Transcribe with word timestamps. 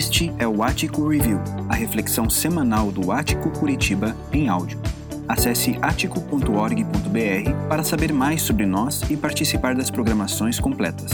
Este 0.00 0.32
é 0.38 0.48
o 0.48 0.62
Ático 0.62 1.06
Review, 1.06 1.38
a 1.68 1.74
reflexão 1.74 2.30
semanal 2.30 2.90
do 2.90 3.12
Ático 3.12 3.50
Curitiba 3.50 4.16
em 4.32 4.48
áudio. 4.48 4.80
Acesse 5.28 5.78
atico.org.br 5.82 7.68
para 7.68 7.84
saber 7.84 8.10
mais 8.10 8.40
sobre 8.40 8.64
nós 8.64 9.02
e 9.10 9.16
participar 9.18 9.74
das 9.74 9.90
programações 9.90 10.58
completas. 10.58 11.10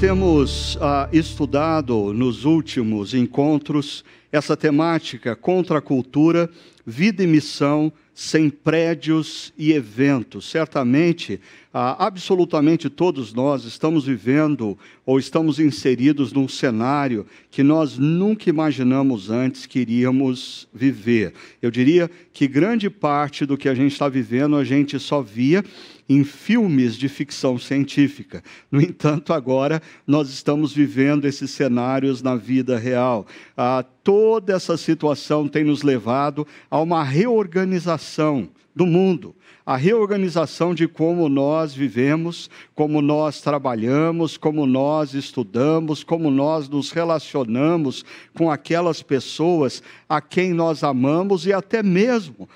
Temos 0.00 0.78
ah, 0.80 1.10
estudado 1.12 2.14
nos 2.14 2.46
últimos 2.46 3.12
encontros 3.12 4.02
essa 4.32 4.56
temática 4.56 5.36
contra 5.36 5.76
a 5.76 5.82
cultura, 5.82 6.48
vida 6.86 7.22
e 7.22 7.26
missão 7.26 7.92
sem 8.14 8.48
prédios 8.48 9.52
e 9.58 9.72
eventos. 9.72 10.48
Certamente, 10.48 11.38
ah, 11.72 12.02
absolutamente 12.06 12.88
todos 12.88 13.34
nós 13.34 13.64
estamos 13.64 14.06
vivendo 14.06 14.78
ou 15.04 15.18
estamos 15.18 15.60
inseridos 15.60 16.32
num 16.32 16.48
cenário 16.48 17.26
que 17.50 17.62
nós 17.62 17.98
nunca 17.98 18.48
imaginamos 18.48 19.28
antes 19.28 19.66
que 19.66 19.80
iríamos 19.80 20.66
viver. 20.72 21.34
Eu 21.60 21.70
diria 21.70 22.10
que 22.32 22.48
grande 22.48 22.88
parte 22.88 23.44
do 23.44 23.54
que 23.54 23.68
a 23.68 23.74
gente 23.74 23.92
está 23.92 24.08
vivendo 24.08 24.56
a 24.56 24.64
gente 24.64 24.98
só 24.98 25.20
via 25.20 25.62
em 26.10 26.24
filmes 26.24 26.96
de 26.96 27.08
ficção 27.08 27.56
científica. 27.56 28.42
No 28.68 28.82
entanto, 28.82 29.32
agora 29.32 29.80
nós 30.04 30.28
estamos 30.28 30.74
vivendo 30.74 31.24
esses 31.24 31.52
cenários 31.52 32.20
na 32.20 32.34
vida 32.34 32.76
real. 32.76 33.24
Ah, 33.56 33.84
toda 34.02 34.52
essa 34.52 34.76
situação 34.76 35.46
tem 35.46 35.62
nos 35.62 35.84
levado 35.84 36.44
a 36.68 36.80
uma 36.80 37.04
reorganização 37.04 38.48
do 38.74 38.86
mundo 38.86 39.36
a 39.64 39.76
reorganização 39.76 40.74
de 40.74 40.88
como 40.88 41.28
nós 41.28 41.72
vivemos, 41.72 42.50
como 42.74 43.00
nós 43.00 43.40
trabalhamos, 43.40 44.36
como 44.36 44.66
nós 44.66 45.14
estudamos, 45.14 46.02
como 46.02 46.28
nós 46.28 46.68
nos 46.68 46.90
relacionamos 46.90 48.04
com 48.34 48.50
aquelas 48.50 49.00
pessoas 49.00 49.80
a 50.08 50.20
quem 50.20 50.52
nós 50.52 50.82
amamos 50.82 51.46
e 51.46 51.52
até 51.52 51.84
mesmo? 51.84 52.48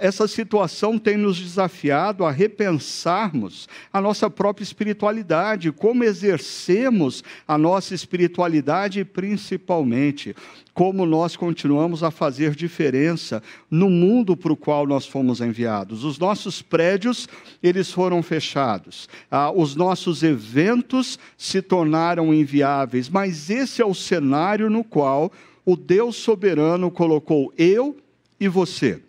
Essa 0.00 0.28
situação 0.28 0.96
tem 0.96 1.16
nos 1.16 1.40
desafiado 1.40 2.24
a 2.24 2.30
repensarmos 2.30 3.68
a 3.92 4.00
nossa 4.00 4.30
própria 4.30 4.62
espiritualidade, 4.62 5.72
como 5.72 6.04
exercemos 6.04 7.24
a 7.48 7.58
nossa 7.58 7.92
espiritualidade 7.92 9.00
e, 9.00 9.04
principalmente, 9.04 10.36
como 10.72 11.04
nós 11.04 11.34
continuamos 11.34 12.04
a 12.04 12.12
fazer 12.12 12.54
diferença 12.54 13.42
no 13.68 13.90
mundo 13.90 14.36
para 14.36 14.52
o 14.52 14.56
qual 14.56 14.86
nós 14.86 15.04
fomos 15.04 15.40
enviados. 15.40 16.04
Os 16.04 16.16
nossos 16.16 16.62
prédios, 16.62 17.28
eles 17.60 17.90
foram 17.90 18.22
fechados. 18.22 19.08
Ah, 19.28 19.50
os 19.50 19.74
nossos 19.74 20.22
eventos 20.22 21.18
se 21.36 21.60
tornaram 21.60 22.32
inviáveis, 22.32 23.08
mas 23.08 23.50
esse 23.50 23.82
é 23.82 23.84
o 23.84 23.94
cenário 23.94 24.70
no 24.70 24.84
qual 24.84 25.32
o 25.66 25.76
Deus 25.76 26.14
soberano 26.14 26.88
colocou 26.88 27.52
eu 27.58 27.96
e 28.38 28.46
você. 28.46 29.02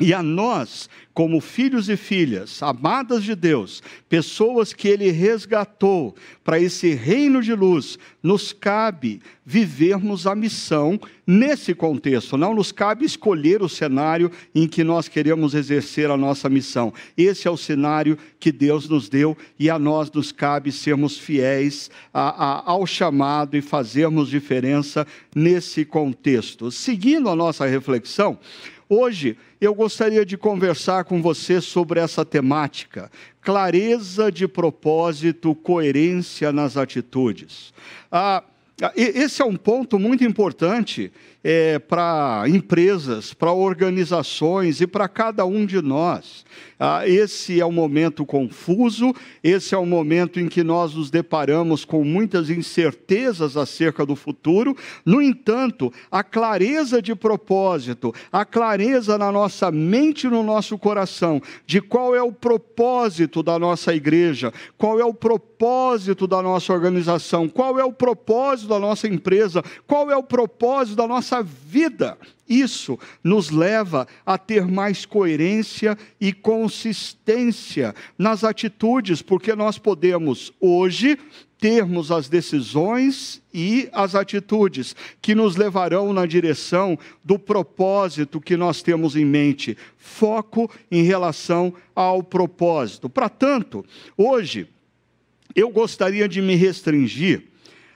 E 0.00 0.12
a 0.12 0.24
nós, 0.24 0.88
como 1.12 1.40
filhos 1.40 1.88
e 1.88 1.96
filhas, 1.96 2.60
amadas 2.60 3.22
de 3.22 3.36
Deus, 3.36 3.80
pessoas 4.08 4.72
que 4.72 4.88
Ele 4.88 5.12
resgatou 5.12 6.16
para 6.42 6.58
esse 6.58 6.92
reino 6.94 7.40
de 7.40 7.54
luz, 7.54 7.96
nos 8.20 8.52
cabe 8.52 9.22
vivermos 9.46 10.26
a 10.26 10.34
missão 10.34 10.98
nesse 11.24 11.74
contexto. 11.74 12.36
Não 12.36 12.54
nos 12.54 12.72
cabe 12.72 13.04
escolher 13.04 13.62
o 13.62 13.68
cenário 13.68 14.32
em 14.52 14.66
que 14.66 14.82
nós 14.82 15.06
queremos 15.06 15.54
exercer 15.54 16.10
a 16.10 16.16
nossa 16.16 16.48
missão. 16.48 16.92
Esse 17.16 17.46
é 17.46 17.50
o 17.50 17.56
cenário 17.56 18.18
que 18.40 18.50
Deus 18.50 18.88
nos 18.88 19.08
deu 19.08 19.36
e 19.56 19.70
a 19.70 19.78
nós 19.78 20.10
nos 20.10 20.32
cabe 20.32 20.72
sermos 20.72 21.16
fiéis 21.16 21.88
a, 22.12 22.30
a, 22.30 22.70
ao 22.72 22.84
chamado 22.84 23.56
e 23.56 23.62
fazermos 23.62 24.28
diferença 24.28 25.06
nesse 25.34 25.84
contexto. 25.84 26.72
Seguindo 26.72 27.28
a 27.28 27.36
nossa 27.36 27.64
reflexão, 27.64 28.38
Hoje 28.88 29.36
eu 29.60 29.74
gostaria 29.74 30.24
de 30.26 30.36
conversar 30.36 31.04
com 31.04 31.22
você 31.22 31.60
sobre 31.60 32.00
essa 32.00 32.24
temática: 32.24 33.10
clareza 33.40 34.30
de 34.30 34.46
propósito, 34.46 35.54
coerência 35.54 36.52
nas 36.52 36.76
atitudes. 36.76 37.72
Ah, 38.10 38.44
esse 38.96 39.40
é 39.40 39.44
um 39.44 39.56
ponto 39.56 39.98
muito 39.98 40.24
importante 40.24 41.12
é, 41.44 41.78
para 41.78 42.44
empresas, 42.48 43.34
para 43.34 43.52
organizações 43.52 44.80
e 44.80 44.86
para 44.86 45.06
cada 45.06 45.44
um 45.44 45.66
de 45.66 45.82
nós. 45.82 46.42
Ah, 46.80 47.06
esse 47.06 47.60
é 47.60 47.66
um 47.66 47.72
momento 47.72 48.24
confuso, 48.24 49.14
esse 49.42 49.74
é 49.74 49.78
um 49.78 49.86
momento 49.86 50.40
em 50.40 50.48
que 50.48 50.64
nós 50.64 50.94
nos 50.94 51.10
deparamos 51.10 51.84
com 51.84 52.02
muitas 52.02 52.48
incertezas 52.48 53.56
acerca 53.56 54.06
do 54.06 54.16
futuro. 54.16 54.74
No 55.04 55.20
entanto, 55.20 55.92
a 56.10 56.24
clareza 56.24 57.02
de 57.02 57.14
propósito, 57.14 58.12
a 58.32 58.44
clareza 58.44 59.18
na 59.18 59.30
nossa 59.30 59.70
mente 59.70 60.26
e 60.26 60.30
no 60.30 60.42
nosso 60.42 60.78
coração 60.78 61.40
de 61.66 61.80
qual 61.80 62.14
é 62.14 62.22
o 62.22 62.32
propósito 62.32 63.42
da 63.42 63.58
nossa 63.58 63.94
igreja, 63.94 64.52
qual 64.78 64.98
é 64.98 65.04
o 65.04 65.14
propósito 65.14 66.26
da 66.26 66.42
nossa 66.42 66.72
organização, 66.72 67.48
qual 67.48 67.78
é 67.78 67.84
o 67.84 67.92
propósito 67.92 68.68
da 68.68 68.78
nossa 68.78 69.06
empresa, 69.06 69.62
qual 69.86 70.10
é 70.10 70.16
o 70.16 70.22
propósito 70.22 70.96
da 70.96 71.06
nossa 71.06 71.33
nossa 71.34 71.42
vida. 71.42 72.18
Isso 72.48 72.98
nos 73.22 73.50
leva 73.50 74.06
a 74.24 74.36
ter 74.36 74.66
mais 74.66 75.06
coerência 75.06 75.96
e 76.20 76.32
consistência 76.32 77.94
nas 78.18 78.44
atitudes, 78.44 79.22
porque 79.22 79.54
nós 79.54 79.78
podemos 79.78 80.52
hoje 80.60 81.18
termos 81.58 82.10
as 82.10 82.28
decisões 82.28 83.40
e 83.52 83.88
as 83.92 84.14
atitudes 84.14 84.94
que 85.22 85.34
nos 85.34 85.56
levarão 85.56 86.12
na 86.12 86.26
direção 86.26 86.98
do 87.24 87.38
propósito 87.38 88.40
que 88.40 88.56
nós 88.56 88.82
temos 88.82 89.16
em 89.16 89.24
mente. 89.24 89.76
Foco 89.96 90.70
em 90.90 91.02
relação 91.02 91.72
ao 91.94 92.22
propósito. 92.22 93.08
Para 93.08 93.30
tanto, 93.30 93.82
hoje 94.16 94.68
eu 95.54 95.70
gostaria 95.70 96.28
de 96.28 96.42
me 96.42 96.54
restringir 96.54 97.53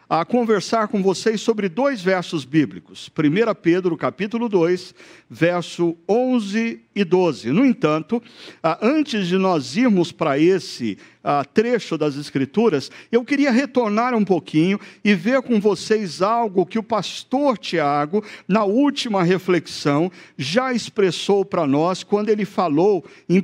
a 0.08 0.24
conversar 0.24 0.88
com 0.88 1.02
vocês 1.02 1.40
sobre 1.40 1.68
dois 1.68 2.00
versos 2.00 2.44
bíblicos. 2.44 3.10
1 3.10 3.54
Pedro, 3.60 3.96
capítulo 3.96 4.48
2, 4.48 4.94
verso 5.28 5.96
11 6.08 6.80
e 7.00 7.04
12. 7.04 7.52
No 7.52 7.64
entanto, 7.64 8.22
ah, 8.62 8.78
antes 8.82 9.28
de 9.28 9.38
nós 9.38 9.76
irmos 9.76 10.10
para 10.10 10.38
esse 10.38 10.98
ah, 11.22 11.44
trecho 11.44 11.96
das 11.96 12.16
Escrituras, 12.16 12.90
eu 13.12 13.24
queria 13.24 13.50
retornar 13.50 14.14
um 14.14 14.24
pouquinho 14.24 14.80
e 15.04 15.14
ver 15.14 15.42
com 15.42 15.60
vocês 15.60 16.22
algo 16.22 16.66
que 16.66 16.78
o 16.78 16.82
pastor 16.82 17.56
Tiago, 17.56 18.24
na 18.46 18.64
última 18.64 19.22
reflexão, 19.22 20.10
já 20.36 20.72
expressou 20.72 21.44
para 21.44 21.66
nós 21.66 22.02
quando 22.02 22.30
ele 22.30 22.44
falou 22.44 23.04
em 23.28 23.38
1 23.38 23.42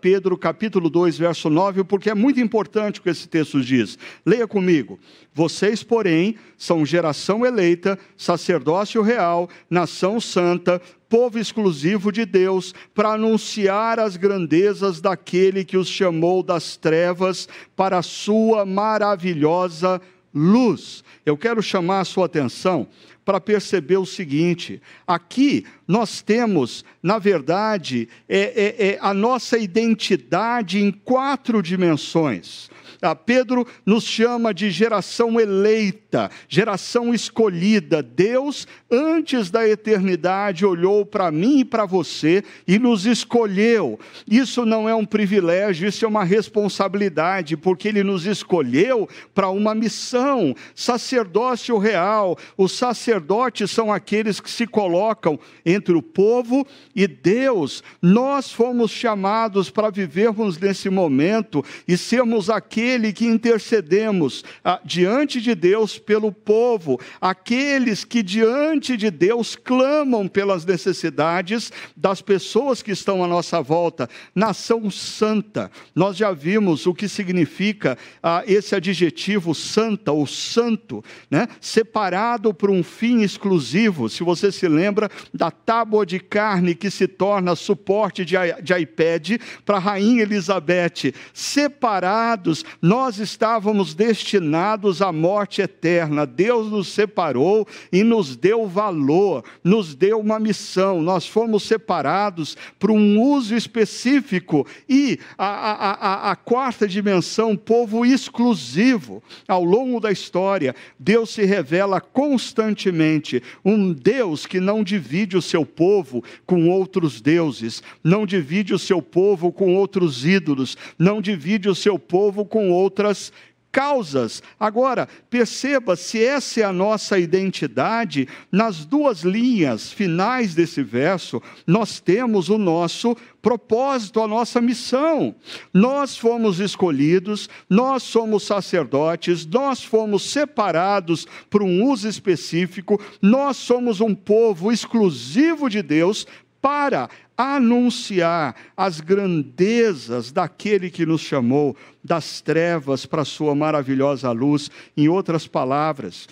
Pedro, 0.00 0.36
capítulo 0.36 0.90
2, 0.90 1.18
verso 1.18 1.48
9, 1.48 1.84
porque 1.84 2.10
é 2.10 2.14
muito 2.14 2.40
importante 2.40 2.98
o 2.98 3.02
que 3.02 3.10
esse 3.10 3.28
texto 3.28 3.60
diz. 3.60 3.98
Leia 4.24 4.46
comigo. 4.46 4.98
Vocês, 5.34 5.84
porém, 5.84 6.34
são 6.56 6.84
geração 6.84 7.46
eleita, 7.46 7.96
sacerdócio 8.16 9.02
real, 9.02 9.48
nação 9.70 10.20
santa, 10.20 10.82
povo 11.08 11.38
exclusivo 11.38 12.12
de 12.12 12.24
Deus, 12.24 12.74
para 12.94 13.12
anunciar 13.12 13.98
as 13.98 14.16
grandezas 14.16 15.00
daquele 15.00 15.64
que 15.64 15.76
os 15.76 15.88
chamou 15.88 16.42
das 16.42 16.76
trevas 16.76 17.48
para 17.74 17.98
a 17.98 18.02
sua 18.02 18.66
maravilhosa 18.66 20.00
luz. 20.34 21.02
Eu 21.24 21.36
quero 21.36 21.62
chamar 21.62 22.00
a 22.00 22.04
sua 22.04 22.26
atenção 22.26 22.86
para 23.24 23.40
perceber 23.40 23.98
o 23.98 24.06
seguinte: 24.06 24.80
aqui 25.06 25.66
nós 25.86 26.22
temos, 26.22 26.84
na 27.02 27.18
verdade, 27.18 28.08
é, 28.28 28.38
é, 28.38 28.86
é 28.88 28.98
a 29.00 29.12
nossa 29.12 29.58
identidade 29.58 30.78
em 30.82 30.90
quatro 30.90 31.62
dimensões. 31.62 32.70
Ah, 33.00 33.14
Pedro 33.14 33.66
nos 33.84 34.04
chama 34.04 34.52
de 34.52 34.70
geração 34.70 35.40
eleita, 35.40 36.30
geração 36.48 37.14
escolhida. 37.14 38.02
Deus, 38.02 38.66
antes 38.90 39.50
da 39.50 39.68
eternidade, 39.68 40.66
olhou 40.66 41.04
para 41.04 41.30
mim 41.30 41.60
e 41.60 41.64
para 41.64 41.86
você 41.86 42.42
e 42.66 42.78
nos 42.78 43.06
escolheu. 43.06 43.98
Isso 44.30 44.64
não 44.64 44.88
é 44.88 44.94
um 44.94 45.04
privilégio, 45.04 45.88
isso 45.88 46.04
é 46.04 46.08
uma 46.08 46.24
responsabilidade, 46.24 47.56
porque 47.56 47.88
Ele 47.88 48.02
nos 48.02 48.26
escolheu 48.26 49.08
para 49.34 49.48
uma 49.48 49.74
missão. 49.74 50.54
Sacerdócio 50.74 51.78
real, 51.78 52.36
o 52.56 52.68
sacerdócio 52.68 53.08
sacerdotes 53.08 53.70
são 53.70 53.92
aqueles 53.92 54.40
que 54.40 54.50
se 54.50 54.66
colocam 54.66 55.38
entre 55.64 55.94
o 55.94 56.02
povo 56.02 56.66
e 56.94 57.06
Deus. 57.06 57.82
Nós 58.02 58.52
fomos 58.52 58.90
chamados 58.90 59.70
para 59.70 59.90
vivermos 59.90 60.58
nesse 60.58 60.90
momento 60.90 61.64
e 61.86 61.96
sermos 61.96 62.50
aquele 62.88 63.12
que 63.12 63.26
intercedemos 63.26 64.42
ah, 64.64 64.80
diante 64.82 65.40
de 65.42 65.54
Deus 65.54 65.98
pelo 65.98 66.32
povo, 66.32 66.98
aqueles 67.20 68.02
que 68.02 68.22
diante 68.22 68.96
de 68.96 69.10
Deus 69.10 69.54
clamam 69.54 70.26
pelas 70.26 70.64
necessidades 70.64 71.70
das 71.94 72.22
pessoas 72.22 72.80
que 72.80 72.92
estão 72.92 73.22
à 73.22 73.26
nossa 73.28 73.60
volta. 73.60 74.08
Nação 74.34 74.90
santa. 74.90 75.70
Nós 75.94 76.16
já 76.16 76.32
vimos 76.32 76.86
o 76.86 76.94
que 76.94 77.08
significa 77.08 77.98
ah, 78.22 78.42
esse 78.46 78.74
adjetivo 78.74 79.54
santa 79.54 80.10
ou 80.10 80.26
santo, 80.26 81.04
né? 81.30 81.46
separado 81.60 82.54
por 82.54 82.70
um 82.70 82.82
fim 82.82 83.20
exclusivo. 83.20 84.08
Se 84.08 84.22
você 84.22 84.50
se 84.50 84.66
lembra 84.66 85.10
da 85.32 85.50
tábua 85.50 86.06
de 86.06 86.18
carne 86.18 86.74
que 86.74 86.90
se 86.90 87.06
torna 87.06 87.54
suporte 87.54 88.24
de, 88.24 88.36
de 88.62 88.74
iPad 88.74 89.32
para 89.66 89.76
a 89.76 89.80
rainha 89.80 90.22
Elizabeth, 90.22 91.12
separados, 91.34 92.64
nós 92.80 93.18
estávamos 93.18 93.94
destinados 93.94 95.02
à 95.02 95.12
morte 95.12 95.60
eterna. 95.60 96.24
Deus 96.24 96.70
nos 96.70 96.88
separou 96.88 97.66
e 97.92 98.04
nos 98.04 98.36
deu 98.36 98.66
valor, 98.66 99.44
nos 99.64 99.94
deu 99.94 100.20
uma 100.20 100.38
missão. 100.38 101.02
Nós 101.02 101.26
fomos 101.26 101.64
separados 101.64 102.56
para 102.78 102.92
um 102.92 103.20
uso 103.20 103.54
específico 103.54 104.66
e 104.88 105.18
a, 105.36 105.46
a, 105.46 105.90
a, 105.92 106.30
a 106.32 106.36
quarta 106.36 106.86
dimensão, 106.86 107.56
povo 107.56 108.06
exclusivo. 108.06 109.22
Ao 109.46 109.64
longo 109.64 109.98
da 109.98 110.12
história, 110.12 110.74
Deus 110.98 111.30
se 111.30 111.44
revela 111.44 112.00
constantemente 112.00 113.42
um 113.64 113.92
Deus 113.92 114.46
que 114.46 114.60
não 114.60 114.84
divide 114.84 115.36
o 115.36 115.42
seu 115.42 115.66
povo 115.66 116.22
com 116.46 116.68
outros 116.68 117.20
deuses, 117.20 117.82
não 118.04 118.24
divide 118.24 118.72
o 118.72 118.78
seu 118.78 119.02
povo 119.02 119.50
com 119.50 119.74
outros 119.74 120.24
ídolos, 120.24 120.76
não 120.98 121.20
divide 121.20 121.68
o 121.68 121.74
seu 121.74 121.98
povo 121.98 122.44
com 122.44 122.67
outras 122.70 123.32
causas. 123.70 124.42
Agora, 124.58 125.08
perceba 125.30 125.94
se 125.94 126.22
essa 126.24 126.60
é 126.60 126.64
a 126.64 126.72
nossa 126.72 127.18
identidade, 127.18 128.26
nas 128.50 128.84
duas 128.84 129.20
linhas 129.20 129.92
finais 129.92 130.54
desse 130.54 130.82
verso, 130.82 131.42
nós 131.66 132.00
temos 132.00 132.48
o 132.48 132.58
nosso 132.58 133.16
propósito, 133.42 134.20
a 134.20 134.26
nossa 134.26 134.60
missão. 134.60 135.34
Nós 135.72 136.16
fomos 136.16 136.60
escolhidos, 136.60 137.48
nós 137.68 138.02
somos 138.02 138.42
sacerdotes, 138.44 139.46
nós 139.46 139.82
fomos 139.84 140.30
separados 140.30 141.26
para 141.48 141.62
um 141.62 141.84
uso 141.84 142.08
específico, 142.08 143.00
nós 143.22 143.56
somos 143.56 144.00
um 144.00 144.14
povo 144.14 144.72
exclusivo 144.72 145.68
de 145.68 145.82
Deus 145.82 146.26
para 146.60 147.08
anunciar 147.38 148.56
as 148.76 149.00
grandezas 149.00 150.32
daquele 150.32 150.90
que 150.90 151.06
nos 151.06 151.20
chamou 151.20 151.76
das 152.02 152.40
trevas 152.40 153.06
para 153.06 153.22
a 153.22 153.24
sua 153.24 153.54
maravilhosa 153.54 154.32
luz. 154.32 154.68
Em 154.96 155.08
outras 155.08 155.46
palavras, 155.46 156.26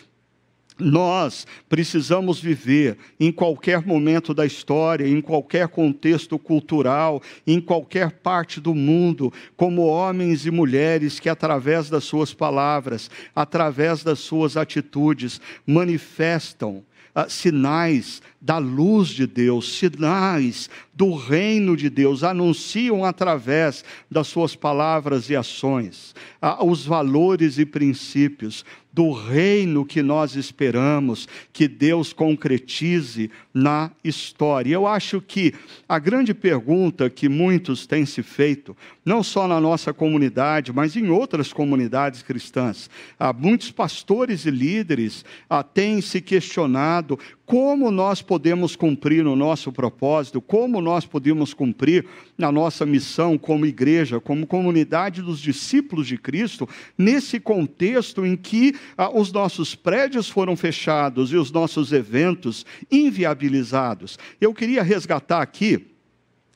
nós 0.79 1.47
precisamos 1.69 2.41
viver 2.41 2.99
em 3.21 3.31
qualquer 3.31 3.87
momento 3.87 4.35
da 4.35 4.45
história, 4.45 5.09
em 5.09 5.21
qualquer 5.21 5.69
contexto 5.69 6.39
cultural, 6.39 7.23
em 7.47 7.61
qualquer 7.61 8.11
parte 8.11 8.61
do 8.61 8.75
mundo, 8.75 9.33
como 9.57 9.87
homens 9.87 10.45
e 10.45 10.51
mulheres 10.51 11.21
que, 11.21 11.29
através 11.29 11.89
das 11.89 12.05
suas 12.05 12.35
palavras, 12.35 13.09
através 13.35 14.03
das 14.03 14.19
suas 14.19 14.57
atitudes, 14.57 15.41
manifestam 15.65 16.85
ah, 17.17 17.31
sinais 17.31 18.21
da 18.39 18.59
luz 18.59 19.09
de 19.09 19.27
Deus, 19.27 19.79
sinais 19.79 20.69
do 20.93 21.15
reino 21.15 21.75
de 21.75 21.89
Deus, 21.89 22.23
anunciam 22.23 23.07
através 23.07 23.83
das 24.11 24.27
suas 24.27 24.55
palavras 24.55 25.31
e 25.31 25.35
ações 25.35 26.15
ah, 26.43 26.63
os 26.63 26.85
valores 26.85 27.59
e 27.59 27.65
princípios 27.65 28.65
do 28.93 29.13
reino 29.13 29.85
que 29.85 30.03
nós 30.03 30.37
esperamos 30.37 31.27
que 31.53 31.67
Deus 31.67 32.13
concretize 32.13 33.31
na 33.53 33.91
história. 34.05 34.73
Eu 34.75 34.87
acho 34.87 35.21
que 35.21 35.53
a 35.89 35.99
grande 35.99 36.33
pergunta 36.33 37.11
que 37.11 37.29
muitos 37.29 37.87
têm 37.87 38.07
se 38.07 38.23
feito, 38.23 38.77
não 39.07 39.23
só 39.23 39.47
na 39.47 39.61
nossa 39.61 39.95
comunidade, 39.95 40.73
mas 40.73 40.97
em 40.97 41.09
outras 41.11 41.53
comunidades 41.53 42.23
cristãs, 42.23 42.91
há 43.17 43.33
muitos 43.33 43.71
pastores 43.71 44.45
e 44.45 44.51
líderes 44.51 45.25
ah, 45.49 45.63
têm 45.63 46.01
se 46.01 46.21
questionado 46.21 47.17
como 47.47 47.93
nós 47.93 48.21
podemos 48.21 48.75
cumprir 48.75 49.25
o 49.25 49.37
nosso 49.37 49.71
propósito, 49.71 50.41
como 50.41 50.81
nós 50.81 51.07
podemos 51.07 51.55
cumprir 51.55 52.05
na 52.37 52.51
nossa 52.51 52.85
missão 52.85 53.39
como 53.39 53.65
igreja, 53.65 54.19
como 54.19 54.45
comunidade 54.45 55.23
dos 55.23 55.39
discípulos 55.39 56.09
de 56.09 56.19
Cristo, 56.19 56.69
nesse 56.99 57.39
contexto 57.39 58.27
em 58.27 58.37
que 58.37 58.75
ah, 58.99 59.17
os 59.17 59.31
nossos 59.31 59.77
prédios 59.77 60.29
foram 60.29 60.57
fechados 60.57 61.33
e 61.33 61.37
os 61.37 61.53
nossos 61.53 61.93
eventos 61.93 62.67
inviabilizados. 62.91 64.19
Eu 64.41 64.53
queria 64.53 64.83
resgatar 64.83 65.41
aqui 65.41 65.93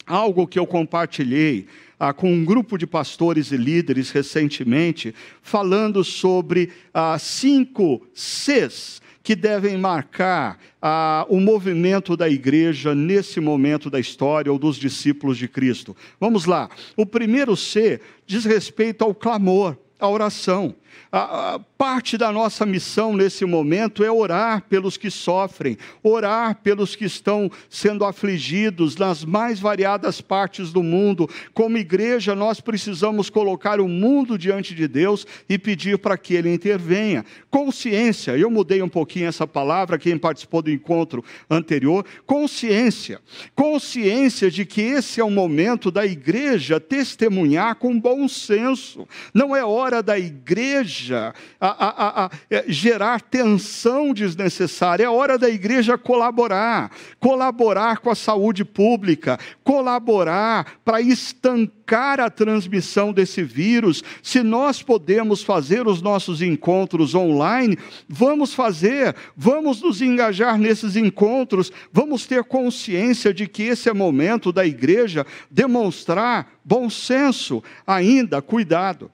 algo 0.04 0.48
que 0.48 0.58
eu 0.58 0.66
compartilhei 0.66 1.68
ah, 2.00 2.14
com 2.14 2.32
um 2.32 2.44
grupo 2.44 2.78
de 2.78 2.86
pastores 2.86 3.52
e 3.52 3.58
líderes 3.58 4.10
recentemente, 4.10 5.14
falando 5.42 6.02
sobre 6.02 6.72
ah, 6.94 7.18
cinco 7.18 8.00
Cs 8.14 9.02
que 9.22 9.36
devem 9.36 9.76
marcar 9.76 10.58
ah, 10.80 11.26
o 11.28 11.38
movimento 11.38 12.16
da 12.16 12.28
igreja 12.28 12.94
nesse 12.94 13.38
momento 13.38 13.90
da 13.90 14.00
história 14.00 14.50
ou 14.50 14.58
dos 14.58 14.76
discípulos 14.76 15.36
de 15.36 15.46
Cristo. 15.46 15.94
Vamos 16.18 16.46
lá. 16.46 16.70
O 16.96 17.04
primeiro 17.04 17.54
C 17.54 18.00
diz 18.26 18.46
respeito 18.46 19.04
ao 19.04 19.14
clamor, 19.14 19.76
à 20.00 20.08
oração. 20.08 20.74
A, 21.12 21.54
a, 21.54 21.58
parte 21.76 22.16
da 22.16 22.30
nossa 22.30 22.64
missão 22.64 23.16
nesse 23.16 23.44
momento 23.44 24.04
é 24.04 24.12
orar 24.12 24.62
pelos 24.68 24.96
que 24.96 25.10
sofrem, 25.10 25.76
orar 26.02 26.60
pelos 26.62 26.94
que 26.94 27.04
estão 27.04 27.50
sendo 27.68 28.04
afligidos 28.04 28.96
nas 28.96 29.24
mais 29.24 29.58
variadas 29.58 30.20
partes 30.20 30.72
do 30.72 30.82
mundo. 30.82 31.28
Como 31.52 31.78
igreja, 31.78 32.36
nós 32.36 32.60
precisamos 32.60 33.28
colocar 33.28 33.80
o 33.80 33.88
mundo 33.88 34.38
diante 34.38 34.74
de 34.74 34.86
Deus 34.86 35.26
e 35.48 35.58
pedir 35.58 35.98
para 35.98 36.18
que 36.18 36.34
Ele 36.34 36.52
intervenha. 36.52 37.24
Consciência, 37.50 38.36
eu 38.36 38.50
mudei 38.50 38.82
um 38.82 38.88
pouquinho 38.88 39.26
essa 39.26 39.46
palavra, 39.46 39.98
quem 39.98 40.16
participou 40.16 40.62
do 40.62 40.70
encontro 40.70 41.24
anterior. 41.48 42.04
Consciência. 42.24 43.20
Consciência 43.56 44.50
de 44.50 44.64
que 44.64 44.82
esse 44.82 45.20
é 45.20 45.24
o 45.24 45.30
momento 45.30 45.90
da 45.90 46.06
igreja 46.06 46.78
testemunhar 46.78 47.74
com 47.76 47.98
bom 47.98 48.28
senso. 48.28 49.08
Não 49.34 49.56
é 49.56 49.64
hora 49.64 49.89
da 50.02 50.18
igreja 50.18 50.40
igreja 50.50 51.34
a, 51.60 51.68
a, 51.68 52.24
a, 52.24 52.30
é, 52.50 52.64
gerar 52.68 53.20
tensão 53.20 54.12
desnecessária, 54.12 55.04
é 55.04 55.08
hora 55.08 55.38
da 55.38 55.48
igreja 55.48 55.98
colaborar, 55.98 56.90
colaborar 57.18 57.98
com 57.98 58.10
a 58.10 58.14
saúde 58.14 58.64
pública, 58.64 59.38
colaborar 59.62 60.78
para 60.84 61.00
estancar 61.00 62.20
a 62.20 62.30
transmissão 62.30 63.12
desse 63.12 63.42
vírus. 63.42 64.02
Se 64.22 64.42
nós 64.42 64.82
podemos 64.82 65.42
fazer 65.42 65.86
os 65.86 66.00
nossos 66.02 66.42
encontros 66.42 67.14
online, 67.14 67.78
vamos 68.08 68.54
fazer, 68.54 69.14
vamos 69.36 69.82
nos 69.82 70.00
engajar 70.00 70.58
nesses 70.58 70.96
encontros, 70.96 71.72
vamos 71.92 72.26
ter 72.26 72.44
consciência 72.44 73.32
de 73.32 73.46
que 73.46 73.64
esse 73.64 73.88
é 73.88 73.92
momento 73.92 74.52
da 74.52 74.64
igreja 74.66 75.26
demonstrar 75.50 76.52
bom 76.64 76.88
senso, 76.88 77.62
ainda 77.86 78.40
cuidado. 78.40 79.10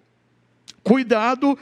Cuidado 0.87 1.59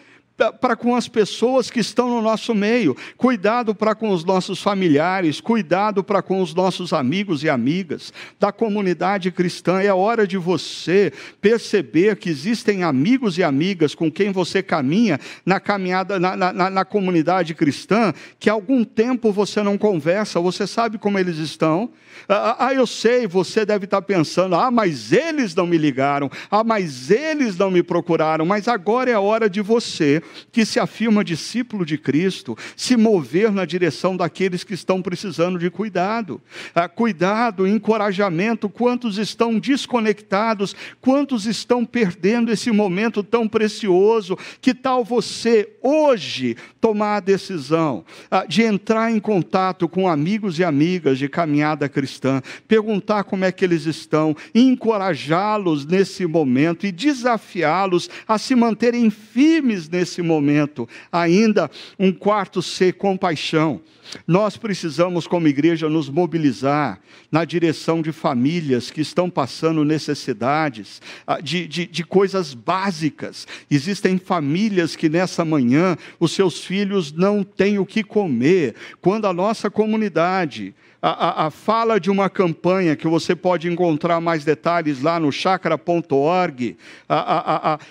para 0.60 0.74
com 0.74 0.96
as 0.96 1.06
pessoas 1.06 1.70
que 1.70 1.78
estão 1.78 2.08
no 2.08 2.20
nosso 2.20 2.54
meio, 2.54 2.96
cuidado 3.16 3.72
para 3.72 3.94
com 3.94 4.10
os 4.10 4.24
nossos 4.24 4.60
familiares, 4.60 5.40
cuidado 5.40 6.02
para 6.02 6.22
com 6.22 6.42
os 6.42 6.52
nossos 6.52 6.92
amigos 6.92 7.44
e 7.44 7.48
amigas 7.48 8.12
da 8.40 8.50
comunidade 8.50 9.30
cristã. 9.30 9.80
É 9.80 9.94
hora 9.94 10.26
de 10.26 10.36
você 10.36 11.12
perceber 11.40 12.16
que 12.16 12.28
existem 12.28 12.82
amigos 12.82 13.38
e 13.38 13.44
amigas 13.44 13.94
com 13.94 14.10
quem 14.10 14.32
você 14.32 14.60
caminha 14.60 15.20
na 15.46 15.60
caminhada, 15.60 16.18
na, 16.18 16.36
na, 16.36 16.70
na 16.70 16.84
comunidade 16.84 17.54
cristã, 17.54 18.12
que 18.40 18.50
há 18.50 18.54
algum 18.54 18.82
tempo 18.82 19.30
você 19.30 19.62
não 19.62 19.78
conversa, 19.78 20.40
você 20.40 20.66
sabe 20.66 20.98
como 20.98 21.16
eles 21.16 21.38
estão. 21.38 21.90
Ah, 22.28 22.34
ah, 22.34 22.66
ah 22.66 22.74
eu 22.74 22.88
sei, 22.88 23.28
você 23.28 23.64
deve 23.64 23.84
estar 23.84 24.02
pensando, 24.02 24.56
ah, 24.56 24.70
mas 24.70 25.12
eles 25.12 25.54
não 25.54 25.66
me 25.66 25.78
ligaram, 25.78 26.28
ah, 26.50 26.64
mas 26.64 27.08
eles 27.10 27.56
não 27.56 27.70
me 27.70 27.84
procuraram, 27.84 28.44
mas 28.44 28.66
agora 28.66 29.10
é 29.10 29.14
a 29.14 29.20
hora 29.20 29.48
de 29.48 29.60
você 29.60 30.23
que 30.52 30.64
se 30.64 30.78
afirma 30.78 31.24
discípulo 31.24 31.84
de 31.84 31.98
Cristo, 31.98 32.56
se 32.76 32.96
mover 32.96 33.52
na 33.52 33.64
direção 33.64 34.16
daqueles 34.16 34.64
que 34.64 34.74
estão 34.74 35.02
precisando 35.02 35.58
de 35.58 35.70
cuidado. 35.70 36.40
Ah, 36.74 36.88
cuidado, 36.88 37.66
encorajamento. 37.66 38.68
Quantos 38.68 39.18
estão 39.18 39.58
desconectados? 39.58 40.74
Quantos 41.00 41.46
estão 41.46 41.84
perdendo 41.84 42.52
esse 42.52 42.70
momento 42.70 43.22
tão 43.22 43.48
precioso? 43.48 44.38
Que 44.60 44.74
tal 44.74 45.04
você, 45.04 45.68
hoje, 45.82 46.56
tomar 46.80 47.16
a 47.16 47.20
decisão 47.20 48.04
ah, 48.30 48.44
de 48.46 48.62
entrar 48.62 49.10
em 49.10 49.18
contato 49.18 49.88
com 49.88 50.08
amigos 50.08 50.58
e 50.58 50.64
amigas 50.64 51.18
de 51.18 51.28
caminhada 51.28 51.88
cristã, 51.88 52.42
perguntar 52.68 53.24
como 53.24 53.44
é 53.44 53.52
que 53.52 53.64
eles 53.64 53.86
estão, 53.86 54.36
encorajá-los 54.54 55.86
nesse 55.86 56.26
momento 56.26 56.86
e 56.86 56.92
desafiá-los 56.92 58.08
a 58.26 58.38
se 58.38 58.54
manterem 58.54 59.10
firmes 59.10 59.88
nesse 59.88 60.13
momento. 60.22 60.88
Ainda 61.12 61.70
um 61.98 62.12
quarto 62.12 62.62
ser 62.62 62.94
compaixão. 62.94 63.80
Nós 64.26 64.56
precisamos, 64.56 65.26
como 65.26 65.48
igreja, 65.48 65.88
nos 65.88 66.08
mobilizar 66.08 67.00
na 67.32 67.44
direção 67.44 68.02
de 68.02 68.12
famílias 68.12 68.90
que 68.90 69.00
estão 69.00 69.28
passando 69.28 69.84
necessidades, 69.84 71.00
ah, 71.26 71.40
de, 71.40 71.66
de, 71.66 71.86
de, 71.86 72.04
coisas 72.04 72.54
básicas. 72.54 73.46
Existem 73.70 74.18
famílias 74.18 74.94
que 74.94 75.08
nessa 75.08 75.44
manhã 75.44 75.96
os 76.20 76.32
seus 76.32 76.64
filhos 76.64 77.12
não 77.12 77.42
têm 77.42 77.78
o 77.78 77.86
que 77.86 78.04
comer. 78.04 78.74
Quando 79.00 79.26
a 79.26 79.32
nossa 79.32 79.70
comunidade 79.70 80.74
a, 81.06 81.10
a, 81.10 81.46
a, 81.46 81.50
fala 81.50 82.00
de 82.00 82.10
uma 82.10 82.30
campanha 82.30 82.96
que 82.96 83.06
você 83.06 83.36
pode 83.36 83.68
encontrar 83.68 84.22
mais 84.22 84.42
detalhes 84.42 85.02
lá 85.02 85.20
no 85.20 85.30
chakra.org 85.30 86.78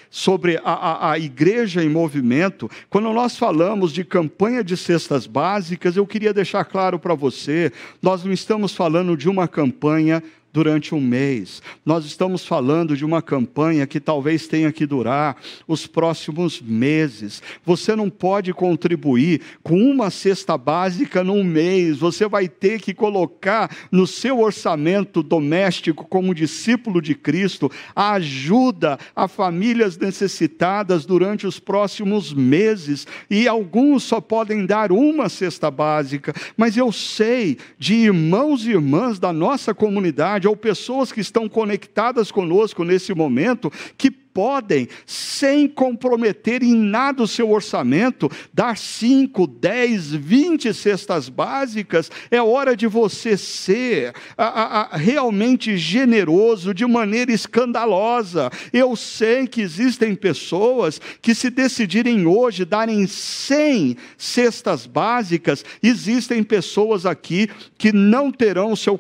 sobre 0.10 0.60
a, 0.64 1.12
a 1.12 1.20
igreja 1.20 1.84
em 1.84 1.90
movimento. 1.90 2.68
Quando 2.90 3.14
nós 3.14 3.38
falamos 3.38 3.94
de 3.94 4.04
campanha 4.04 4.64
de 4.64 4.76
cestas 4.76 5.28
básicas, 5.28 5.96
eu 5.96 6.08
queria 6.08 6.34
deixar 6.34 6.66
claro 6.66 6.98
para 6.98 7.14
você: 7.14 7.72
nós 8.02 8.24
não 8.24 8.34
estamos 8.34 8.74
falando 8.74 9.16
de 9.16 9.30
uma 9.30 9.48
campanha 9.48 10.24
durante 10.54 10.94
um 10.94 11.02
mês. 11.02 11.64
Nós 11.84 12.06
estamos 12.06 12.46
falando 12.46 12.96
de 12.96 13.04
uma 13.04 13.24
campanha 13.24 13.88
que 13.88 14.00
talvez 14.00 14.48
tenha 14.48 14.72
que 14.72 14.86
durar 14.86 15.36
os 15.68 15.88
próximos 15.88 16.62
meses. 16.62 17.42
Você 17.66 17.96
não 17.96 18.08
pode 18.08 18.54
contribuir 18.54 19.42
com 19.64 19.76
uma 19.82 20.12
cesta 20.12 20.56
básica 20.56 21.24
num 21.24 21.44
mês. 21.44 21.98
Você 21.98 22.28
vai 22.28 22.48
ter 22.48 22.80
que 22.80 22.94
colocar 22.94 23.76
no 23.92 24.06
seu 24.06 24.40
orçamento 24.40 25.24
doméstico, 25.24 26.06
como 26.06 26.36
discípulo 26.36 27.02
de 27.02 27.16
Cristo, 27.16 27.72
a 27.96 28.14
ajuda 28.14 29.00
a 29.16 29.28
famílias 29.28 29.98
necessitadas 29.98 31.04
durante 31.04 31.48
os 31.48 31.60
próximos 31.60 32.32
meses. 32.32 33.08
E 33.28 33.48
alguns 33.48 34.04
só 34.04 34.22
podem 34.22 34.68
dar 34.68 34.92
uma 34.92 35.30
cesta 35.30 35.72
básica, 35.72 36.32
mas 36.56 36.78
eu 36.78 36.92
sei 36.92 37.58
de 37.80 37.96
irmãos 37.96 38.68
e 38.68 38.72
irmãs 38.72 39.18
da 39.18 39.34
nossa 39.34 39.74
comunidade 39.74 40.43
ou 40.48 40.56
pessoas 40.56 41.12
que 41.12 41.22
estão 41.22 41.48
conectadas 41.48 42.32
conosco 42.32 42.84
nesse 42.84 43.14
momento, 43.14 43.72
que 43.98 44.23
podem, 44.34 44.88
sem 45.06 45.68
comprometer 45.68 46.64
em 46.64 46.74
nada 46.74 47.24
o 47.24 47.28
seu 47.28 47.52
orçamento, 47.52 48.30
dar 48.54 48.78
5, 48.78 49.46
10, 49.46 50.16
20 50.16 50.74
cestas 50.74 51.30
básicas. 51.30 52.10
É 52.32 52.42
hora 52.42 52.76
de 52.76 52.88
você 52.88 53.38
ser 53.38 54.14
a, 54.38 54.46
a, 54.46 54.82
a, 54.82 54.98
realmente 54.98 55.78
generoso 55.78 56.74
de 56.74 56.86
maneira 56.86 57.32
escandalosa. 57.32 58.50
Eu 58.72 58.96
sei 58.96 59.48
que 59.48 59.62
existem 59.62 60.16
pessoas 60.16 61.00
que, 61.22 61.36
se 61.36 61.50
decidirem 61.50 62.26
hoje 62.26 62.66
darem 62.66 63.06
100 63.06 63.98
cestas 64.18 64.86
básicas, 64.86 65.64
existem 65.82 66.44
pessoas 66.44 67.06
aqui 67.06 67.50
que 67.78 67.92
não 67.92 68.32
terão 68.32 68.72
o 68.72 68.78
seu, 68.78 69.00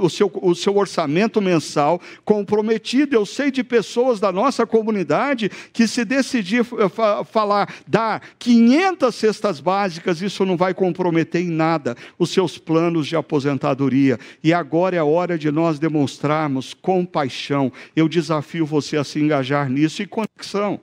o 0.00 0.10
seu, 0.10 0.30
o 0.42 0.54
seu 0.54 0.76
orçamento 0.76 1.40
mensal 1.40 2.00
comprometido. 2.24 3.16
Eu 3.16 3.26
sei 3.26 3.50
de 3.50 3.64
pessoas 3.64 4.20
da 4.20 4.30
nossa 4.30 4.59
nossa 4.60 4.66
comunidade 4.66 5.50
que 5.72 5.86
se 5.86 6.04
decidir 6.04 6.60
eh, 6.60 7.24
falar, 7.24 7.72
dar 7.86 8.22
500 8.38 9.14
cestas 9.14 9.60
básicas, 9.60 10.20
isso 10.20 10.44
não 10.44 10.56
vai 10.56 10.74
comprometer 10.74 11.42
em 11.42 11.50
nada 11.50 11.96
os 12.18 12.30
seus 12.30 12.58
planos 12.58 13.06
de 13.06 13.16
aposentadoria. 13.16 14.18
E 14.42 14.52
agora 14.52 14.96
é 14.96 15.02
hora 15.02 15.38
de 15.38 15.50
nós 15.50 15.78
demonstrarmos 15.78 16.74
compaixão. 16.74 17.72
Eu 17.94 18.08
desafio 18.08 18.66
você 18.66 18.96
a 18.96 19.04
se 19.04 19.18
engajar 19.18 19.68
nisso 19.68 20.02
e 20.02 20.06
conexão 20.06 20.80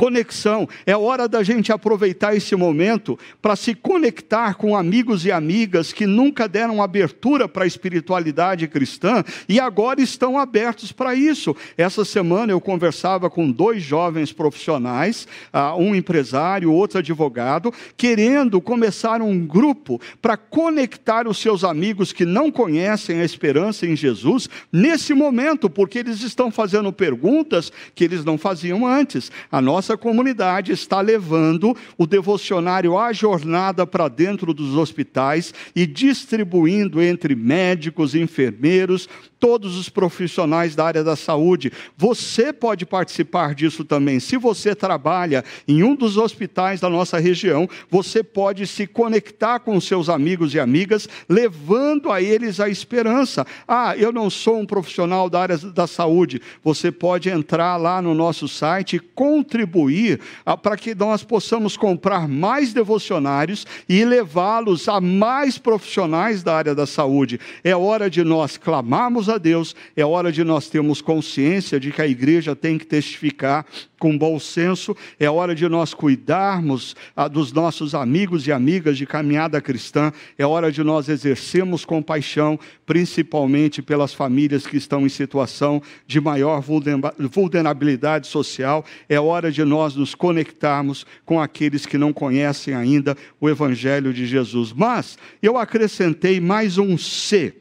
conexão. 0.00 0.66
É 0.86 0.96
hora 0.96 1.28
da 1.28 1.42
gente 1.42 1.70
aproveitar 1.70 2.34
esse 2.34 2.56
momento 2.56 3.18
para 3.42 3.54
se 3.54 3.74
conectar 3.74 4.54
com 4.54 4.74
amigos 4.74 5.26
e 5.26 5.30
amigas 5.30 5.92
que 5.92 6.06
nunca 6.06 6.48
deram 6.48 6.82
abertura 6.82 7.46
para 7.46 7.64
a 7.64 7.66
espiritualidade 7.66 8.66
cristã 8.66 9.22
e 9.46 9.60
agora 9.60 10.00
estão 10.00 10.38
abertos 10.38 10.90
para 10.90 11.14
isso. 11.14 11.54
Essa 11.76 12.02
semana 12.02 12.50
eu 12.50 12.62
conversava 12.62 13.28
com 13.28 13.50
dois 13.50 13.82
jovens 13.82 14.32
profissionais, 14.32 15.28
ah, 15.52 15.76
um 15.76 15.94
empresário, 15.94 16.72
outro 16.72 17.00
advogado, 17.00 17.70
querendo 17.94 18.58
começar 18.58 19.20
um 19.20 19.46
grupo 19.46 20.00
para 20.22 20.34
conectar 20.34 21.28
os 21.28 21.36
seus 21.36 21.62
amigos 21.62 22.10
que 22.10 22.24
não 22.24 22.50
conhecem 22.50 23.20
a 23.20 23.24
esperança 23.24 23.84
em 23.84 23.94
Jesus 23.94 24.48
nesse 24.72 25.12
momento, 25.12 25.68
porque 25.68 25.98
eles 25.98 26.22
estão 26.22 26.50
fazendo 26.50 26.90
perguntas 26.90 27.70
que 27.94 28.02
eles 28.02 28.24
não 28.24 28.38
faziam 28.38 28.86
antes. 28.86 29.30
A 29.52 29.60
nossa 29.60 29.89
nossa 29.90 29.96
comunidade 29.96 30.70
está 30.70 31.00
levando 31.00 31.76
o 31.98 32.06
devocionário 32.06 32.96
à 32.96 33.12
jornada 33.12 33.84
para 33.84 34.06
dentro 34.06 34.54
dos 34.54 34.76
hospitais 34.76 35.52
e 35.74 35.84
distribuindo 35.84 37.02
entre 37.02 37.34
médicos, 37.34 38.14
enfermeiros, 38.14 39.08
todos 39.40 39.76
os 39.78 39.88
profissionais 39.88 40.76
da 40.76 40.84
área 40.84 41.02
da 41.02 41.16
saúde. 41.16 41.72
Você 41.96 42.52
pode 42.52 42.84
participar 42.84 43.54
disso 43.54 43.84
também. 43.84 44.20
Se 44.20 44.36
você 44.36 44.74
trabalha 44.74 45.42
em 45.66 45.82
um 45.82 45.96
dos 45.96 46.18
hospitais 46.18 46.78
da 46.78 46.90
nossa 46.90 47.18
região, 47.18 47.66
você 47.90 48.22
pode 48.22 48.66
se 48.66 48.86
conectar 48.86 49.58
com 49.60 49.80
seus 49.80 50.10
amigos 50.10 50.54
e 50.54 50.60
amigas, 50.60 51.08
levando 51.26 52.12
a 52.12 52.20
eles 52.20 52.60
a 52.60 52.68
esperança. 52.68 53.46
Ah, 53.66 53.96
eu 53.96 54.12
não 54.12 54.28
sou 54.28 54.58
um 54.58 54.66
profissional 54.66 55.30
da 55.30 55.40
área 55.40 55.56
da 55.56 55.86
saúde. 55.86 56.42
Você 56.62 56.92
pode 56.92 57.30
entrar 57.30 57.78
lá 57.78 58.02
no 58.02 58.14
nosso 58.14 58.46
site 58.46 58.96
e 58.96 59.00
contribuir 59.00 60.20
ah, 60.44 60.56
para 60.56 60.76
que 60.76 60.94
nós 60.94 61.24
possamos 61.24 61.76
comprar 61.76 62.28
mais 62.28 62.74
devocionários 62.74 63.66
e 63.88 64.04
levá-los 64.04 64.86
a 64.86 65.00
mais 65.00 65.56
profissionais 65.56 66.42
da 66.42 66.54
área 66.54 66.74
da 66.74 66.86
saúde. 66.86 67.40
É 67.64 67.74
hora 67.74 68.10
de 68.10 68.22
nós 68.22 68.58
clamarmos 68.58 69.29
a 69.30 69.38
Deus, 69.38 69.74
é 69.96 70.04
hora 70.04 70.30
de 70.30 70.44
nós 70.44 70.68
termos 70.68 71.00
consciência 71.00 71.80
de 71.80 71.90
que 71.90 72.02
a 72.02 72.06
igreja 72.06 72.54
tem 72.54 72.76
que 72.76 72.86
testificar 72.86 73.64
com 74.00 74.16
bom 74.16 74.40
senso, 74.40 74.96
é 75.20 75.30
hora 75.30 75.54
de 75.54 75.68
nós 75.68 75.92
cuidarmos 75.92 76.96
ah, 77.14 77.28
dos 77.28 77.52
nossos 77.52 77.94
amigos 77.94 78.46
e 78.46 78.52
amigas 78.52 78.96
de 78.96 79.04
caminhada 79.06 79.60
cristã, 79.60 80.10
é 80.38 80.44
hora 80.44 80.72
de 80.72 80.82
nós 80.82 81.08
exercermos 81.08 81.84
compaixão, 81.84 82.58
principalmente 82.86 83.82
pelas 83.82 84.14
famílias 84.14 84.66
que 84.66 84.78
estão 84.78 85.04
em 85.04 85.10
situação 85.10 85.82
de 86.06 86.18
maior 86.18 86.62
vulnerabilidade 86.62 88.26
social, 88.26 88.84
é 89.08 89.20
hora 89.20 89.52
de 89.52 89.62
nós 89.64 89.94
nos 89.94 90.14
conectarmos 90.14 91.04
com 91.26 91.38
aqueles 91.38 91.84
que 91.84 91.98
não 91.98 92.12
conhecem 92.12 92.74
ainda 92.74 93.14
o 93.38 93.50
Evangelho 93.50 94.14
de 94.14 94.26
Jesus. 94.26 94.72
Mas 94.72 95.18
eu 95.42 95.58
acrescentei 95.58 96.40
mais 96.40 96.78
um 96.78 96.96
C 96.96 97.54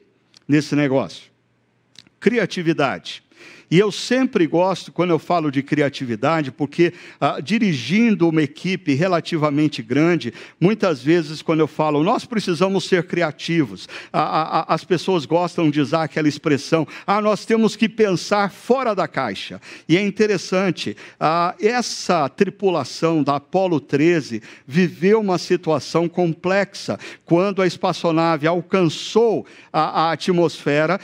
nesse 0.48 0.74
negócio 0.74 1.29
criatividade. 2.20 3.22
E 3.72 3.78
eu 3.78 3.92
sempre 3.92 4.48
gosto, 4.48 4.92
quando 4.92 5.12
eu 5.12 5.20
falo 5.20 5.52
de 5.52 5.62
criatividade, 5.62 6.52
porque 6.52 6.92
ah, 7.22 7.40
dirigindo 7.40 8.28
uma 8.28 8.42
equipe 8.42 8.96
relativamente 8.96 9.84
grande, 9.84 10.34
muitas 10.60 11.04
vezes, 11.04 11.44
quando 11.44 11.60
eu 11.60 11.68
falo, 11.68 12.04
nós 12.04 12.26
precisamos 12.26 12.86
ser 12.86 13.04
criativos, 13.04 13.88
as 14.12 14.84
pessoas 14.84 15.26
gostam 15.26 15.70
de 15.70 15.80
usar 15.80 16.04
aquela 16.04 16.28
expressão, 16.28 16.88
ah, 17.06 17.22
nós 17.22 17.46
temos 17.46 17.76
que 17.76 17.88
pensar 17.88 18.52
fora 18.52 18.96
da 18.96 19.08
caixa. 19.08 19.62
E 19.88 19.96
é 19.96 20.02
interessante, 20.02 20.98
ah, 21.20 21.54
essa 21.62 22.28
tripulação 22.28 23.22
da 23.22 23.36
Apollo 23.36 23.80
13 23.80 24.42
viveu 24.66 25.22
uma 25.22 25.38
situação 25.38 26.10
complexa 26.10 26.98
quando 27.24 27.62
a 27.62 27.68
espaçonave 27.68 28.48
alcançou 28.48 29.46
a, 29.72 30.08
a 30.08 30.12
atmosfera, 30.14 31.00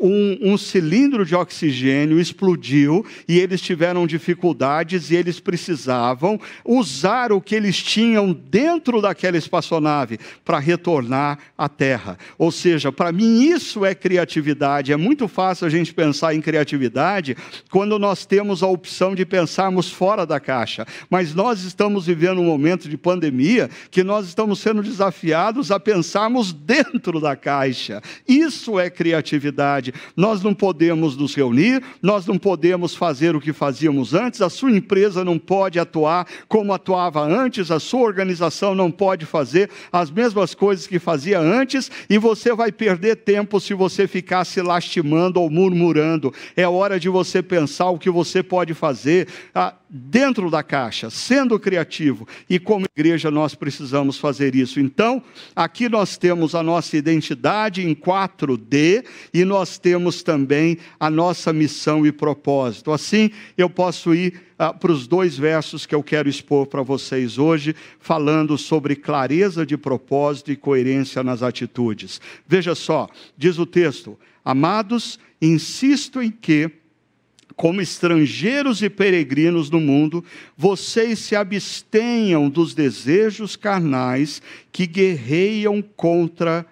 um, 0.00 0.52
um 0.52 0.58
cilindro 0.58 1.24
de 1.24 1.34
oxigênio 1.34 1.93
oxigênio 1.94 2.18
explodiu 2.18 3.06
e 3.28 3.38
eles 3.38 3.60
tiveram 3.60 4.06
dificuldades 4.06 5.10
e 5.10 5.16
eles 5.16 5.38
precisavam 5.38 6.40
usar 6.64 7.32
o 7.32 7.40
que 7.40 7.54
eles 7.54 7.80
tinham 7.80 8.32
dentro 8.32 9.00
daquela 9.00 9.36
espaçonave 9.36 10.18
para 10.44 10.58
retornar 10.58 11.38
à 11.56 11.68
Terra. 11.68 12.18
Ou 12.36 12.50
seja, 12.50 12.90
para 12.90 13.12
mim 13.12 13.42
isso 13.44 13.84
é 13.84 13.94
criatividade. 13.94 14.92
É 14.92 14.96
muito 14.96 15.28
fácil 15.28 15.66
a 15.66 15.70
gente 15.70 15.94
pensar 15.94 16.34
em 16.34 16.40
criatividade 16.40 17.36
quando 17.70 17.98
nós 17.98 18.26
temos 18.26 18.62
a 18.62 18.66
opção 18.66 19.14
de 19.14 19.24
pensarmos 19.24 19.90
fora 19.90 20.26
da 20.26 20.40
caixa. 20.40 20.86
Mas 21.08 21.34
nós 21.34 21.62
estamos 21.62 22.06
vivendo 22.06 22.40
um 22.40 22.44
momento 22.44 22.88
de 22.88 22.96
pandemia 22.96 23.70
que 23.90 24.02
nós 24.02 24.26
estamos 24.26 24.58
sendo 24.58 24.82
desafiados 24.82 25.70
a 25.70 25.78
pensarmos 25.78 26.52
dentro 26.52 27.20
da 27.20 27.36
caixa. 27.36 28.02
Isso 28.26 28.78
é 28.78 28.90
criatividade. 28.90 29.92
Nós 30.16 30.42
não 30.42 30.54
podemos 30.54 31.16
nos 31.16 31.34
reunir, 31.34 31.83
nós 32.02 32.26
não 32.26 32.38
podemos 32.38 32.94
fazer 32.94 33.34
o 33.34 33.40
que 33.40 33.52
fazíamos 33.52 34.14
antes, 34.14 34.42
a 34.42 34.50
sua 34.50 34.70
empresa 34.70 35.24
não 35.24 35.38
pode 35.38 35.78
atuar 35.78 36.26
como 36.48 36.72
atuava 36.72 37.22
antes, 37.22 37.70
a 37.70 37.80
sua 37.80 38.00
organização 38.00 38.74
não 38.74 38.90
pode 38.90 39.26
fazer 39.26 39.70
as 39.92 40.10
mesmas 40.10 40.54
coisas 40.54 40.86
que 40.86 40.98
fazia 40.98 41.38
antes, 41.38 41.90
e 42.08 42.18
você 42.18 42.54
vai 42.54 42.70
perder 42.72 43.16
tempo 43.16 43.60
se 43.60 43.74
você 43.74 44.06
ficar 44.06 44.44
se 44.44 44.60
lastimando 44.60 45.40
ou 45.40 45.50
murmurando. 45.50 46.32
É 46.56 46.66
hora 46.66 46.98
de 46.98 47.08
você 47.08 47.42
pensar 47.42 47.90
o 47.90 47.98
que 47.98 48.10
você 48.10 48.42
pode 48.42 48.74
fazer 48.74 49.28
ah, 49.54 49.74
dentro 49.96 50.50
da 50.50 50.60
caixa, 50.60 51.08
sendo 51.08 51.56
criativo, 51.56 52.26
e 52.50 52.58
como 52.58 52.84
igreja 52.96 53.30
nós 53.30 53.54
precisamos 53.54 54.18
fazer 54.18 54.56
isso. 54.56 54.80
Então, 54.80 55.22
aqui 55.54 55.88
nós 55.88 56.16
temos 56.16 56.52
a 56.56 56.64
nossa 56.64 56.96
identidade 56.96 57.86
em 57.86 57.94
4D 57.94 59.04
e 59.32 59.44
nós 59.44 59.78
temos 59.78 60.24
também 60.24 60.78
a 60.98 61.08
nossa 61.08 61.52
missão 61.52 62.04
e 62.04 62.10
propósito. 62.10 62.90
Assim, 62.90 63.30
eu 63.56 63.70
posso 63.70 64.12
ir 64.12 64.42
ah, 64.58 64.72
para 64.72 64.90
os 64.90 65.06
dois 65.06 65.38
versos 65.38 65.86
que 65.86 65.94
eu 65.94 66.02
quero 66.02 66.28
expor 66.28 66.66
para 66.66 66.82
vocês 66.82 67.38
hoje, 67.38 67.76
falando 68.00 68.58
sobre 68.58 68.96
clareza 68.96 69.64
de 69.64 69.76
propósito 69.76 70.50
e 70.50 70.56
coerência 70.56 71.22
nas 71.22 71.40
atitudes. 71.40 72.20
Veja 72.48 72.74
só, 72.74 73.08
diz 73.38 73.60
o 73.60 73.66
texto: 73.66 74.18
Amados, 74.44 75.20
insisto 75.40 76.20
em 76.20 76.32
que 76.32 76.68
como 77.56 77.80
estrangeiros 77.80 78.82
e 78.82 78.90
peregrinos 78.90 79.70
no 79.70 79.80
mundo, 79.80 80.24
vocês 80.56 81.18
se 81.20 81.36
abstenham 81.36 82.48
dos 82.48 82.74
desejos 82.74 83.56
carnais 83.56 84.42
que 84.72 84.86
guerreiam 84.86 85.82
contra 85.96 86.66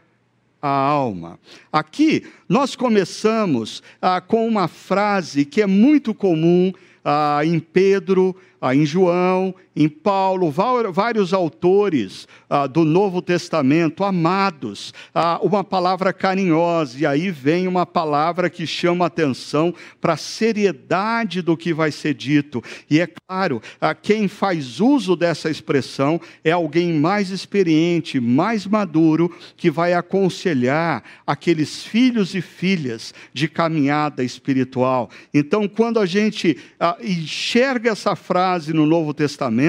a 0.60 0.68
alma. 0.68 1.38
Aqui 1.72 2.24
nós 2.48 2.76
começamos 2.76 3.82
ah, 4.00 4.20
com 4.20 4.46
uma 4.46 4.68
frase 4.68 5.44
que 5.44 5.60
é 5.60 5.66
muito 5.66 6.14
comum 6.14 6.72
ah, 7.04 7.40
em 7.44 7.58
Pedro, 7.58 8.36
ah, 8.60 8.74
em 8.74 8.86
João, 8.86 9.52
em 9.74 9.88
Paulo, 9.88 10.50
vários 10.92 11.32
autores 11.32 12.28
ah, 12.48 12.66
do 12.66 12.84
Novo 12.84 13.22
Testamento, 13.22 14.04
amados, 14.04 14.92
ah, 15.14 15.38
uma 15.42 15.64
palavra 15.64 16.12
carinhosa, 16.12 16.98
e 16.98 17.06
aí 17.06 17.30
vem 17.30 17.66
uma 17.66 17.86
palavra 17.86 18.50
que 18.50 18.66
chama 18.66 19.06
atenção 19.06 19.74
para 20.00 20.12
a 20.12 20.18
seriedade 20.18 21.40
do 21.40 21.56
que 21.56 21.72
vai 21.72 21.90
ser 21.90 22.12
dito. 22.12 22.62
E 22.90 23.00
é 23.00 23.06
claro, 23.06 23.62
ah, 23.80 23.94
quem 23.94 24.28
faz 24.28 24.78
uso 24.78 25.16
dessa 25.16 25.48
expressão 25.48 26.20
é 26.44 26.50
alguém 26.50 26.92
mais 26.92 27.30
experiente, 27.30 28.20
mais 28.20 28.66
maduro, 28.66 29.34
que 29.56 29.70
vai 29.70 29.94
aconselhar 29.94 31.02
aqueles 31.26 31.82
filhos 31.82 32.34
e 32.34 32.42
filhas 32.42 33.14
de 33.32 33.48
caminhada 33.48 34.22
espiritual. 34.22 35.08
Então, 35.32 35.66
quando 35.66 35.98
a 35.98 36.04
gente 36.04 36.58
ah, 36.78 36.98
enxerga 37.00 37.90
essa 37.90 38.14
frase 38.14 38.74
no 38.74 38.84
Novo 38.84 39.14
Testamento, 39.14 39.61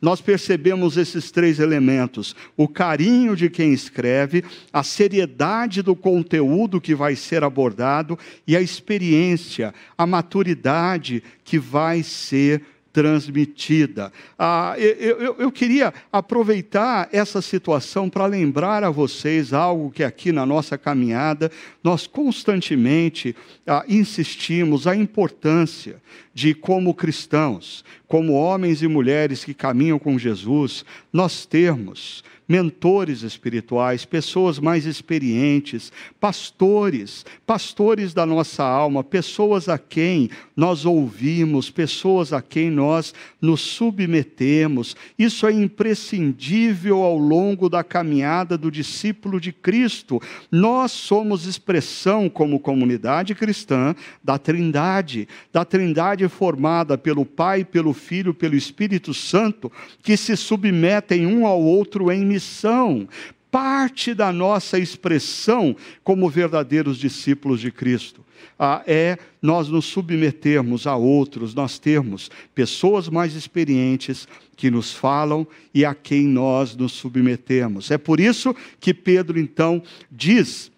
nós 0.00 0.20
percebemos 0.20 0.96
esses 0.96 1.30
três 1.30 1.58
elementos: 1.58 2.34
o 2.56 2.68
carinho 2.68 3.34
de 3.34 3.48
quem 3.50 3.72
escreve, 3.72 4.44
a 4.72 4.82
seriedade 4.82 5.82
do 5.82 5.96
conteúdo 5.96 6.80
que 6.80 6.94
vai 6.94 7.16
ser 7.16 7.42
abordado 7.44 8.18
e 8.46 8.56
a 8.56 8.60
experiência, 8.60 9.74
a 9.96 10.06
maturidade 10.06 11.22
que 11.44 11.58
vai 11.58 12.02
ser 12.02 12.62
transmitida. 12.92 14.12
Ah, 14.38 14.74
eu, 14.76 15.18
eu, 15.18 15.36
eu, 15.38 15.52
queria 15.52 15.92
aproveitar 16.12 17.08
essa 17.10 17.40
situação 17.40 18.10
para 18.10 18.26
lembrar 18.26 18.84
a 18.84 18.90
vocês 18.90 19.52
algo 19.52 19.90
que 19.90 20.04
aqui 20.04 20.30
na 20.30 20.44
nossa 20.44 20.76
caminhada 20.76 21.50
nós 21.82 22.06
constantemente 22.06 23.34
ah, 23.66 23.84
insistimos: 23.88 24.86
a 24.86 24.94
importância 24.94 25.96
de, 26.34 26.54
como 26.54 26.94
cristãos, 26.94 27.84
como 28.06 28.34
homens 28.34 28.82
e 28.82 28.88
mulheres 28.88 29.44
que 29.44 29.54
caminham 29.54 29.98
com 29.98 30.18
Jesus, 30.18 30.84
nós 31.12 31.46
termos 31.46 32.22
mentores 32.52 33.22
espirituais, 33.22 34.04
pessoas 34.04 34.58
mais 34.58 34.84
experientes, 34.84 35.90
pastores, 36.20 37.24
pastores 37.46 38.12
da 38.12 38.26
nossa 38.26 38.62
alma, 38.62 39.02
pessoas 39.02 39.70
a 39.70 39.78
quem 39.78 40.28
nós 40.54 40.84
ouvimos, 40.84 41.70
pessoas 41.70 42.30
a 42.30 42.42
quem 42.42 42.70
nós 42.70 43.14
nos 43.40 43.62
submetemos. 43.62 44.94
Isso 45.18 45.46
é 45.46 45.52
imprescindível 45.52 47.02
ao 47.02 47.16
longo 47.16 47.70
da 47.70 47.82
caminhada 47.82 48.58
do 48.58 48.70
discípulo 48.70 49.40
de 49.40 49.50
Cristo. 49.50 50.20
Nós 50.50 50.92
somos 50.92 51.46
expressão, 51.46 52.28
como 52.28 52.60
comunidade 52.60 53.34
cristã, 53.34 53.94
da 54.22 54.36
Trindade, 54.36 55.26
da 55.50 55.64
Trindade 55.64 56.28
formada 56.28 56.98
pelo 56.98 57.24
Pai, 57.24 57.64
pelo 57.64 57.94
Filho, 57.94 58.34
pelo 58.34 58.54
Espírito 58.54 59.14
Santo, 59.14 59.72
que 60.02 60.18
se 60.18 60.36
submetem 60.36 61.26
um 61.26 61.46
ao 61.46 61.58
outro 61.58 62.12
em 62.12 62.22
missão 62.22 62.41
missão, 62.42 63.08
parte 63.50 64.14
da 64.14 64.32
nossa 64.32 64.78
expressão 64.78 65.76
como 66.02 66.28
verdadeiros 66.28 66.98
discípulos 66.98 67.60
de 67.60 67.70
Cristo. 67.70 68.24
Ah, 68.58 68.82
é 68.86 69.18
nós 69.40 69.68
nos 69.68 69.84
submetermos 69.84 70.86
a 70.86 70.96
outros, 70.96 71.54
nós 71.54 71.78
termos 71.78 72.30
pessoas 72.54 73.08
mais 73.08 73.34
experientes 73.34 74.26
que 74.56 74.70
nos 74.70 74.92
falam 74.92 75.46
e 75.72 75.84
a 75.84 75.94
quem 75.94 76.26
nós 76.26 76.74
nos 76.74 76.92
submetemos. 76.92 77.90
É 77.90 77.98
por 77.98 78.18
isso 78.18 78.54
que 78.80 78.92
Pedro 78.92 79.38
então 79.38 79.82
diz 80.10 80.72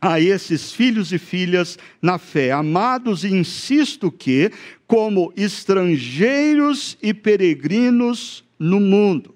a 0.00 0.20
esses 0.20 0.72
filhos 0.72 1.12
e 1.12 1.18
filhas 1.18 1.78
na 2.00 2.18
fé, 2.18 2.50
amados, 2.50 3.24
insisto 3.24 4.10
que, 4.10 4.50
como 4.86 5.32
estrangeiros 5.36 6.98
e 7.00 7.14
peregrinos 7.14 8.42
no 8.58 8.80
mundo. 8.80 9.32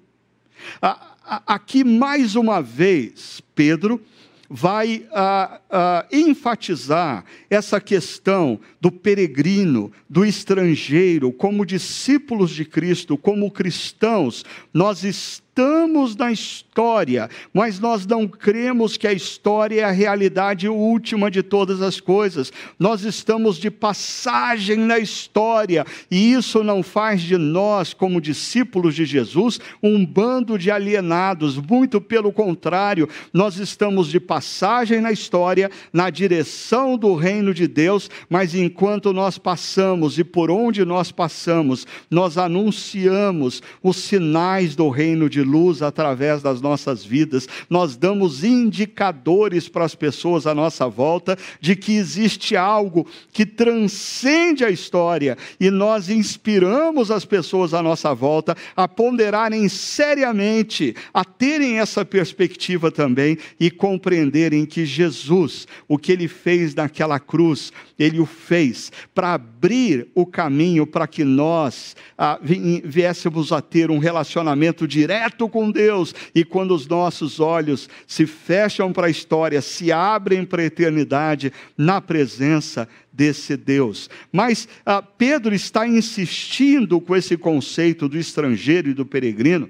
Ah, 0.81 1.16
aqui 1.45 1.83
mais 1.83 2.35
uma 2.35 2.61
vez, 2.61 3.41
Pedro 3.53 4.01
vai 4.49 5.05
uh, 5.11 5.55
uh, 5.55 6.15
enfatizar 6.15 7.25
essa 7.49 7.81
questão 7.81 8.59
do 8.79 8.89
peregrino, 8.89 9.91
do 10.09 10.25
estrangeiro, 10.25 11.33
como 11.33 11.65
discípulos 11.65 12.51
de 12.51 12.63
Cristo, 12.63 13.17
como 13.17 13.51
cristãos, 13.51 14.45
nós 14.73 15.03
estamos 15.03 15.46
estamos 15.57 16.15
na 16.15 16.31
história, 16.31 17.27
mas 17.51 17.79
nós 17.79 18.05
não 18.05 18.27
cremos 18.27 18.95
que 18.95 19.07
a 19.07 19.13
história 19.13 19.81
é 19.81 19.83
a 19.83 19.89
realidade 19.89 20.69
última 20.69 21.31
de 21.31 21.41
todas 21.41 21.81
as 21.81 21.99
coisas. 21.99 22.53
Nós 22.77 23.03
estamos 23.03 23.57
de 23.57 23.71
passagem 23.71 24.77
na 24.77 24.99
história, 24.99 25.83
e 26.11 26.33
isso 26.33 26.63
não 26.63 26.83
faz 26.83 27.23
de 27.23 27.37
nós, 27.37 27.91
como 27.91 28.21
discípulos 28.21 28.93
de 28.93 29.03
Jesus, 29.03 29.59
um 29.81 30.05
bando 30.05 30.59
de 30.59 30.69
alienados. 30.69 31.57
Muito 31.57 31.99
pelo 31.99 32.31
contrário, 32.31 33.09
nós 33.33 33.57
estamos 33.57 34.09
de 34.09 34.19
passagem 34.19 35.01
na 35.01 35.11
história, 35.11 35.71
na 35.91 36.11
direção 36.11 36.99
do 36.99 37.15
reino 37.15 37.51
de 37.51 37.67
Deus, 37.67 38.11
mas 38.29 38.53
enquanto 38.53 39.11
nós 39.11 39.39
passamos 39.39 40.19
e 40.19 40.23
por 40.23 40.51
onde 40.51 40.85
nós 40.85 41.11
passamos, 41.11 41.87
nós 42.11 42.37
anunciamos 42.37 43.63
os 43.81 43.97
sinais 43.97 44.75
do 44.75 44.89
reino 44.89 45.27
de 45.27 45.46
luz 45.47 45.81
através 45.81 46.41
das 46.41 46.61
nossas 46.61 47.03
vidas, 47.03 47.47
nós 47.69 47.95
damos 47.95 48.43
indicadores 48.43 49.69
para 49.69 49.85
as 49.85 49.95
pessoas 49.95 50.45
à 50.45 50.53
nossa 50.53 50.87
volta 50.87 51.37
de 51.59 51.75
que 51.75 51.95
existe 51.95 52.55
algo 52.55 53.07
que 53.31 53.45
transcende 53.45 54.63
a 54.63 54.69
história 54.69 55.37
e 55.59 55.69
nós 55.69 56.09
inspiramos 56.09 57.09
as 57.09 57.25
pessoas 57.25 57.73
à 57.73 57.81
nossa 57.81 58.13
volta 58.13 58.55
a 58.75 58.87
ponderarem 58.87 59.67
seriamente, 59.69 60.95
a 61.13 61.23
terem 61.23 61.79
essa 61.79 62.03
perspectiva 62.03 62.91
também 62.91 63.37
e 63.59 63.71
compreenderem 63.71 64.65
que 64.65 64.85
Jesus, 64.85 65.67
o 65.87 65.97
que 65.97 66.11
ele 66.11 66.27
fez 66.27 66.75
naquela 66.75 67.19
cruz, 67.19 67.71
ele 67.97 68.19
o 68.19 68.25
fez 68.25 68.91
para 69.13 69.33
abrir 69.33 70.07
o 70.13 70.25
caminho 70.25 70.85
para 70.85 71.07
que 71.07 71.23
nós 71.23 71.95
ah, 72.17 72.39
viéssemos 72.41 73.51
a 73.51 73.61
ter 73.61 73.91
um 73.91 73.97
relacionamento 73.97 74.87
direto 74.87 75.36
com 75.45 75.69
Deus. 75.69 76.15
E 76.33 76.45
quando 76.45 76.73
os 76.73 76.87
nossos 76.87 77.41
olhos 77.41 77.89
se 78.07 78.25
fecham 78.25 78.93
para 78.93 79.07
a 79.07 79.09
história, 79.09 79.61
se 79.61 79.91
abrem 79.91 80.45
para 80.45 80.61
a 80.61 80.65
eternidade, 80.65 81.51
na 81.77 81.99
presença 81.99 82.87
desse 83.11 83.57
Deus. 83.57 84.09
Mas 84.31 84.69
ah, 84.85 85.01
Pedro 85.01 85.53
está 85.53 85.85
insistindo 85.85 87.01
com 87.01 87.13
esse 87.13 87.35
conceito 87.35 88.07
do 88.07 88.17
estrangeiro 88.17 88.89
e 88.89 88.93
do 88.93 89.05
peregrino 89.05 89.69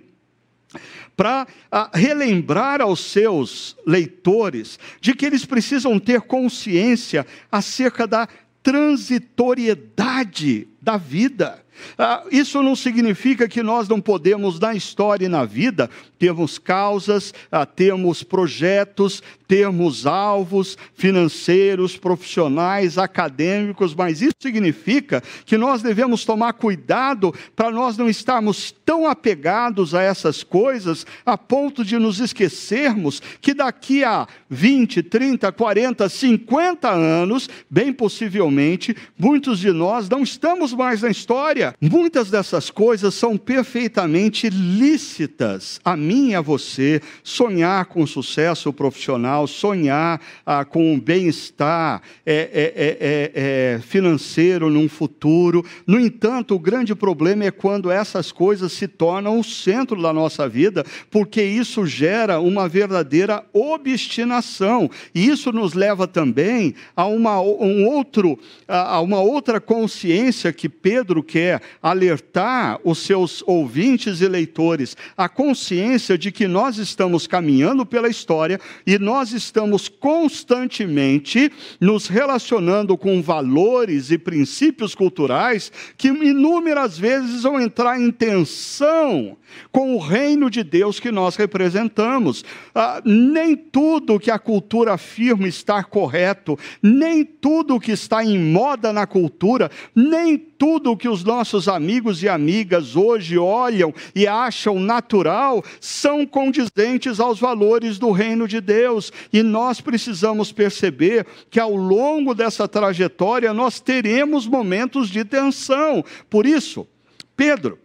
para 1.15 1.47
ah, 1.71 1.89
relembrar 1.93 2.81
aos 2.81 2.99
seus 2.99 3.77
leitores 3.85 4.77
de 5.01 5.13
que 5.15 5.25
eles 5.25 5.45
precisam 5.45 5.97
ter 5.99 6.19
consciência 6.21 7.25
acerca 7.51 8.05
da 8.05 8.27
transitoriedade 8.61 10.67
da 10.87 10.95
vida. 10.95 11.61
Ah, 11.97 12.23
isso 12.31 12.61
não 12.63 12.75
significa 12.75 13.47
que 13.47 13.61
nós 13.61 13.87
não 13.87 13.99
podemos, 13.99 14.59
na 14.59 14.73
história 14.73 15.25
e 15.25 15.29
na 15.29 15.45
vida, 15.45 15.89
termos 16.17 16.57
causas, 16.57 17.33
ah, 17.51 17.65
termos 17.65 18.23
projetos, 18.23 19.21
termos 19.47 20.05
alvos 20.05 20.77
financeiros, 20.95 21.97
profissionais, 21.97 22.97
acadêmicos, 22.97 23.95
mas 23.95 24.21
isso 24.21 24.35
significa 24.39 25.23
que 25.45 25.57
nós 25.57 25.81
devemos 25.81 26.25
tomar 26.25 26.53
cuidado 26.53 27.33
para 27.55 27.71
nós 27.71 27.97
não 27.97 28.09
estarmos 28.09 28.73
tão 28.85 29.07
apegados 29.07 29.95
a 29.95 30.01
essas 30.01 30.43
coisas 30.43 31.05
a 31.25 31.37
ponto 31.37 31.83
de 31.83 31.97
nos 31.97 32.19
esquecermos 32.19 33.21
que 33.39 33.53
daqui 33.53 34.03
a 34.03 34.27
20, 34.49 35.03
30, 35.03 35.51
40, 35.51 36.09
50 36.09 36.89
anos, 36.89 37.49
bem 37.69 37.93
possivelmente, 37.93 38.95
muitos 39.17 39.59
de 39.59 39.71
nós 39.71 40.09
não 40.09 40.21
estamos 40.21 40.73
mais 40.77 41.01
na 41.01 41.09
história. 41.09 41.73
Muitas 41.81 42.29
dessas 42.29 42.69
coisas 42.69 43.13
são 43.15 43.35
perfeitamente 43.35 44.49
lícitas 44.49 45.81
a 45.83 45.97
mim 45.97 46.29
e 46.29 46.35
a 46.35 46.41
você 46.41 47.01
sonhar 47.23 47.85
com 47.85 48.05
sucesso 48.05 48.71
profissional, 48.71 49.47
sonhar 49.47 50.21
ah, 50.45 50.63
com 50.63 50.99
bem-estar 50.99 52.01
é, 52.25 52.35
é, 52.35 52.73
é, 52.75 53.31
é, 53.75 53.79
financeiro 53.81 54.69
num 54.69 54.87
futuro. 54.87 55.65
No 55.85 55.99
entanto, 55.99 56.55
o 56.55 56.59
grande 56.59 56.93
problema 56.93 57.45
é 57.45 57.51
quando 57.51 57.91
essas 57.91 58.31
coisas 58.31 58.71
se 58.71 58.87
tornam 58.87 59.39
o 59.39 59.43
centro 59.43 60.01
da 60.01 60.13
nossa 60.13 60.47
vida, 60.47 60.85
porque 61.09 61.41
isso 61.41 61.85
gera 61.85 62.39
uma 62.39 62.69
verdadeira 62.69 63.43
obstinação. 63.51 64.89
E 65.13 65.27
isso 65.27 65.51
nos 65.51 65.73
leva 65.73 66.07
também 66.07 66.75
a 66.95 67.05
uma, 67.05 67.41
um 67.41 67.85
outro, 67.87 68.37
a 68.67 68.99
uma 69.01 69.19
outra 69.19 69.59
consciência 69.59 70.53
que 70.53 70.66
Pedro 70.69 71.23
quer 71.23 71.61
alertar 71.81 72.79
os 72.83 72.99
seus 72.99 73.43
ouvintes 73.45 74.21
e 74.21 74.27
leitores, 74.27 74.95
a 75.15 75.27
consciência 75.29 76.17
de 76.17 76.31
que 76.31 76.47
nós 76.47 76.77
estamos 76.77 77.27
caminhando 77.27 77.85
pela 77.85 78.09
história 78.09 78.59
e 78.85 78.97
nós 78.97 79.31
estamos 79.31 79.87
constantemente 79.87 81.51
nos 81.79 82.07
relacionando 82.07 82.97
com 82.97 83.21
valores 83.21 84.11
e 84.11 84.17
princípios 84.17 84.95
culturais 84.95 85.71
que 85.97 86.07
inúmeras 86.07 86.97
vezes 86.97 87.43
vão 87.43 87.59
entrar 87.59 87.99
em 87.99 88.11
tensão 88.11 89.37
com 89.71 89.95
o 89.95 89.99
reino 89.99 90.49
de 90.49 90.63
Deus 90.63 90.99
que 90.99 91.11
nós 91.11 91.35
representamos. 91.35 92.43
Ah, 92.73 93.01
nem 93.05 93.55
tudo 93.55 94.19
que 94.19 94.31
a 94.31 94.39
cultura 94.39 94.93
afirma 94.93 95.47
estar 95.47 95.85
correto, 95.85 96.57
nem 96.81 97.23
tudo 97.23 97.79
que 97.79 97.91
está 97.91 98.23
em 98.23 98.37
moda 98.39 98.91
na 98.91 99.05
cultura, 99.05 99.71
nem 99.95 100.37
tudo 100.57 100.97
que 100.97 101.07
os 101.07 101.23
nossos 101.23 101.67
amigos 101.67 102.23
e 102.23 102.29
amigas 102.29 102.95
hoje 102.95 103.37
olham 103.37 103.93
e 104.15 104.27
acham 104.27 104.79
natural 104.79 105.63
são 105.79 106.25
condizentes 106.25 107.19
aos 107.19 107.39
valores 107.39 107.99
do 107.99 108.11
reino 108.11 108.47
de 108.47 108.59
Deus. 108.59 109.11
E 109.31 109.43
nós 109.43 109.79
precisamos 109.79 110.51
perceber 110.51 111.25
que 111.49 111.59
ao 111.59 111.75
longo 111.75 112.33
dessa 112.33 112.67
trajetória 112.67 113.53
nós 113.53 113.79
teremos 113.79 114.47
momentos 114.47 115.09
de 115.09 115.23
tensão. 115.23 116.03
Por 116.29 116.45
isso, 116.45 116.87
Pedro, 117.35 117.79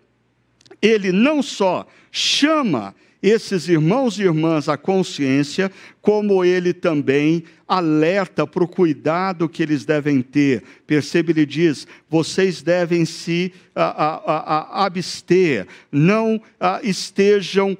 ele 0.80 1.12
não 1.12 1.42
só 1.42 1.86
chama 2.10 2.94
esses 3.22 3.68
irmãos 3.68 4.18
e 4.18 4.22
irmãs 4.22 4.68
à 4.68 4.76
consciência, 4.76 5.70
como 6.00 6.44
ele 6.44 6.72
também 6.72 7.44
alerta 7.68 8.46
para 8.46 8.64
o 8.64 8.68
cuidado 8.68 9.48
que 9.48 9.62
eles 9.62 9.84
devem 9.84 10.20
ter. 10.20 10.64
Percebe, 10.86 11.32
ele 11.32 11.46
diz: 11.46 11.86
vocês 12.10 12.62
devem 12.62 13.04
se 13.04 13.52
a, 13.74 13.84
a, 13.84 14.36
a, 14.36 14.86
abster, 14.86 15.66
não 15.90 16.40
estejam 16.82 17.78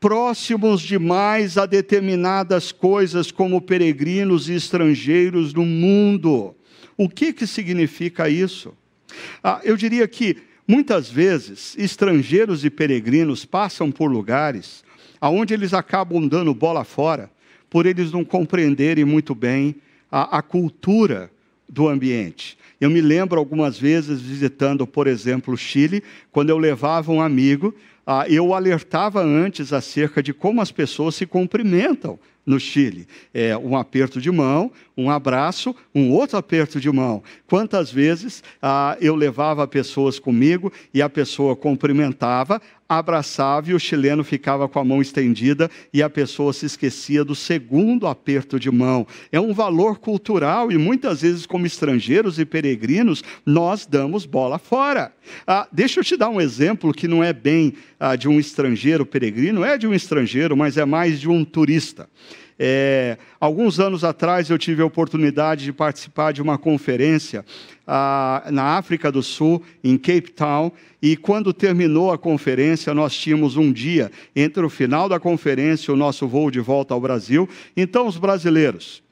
próximos 0.00 0.80
demais 0.80 1.56
a 1.56 1.66
determinadas 1.66 2.72
coisas, 2.72 3.30
como 3.30 3.60
peregrinos 3.60 4.48
e 4.48 4.54
estrangeiros 4.54 5.54
no 5.54 5.64
mundo. 5.64 6.54
O 6.96 7.08
que, 7.08 7.32
que 7.32 7.46
significa 7.46 8.28
isso? 8.28 8.74
Ah, 9.42 9.60
eu 9.62 9.76
diria 9.76 10.06
que 10.08 10.36
Muitas 10.66 11.10
vezes, 11.10 11.76
estrangeiros 11.76 12.64
e 12.64 12.70
peregrinos 12.70 13.44
passam 13.44 13.90
por 13.90 14.10
lugares 14.10 14.84
aonde 15.20 15.54
eles 15.54 15.72
acabam 15.72 16.26
dando 16.26 16.52
bola 16.52 16.82
fora, 16.82 17.30
por 17.70 17.86
eles 17.86 18.10
não 18.10 18.24
compreenderem 18.24 19.04
muito 19.04 19.36
bem 19.36 19.76
a, 20.10 20.38
a 20.38 20.42
cultura 20.42 21.30
do 21.68 21.88
ambiente. 21.88 22.58
Eu 22.80 22.90
me 22.90 23.00
lembro 23.00 23.38
algumas 23.38 23.78
vezes 23.78 24.20
visitando, 24.20 24.84
por 24.84 25.06
exemplo, 25.06 25.54
o 25.54 25.56
Chile, 25.56 26.02
quando 26.32 26.50
eu 26.50 26.58
levava 26.58 27.12
um 27.12 27.22
amigo, 27.22 27.72
ah, 28.04 28.28
eu 28.28 28.52
alertava 28.52 29.22
antes 29.22 29.72
acerca 29.72 30.20
de 30.20 30.32
como 30.32 30.60
as 30.60 30.72
pessoas 30.72 31.14
se 31.14 31.24
cumprimentam 31.24 32.18
no 32.44 32.58
Chile. 32.58 33.06
É 33.32 33.56
um 33.56 33.76
aperto 33.76 34.20
de 34.20 34.30
mão, 34.30 34.70
um 34.96 35.10
abraço, 35.10 35.74
um 35.94 36.10
outro 36.10 36.36
aperto 36.36 36.80
de 36.80 36.90
mão. 36.90 37.22
Quantas 37.46 37.90
vezes 37.90 38.42
ah, 38.60 38.96
eu 39.00 39.14
levava 39.14 39.66
pessoas 39.66 40.18
comigo 40.18 40.72
e 40.92 41.00
a 41.00 41.08
pessoa 41.08 41.56
cumprimentava, 41.56 42.60
abraçava 42.98 43.70
e 43.70 43.74
o 43.74 43.80
chileno 43.80 44.24
ficava 44.24 44.68
com 44.68 44.78
a 44.78 44.84
mão 44.84 45.00
estendida 45.00 45.70
e 45.92 46.02
a 46.02 46.10
pessoa 46.10 46.52
se 46.52 46.66
esquecia 46.66 47.24
do 47.24 47.34
segundo 47.34 48.06
aperto 48.06 48.58
de 48.58 48.70
mão. 48.70 49.06
É 49.30 49.40
um 49.40 49.52
valor 49.52 49.98
cultural 49.98 50.70
e 50.70 50.78
muitas 50.78 51.22
vezes, 51.22 51.46
como 51.46 51.66
estrangeiros 51.66 52.38
e 52.38 52.44
peregrinos, 52.44 53.22
nós 53.44 53.86
damos 53.86 54.26
bola 54.26 54.58
fora. 54.58 55.12
Ah, 55.46 55.68
deixa 55.72 56.00
eu 56.00 56.04
te 56.04 56.16
dar 56.16 56.28
um 56.28 56.40
exemplo 56.40 56.92
que 56.92 57.08
não 57.08 57.22
é 57.22 57.32
bem 57.32 57.74
ah, 57.98 58.16
de 58.16 58.28
um 58.28 58.38
estrangeiro 58.38 59.06
peregrino, 59.06 59.64
é 59.64 59.78
de 59.78 59.86
um 59.86 59.94
estrangeiro, 59.94 60.56
mas 60.56 60.76
é 60.76 60.84
mais 60.84 61.20
de 61.20 61.28
um 61.28 61.44
turista. 61.44 62.08
É, 62.58 63.16
alguns 63.40 63.80
anos 63.80 64.04
atrás 64.04 64.50
eu 64.50 64.58
tive 64.58 64.82
a 64.82 64.86
oportunidade 64.86 65.64
de 65.64 65.72
participar 65.72 66.32
de 66.32 66.42
uma 66.42 66.58
conferência 66.58 67.44
ah, 67.86 68.44
na 68.50 68.76
África 68.76 69.10
do 69.10 69.22
Sul, 69.22 69.62
em 69.82 69.96
Cape 69.96 70.30
Town, 70.30 70.70
e 71.00 71.16
quando 71.16 71.52
terminou 71.52 72.12
a 72.12 72.18
conferência, 72.18 72.94
nós 72.94 73.14
tínhamos 73.14 73.56
um 73.56 73.72
dia 73.72 74.10
entre 74.36 74.64
o 74.64 74.70
final 74.70 75.08
da 75.08 75.18
conferência 75.18 75.90
e 75.90 75.94
o 75.94 75.96
nosso 75.96 76.28
voo 76.28 76.50
de 76.50 76.60
volta 76.60 76.94
ao 76.94 77.00
Brasil. 77.00 77.48
Então, 77.76 78.06
os 78.06 78.16
brasileiros 78.16 79.02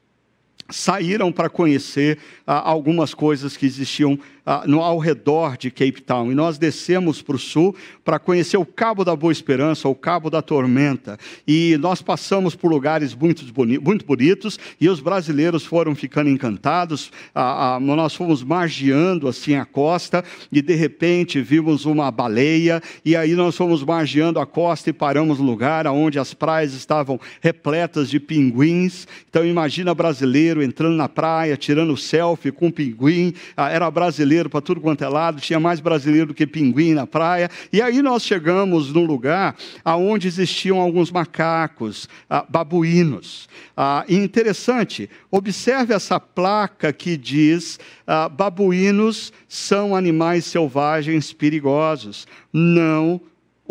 saíram 0.69 1.31
para 1.31 1.49
conhecer 1.49 2.17
ah, 2.47 2.69
algumas 2.69 3.13
coisas 3.13 3.57
que 3.57 3.65
existiam 3.65 4.17
no, 4.65 4.81
ao 4.81 4.97
redor 4.97 5.57
de 5.57 5.69
Cape 5.69 6.01
Town. 6.01 6.31
E 6.31 6.35
nós 6.35 6.57
descemos 6.57 7.21
para 7.21 7.35
o 7.35 7.39
sul 7.39 7.75
para 8.03 8.19
conhecer 8.19 8.57
o 8.57 8.65
Cabo 8.65 9.03
da 9.03 9.15
Boa 9.15 9.31
Esperança, 9.31 9.87
o 9.87 9.95
Cabo 9.95 10.29
da 10.29 10.41
Tormenta. 10.41 11.17
E 11.47 11.77
nós 11.79 12.01
passamos 12.01 12.55
por 12.55 12.69
lugares 12.69 13.13
muito, 13.13 13.45
boni 13.53 13.77
muito 13.77 14.05
bonitos 14.05 14.59
e 14.79 14.89
os 14.89 14.99
brasileiros 14.99 15.65
foram 15.65 15.93
ficando 15.95 16.29
encantados. 16.29 17.11
Ah, 17.33 17.75
ah, 17.75 17.79
nós 17.79 18.15
fomos 18.15 18.43
margeando 18.43 19.27
assim 19.27 19.55
a 19.55 19.65
costa 19.65 20.23
e 20.51 20.61
de 20.61 20.73
repente 20.73 21.41
vimos 21.41 21.85
uma 21.85 22.09
baleia. 22.09 22.81
E 23.05 23.15
aí 23.15 23.33
nós 23.33 23.55
fomos 23.55 23.83
margeando 23.83 24.39
a 24.39 24.45
costa 24.45 24.89
e 24.89 24.93
paramos 24.93 25.39
no 25.39 25.45
lugar 25.45 25.85
onde 25.87 26.17
as 26.17 26.33
praias 26.33 26.73
estavam 26.73 27.19
repletas 27.41 28.09
de 28.09 28.19
pinguins. 28.19 29.07
Então 29.29 29.45
imagina 29.45 29.93
brasileiro 29.93 30.63
entrando 30.63 30.95
na 30.95 31.07
praia, 31.07 31.55
tirando 31.55 31.95
selfie 31.95 32.51
com 32.51 32.67
um 32.67 32.71
pinguim. 32.71 33.33
Ah, 33.55 33.69
era 33.69 33.89
brasileiro 33.91 34.30
brasileiro 34.31 34.49
para 34.49 34.61
tudo 34.61 34.79
quanto 34.79 35.03
é 35.03 35.09
lado, 35.09 35.41
tinha 35.41 35.59
mais 35.59 35.79
brasileiro 35.79 36.27
do 36.27 36.33
que 36.33 36.47
pinguim 36.47 36.93
na 36.93 37.05
praia. 37.05 37.49
E 37.71 37.81
aí 37.81 38.01
nós 38.01 38.23
chegamos 38.23 38.93
num 38.93 39.05
lugar 39.05 39.55
onde 39.85 40.27
existiam 40.27 40.79
alguns 40.79 41.11
macacos, 41.11 42.07
ah, 42.29 42.45
babuínos. 42.47 43.49
Ah, 43.75 44.05
e 44.07 44.15
interessante, 44.15 45.09
observe 45.29 45.93
essa 45.93 46.19
placa 46.19 46.93
que 46.93 47.17
diz: 47.17 47.79
ah, 48.07 48.29
babuínos 48.29 49.33
são 49.47 49.95
animais 49.95 50.45
selvagens 50.45 51.33
perigosos. 51.33 52.25
Não 52.53 53.19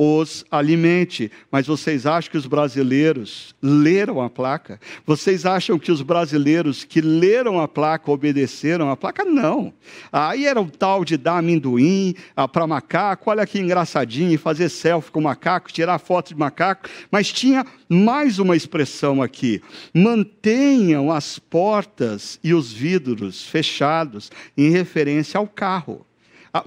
os 0.02 0.46
alimente. 0.50 1.30
Mas 1.52 1.66
vocês 1.66 2.06
acham 2.06 2.30
que 2.30 2.38
os 2.38 2.46
brasileiros 2.46 3.54
leram 3.60 4.22
a 4.22 4.30
placa? 4.30 4.80
Vocês 5.04 5.44
acham 5.44 5.78
que 5.78 5.92
os 5.92 6.00
brasileiros 6.00 6.84
que 6.84 7.02
leram 7.02 7.60
a 7.60 7.68
placa 7.68 8.10
obedeceram 8.10 8.90
a 8.90 8.96
placa? 8.96 9.26
Não. 9.26 9.74
Aí 10.10 10.46
era 10.46 10.58
o 10.58 10.70
tal 10.70 11.04
de 11.04 11.18
dar 11.18 11.36
amendoim 11.36 12.14
ah, 12.34 12.48
para 12.48 12.66
macaco, 12.66 13.28
olha 13.28 13.46
que 13.46 13.60
engraçadinho, 13.60 14.38
fazer 14.38 14.70
selfie 14.70 15.10
com 15.10 15.20
macaco, 15.20 15.70
tirar 15.70 15.98
foto 15.98 16.28
de 16.28 16.34
macaco. 16.34 16.88
Mas 17.10 17.30
tinha 17.30 17.66
mais 17.86 18.38
uma 18.38 18.56
expressão 18.56 19.20
aqui: 19.20 19.60
mantenham 19.92 21.12
as 21.12 21.38
portas 21.38 22.40
e 22.42 22.54
os 22.54 22.72
vidros 22.72 23.44
fechados, 23.44 24.32
em 24.56 24.70
referência 24.70 25.36
ao 25.36 25.46
carro 25.46 26.06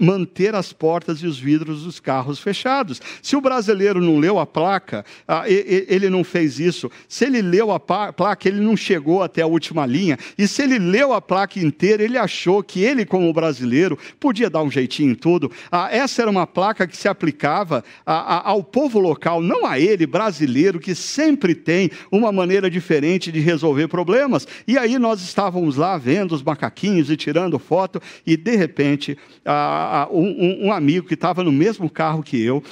manter 0.00 0.54
as 0.54 0.72
portas 0.72 1.18
e 1.18 1.26
os 1.26 1.38
vidros 1.38 1.84
dos 1.84 2.00
carros 2.00 2.38
fechados. 2.38 3.00
Se 3.22 3.36
o 3.36 3.40
brasileiro 3.40 4.00
não 4.00 4.18
leu 4.18 4.38
a 4.38 4.46
placa, 4.46 5.04
ah, 5.28 5.44
ele 5.46 6.08
não 6.08 6.24
fez 6.24 6.58
isso. 6.58 6.90
Se 7.08 7.24
ele 7.24 7.42
leu 7.42 7.70
a 7.70 7.78
placa, 7.78 8.48
ele 8.48 8.60
não 8.60 8.76
chegou 8.76 9.22
até 9.22 9.42
a 9.42 9.46
última 9.46 9.84
linha. 9.84 10.18
E 10.38 10.48
se 10.48 10.62
ele 10.62 10.78
leu 10.78 11.12
a 11.12 11.20
placa 11.20 11.58
inteira, 11.58 12.02
ele 12.02 12.16
achou 12.16 12.62
que 12.62 12.80
ele, 12.82 13.04
como 13.04 13.32
brasileiro, 13.32 13.98
podia 14.18 14.48
dar 14.48 14.62
um 14.62 14.70
jeitinho 14.70 15.12
em 15.12 15.14
tudo. 15.14 15.50
Ah, 15.70 15.88
essa 15.90 16.22
era 16.22 16.30
uma 16.30 16.46
placa 16.46 16.86
que 16.86 16.96
se 16.96 17.08
aplicava 17.08 17.84
ao 18.06 18.62
povo 18.62 18.98
local, 18.98 19.40
não 19.40 19.66
a 19.66 19.78
ele, 19.78 20.06
brasileiro, 20.06 20.80
que 20.80 20.94
sempre 20.94 21.54
tem 21.54 21.90
uma 22.10 22.32
maneira 22.32 22.70
diferente 22.70 23.30
de 23.30 23.40
resolver 23.40 23.88
problemas. 23.88 24.46
E 24.66 24.78
aí 24.78 24.98
nós 24.98 25.20
estávamos 25.20 25.76
lá 25.76 25.98
vendo 25.98 26.32
os 26.32 26.42
macaquinhos 26.42 27.10
e 27.10 27.16
tirando 27.16 27.58
foto, 27.58 28.00
e 28.26 28.36
de 28.36 28.56
repente. 28.56 29.18
Ah, 29.44 29.73
um, 30.10 30.72
amigo 30.72 31.06
que 31.06 31.14
estava 31.14 31.42
no 31.42 31.52
mesmo 31.52 31.88
carro 31.88 32.22
que 32.22 32.40
eu, 32.42 32.62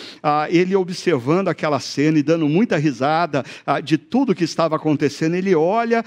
ele 0.49 0.75
observando 0.75 1.49
aquela 1.49 1.81
cena 1.81 2.19
e 2.19 2.23
dando 2.23 2.49
muita 2.49 2.77
risada 2.77 3.45
de 3.83 3.97
tudo 3.99 4.35
que 4.35 4.45
estava 4.45 4.77
acontecendo, 4.77 5.35
ele 5.35 5.55
olha 5.55 6.05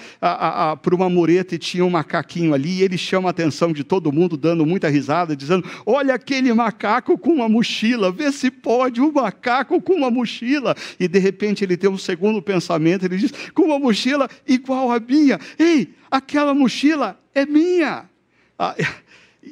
para 0.82 0.96
uma 0.96 1.10
mureta 1.10 1.56
e 1.56 1.58
tinha 1.58 1.86
um 1.86 1.90
macaquinho 1.90 2.54
ali, 2.54 2.80
e 2.80 2.84
ele 2.84 2.98
chama 2.98 3.30
a 3.30 3.32
atenção 3.32 3.72
de 3.72 3.84
todo 3.84 4.12
mundo, 4.12 4.38
dando 4.38 4.66
muita 4.66 4.90
risada, 4.90 5.36
dizendo: 5.36 5.66
Olha 5.86 6.16
aquele 6.16 6.54
macaco 6.54 7.18
com 7.18 7.32
uma 7.32 7.50
mochila, 7.50 8.12
vê 8.12 8.32
se 8.32 8.50
pode, 8.50 9.02
um 9.02 9.12
macaco 9.12 9.82
com 9.82 9.94
uma 9.94 10.12
mochila. 10.12 10.76
E 11.00 11.08
de 11.08 11.20
repente 11.20 11.64
ele 11.64 11.78
tem 11.78 11.90
um 11.90 11.98
segundo 11.98 12.42
pensamento, 12.42 13.06
ele 13.06 13.18
diz: 13.18 13.32
Com 13.54 13.64
uma 13.64 13.80
mochila 13.80 14.30
igual 14.48 14.92
a 14.92 15.00
minha. 15.00 15.40
Ei, 15.58 15.94
aquela 16.10 16.54
mochila 16.54 17.20
é 17.34 17.46
minha. 17.46 18.10
Ah, 18.58 18.76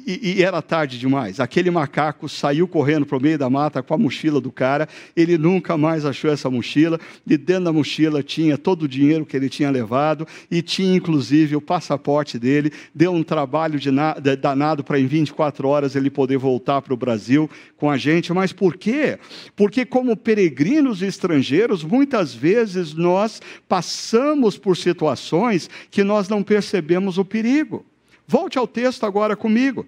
e, 0.06 0.38
e, 0.38 0.42
era 0.42 0.60
tarde 0.60 0.98
demais. 0.98 1.40
Aquele 1.40 1.70
macaco 1.70 2.28
saiu 2.28 2.66
correndo 2.66 3.06
para 3.06 3.16
o 3.16 3.20
meio 3.20 3.38
da 3.38 3.48
mata 3.48 3.82
com 3.82 3.94
a 3.94 3.98
mochila 3.98 4.40
do 4.40 4.50
cara. 4.50 4.88
Ele 5.16 5.38
nunca 5.38 5.76
mais 5.76 6.04
achou 6.04 6.30
essa 6.30 6.50
mochila. 6.50 6.98
E 7.26 7.36
dentro 7.36 7.64
da 7.64 7.72
mochila 7.72 8.22
tinha 8.22 8.58
todo 8.58 8.82
o 8.82 8.88
dinheiro 8.88 9.24
que 9.24 9.36
ele 9.36 9.48
tinha 9.48 9.70
levado 9.70 10.26
e 10.50 10.60
tinha 10.60 10.96
inclusive 10.96 11.56
o 11.56 11.60
passaporte 11.60 12.38
dele. 12.38 12.72
Deu 12.94 13.12
um 13.12 13.22
trabalho 13.22 13.78
de 13.78 13.90
na, 13.90 14.14
de, 14.14 14.36
danado 14.36 14.82
para 14.82 14.98
em 14.98 15.06
24 15.06 15.66
horas 15.68 15.94
ele 15.94 16.10
poder 16.10 16.38
voltar 16.38 16.82
para 16.82 16.92
o 16.92 16.96
Brasil 16.96 17.48
com 17.76 17.90
a 17.90 17.96
gente. 17.96 18.32
Mas 18.32 18.52
por 18.52 18.76
quê? 18.76 19.18
Porque, 19.54 19.84
como 19.84 20.16
peregrinos 20.16 21.02
estrangeiros, 21.02 21.84
muitas 21.84 22.34
vezes 22.34 22.94
nós 22.94 23.40
passamos 23.68 24.58
por 24.58 24.76
situações 24.76 25.70
que 25.90 26.02
nós 26.02 26.28
não 26.28 26.42
percebemos 26.42 27.18
o 27.18 27.24
perigo. 27.24 27.84
Volte 28.26 28.58
ao 28.58 28.66
texto 28.66 29.04
agora 29.04 29.36
comigo. 29.36 29.86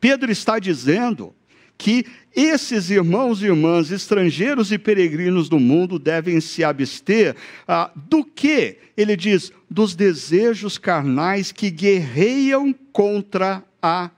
Pedro 0.00 0.30
está 0.30 0.58
dizendo 0.58 1.34
que 1.76 2.06
esses 2.34 2.90
irmãos 2.90 3.42
e 3.42 3.46
irmãs, 3.46 3.90
estrangeiros 3.90 4.72
e 4.72 4.78
peregrinos 4.78 5.48
do 5.48 5.58
mundo, 5.58 5.98
devem 5.98 6.40
se 6.40 6.62
abster 6.62 7.34
ah, 7.66 7.90
do 7.94 8.24
que? 8.24 8.78
Ele 8.96 9.16
diz, 9.16 9.52
dos 9.68 9.94
desejos 9.94 10.78
carnais 10.78 11.52
que 11.52 11.70
guerreiam 11.70 12.74
contra 12.92 13.64
a 13.82 14.10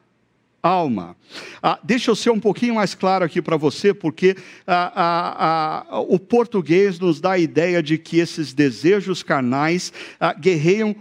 alma. 0.62 1.16
Ah, 1.62 1.78
deixa 1.82 2.10
eu 2.10 2.16
ser 2.16 2.30
um 2.30 2.40
pouquinho 2.40 2.74
mais 2.74 2.94
claro 2.94 3.24
aqui 3.24 3.40
para 3.40 3.56
você, 3.56 3.94
porque 3.94 4.36
ah, 4.66 4.92
ah, 4.94 5.86
ah, 5.88 6.00
o 6.00 6.18
português 6.18 6.98
nos 6.98 7.20
dá 7.20 7.32
a 7.32 7.38
ideia 7.38 7.82
de 7.82 7.96
que 7.96 8.18
esses 8.18 8.52
desejos 8.52 9.22
carnais 9.22 9.92
ah, 10.18 10.32
guerreiam 10.32 10.94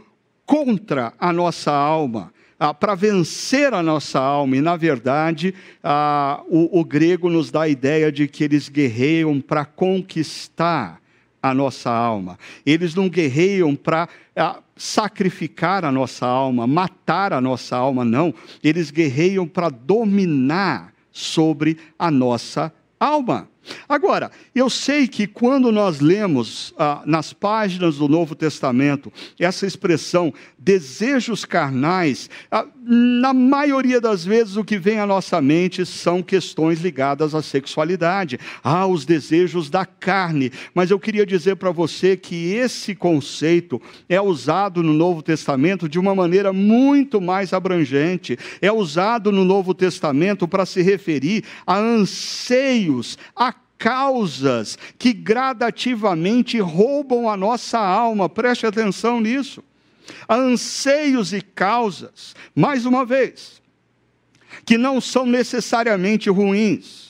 contra 0.45 1.13
a 1.19 1.33
nossa 1.33 1.71
alma, 1.71 2.33
ah, 2.59 2.73
para 2.73 2.95
vencer 2.95 3.73
a 3.73 3.83
nossa 3.83 4.19
alma. 4.19 4.55
E, 4.55 4.61
na 4.61 4.75
verdade, 4.75 5.53
ah, 5.83 6.41
o, 6.47 6.79
o, 6.79 6.85
grego 6.85 7.29
nos 7.29 7.51
dá 7.51 7.63
a 7.63 7.69
ideia 7.69 8.11
de 8.11 8.27
que 8.27 8.43
eles 8.43 8.69
guerreiam 8.69 9.41
para 9.41 9.65
conquistar 9.65 11.01
a 11.41 11.53
nossa 11.53 11.91
alma. 11.91 12.39
Eles 12.65 12.95
não 12.95 13.09
guerreiam 13.09 13.75
para 13.75 14.07
ah, 14.35 14.59
sacrificar 14.75 15.85
a 15.85 15.91
nossa 15.91 16.25
alma, 16.25 16.65
matar 16.65 17.33
a 17.33 17.41
nossa 17.41 17.75
alma, 17.75 18.03
não. 18.03 18.33
Eles 18.63 18.89
guerreiam 18.89 19.47
para 19.47 19.69
dominar 19.69 20.93
sobre 21.11 21.77
a 21.97 22.09
nossa 22.09 22.73
alma. 22.99 23.47
Agora, 23.87 24.31
eu 24.53 24.69
sei 24.69 25.07
que 25.07 25.27
quando 25.27 25.71
nós 25.71 25.99
lemos 25.99 26.73
ah, 26.77 27.01
nas 27.05 27.33
páginas 27.33 27.97
do 27.97 28.07
Novo 28.07 28.35
Testamento 28.35 29.11
essa 29.39 29.65
expressão 29.65 30.33
desejos 30.57 31.45
carnais, 31.45 32.29
ah, 32.51 32.65
na 32.87 33.33
maioria 33.33 33.99
das 33.99 34.23
vezes 34.23 34.55
o 34.57 34.63
que 34.63 34.77
vem 34.77 34.99
à 34.99 35.07
nossa 35.07 35.41
mente 35.41 35.85
são 35.85 36.21
questões 36.21 36.81
ligadas 36.81 37.33
à 37.33 37.41
sexualidade, 37.41 38.39
ah, 38.63 38.85
os 38.85 39.05
desejos 39.05 39.69
da 39.69 39.85
carne. 39.85 40.51
Mas 40.73 40.91
eu 40.91 40.99
queria 40.99 41.25
dizer 41.25 41.55
para 41.55 41.71
você 41.71 42.15
que 42.15 42.53
esse 42.53 42.93
conceito 42.93 43.81
é 44.07 44.21
usado 44.21 44.83
no 44.83 44.93
Novo 44.93 45.21
Testamento 45.21 45.89
de 45.89 45.97
uma 45.97 46.13
maneira 46.13 46.53
muito 46.53 47.19
mais 47.19 47.53
abrangente. 47.53 48.37
É 48.61 48.71
usado 48.71 49.31
no 49.31 49.43
Novo 49.43 49.73
Testamento 49.73 50.47
para 50.47 50.65
se 50.65 50.81
referir 50.81 51.43
a 51.65 51.77
anseios, 51.77 53.17
a 53.35 53.51
causas 53.77 54.77
que 54.97 55.13
gradativamente 55.13 56.59
roubam 56.59 57.29
a 57.29 57.37
nossa 57.37 57.79
alma. 57.79 58.27
Preste 58.27 58.65
atenção 58.65 59.21
nisso. 59.21 59.63
Anseios 60.29 61.33
e 61.33 61.41
causas, 61.41 62.35
mais 62.55 62.85
uma 62.85 63.05
vez, 63.05 63.61
que 64.65 64.77
não 64.77 65.01
são 65.01 65.25
necessariamente 65.25 66.29
ruins 66.29 67.04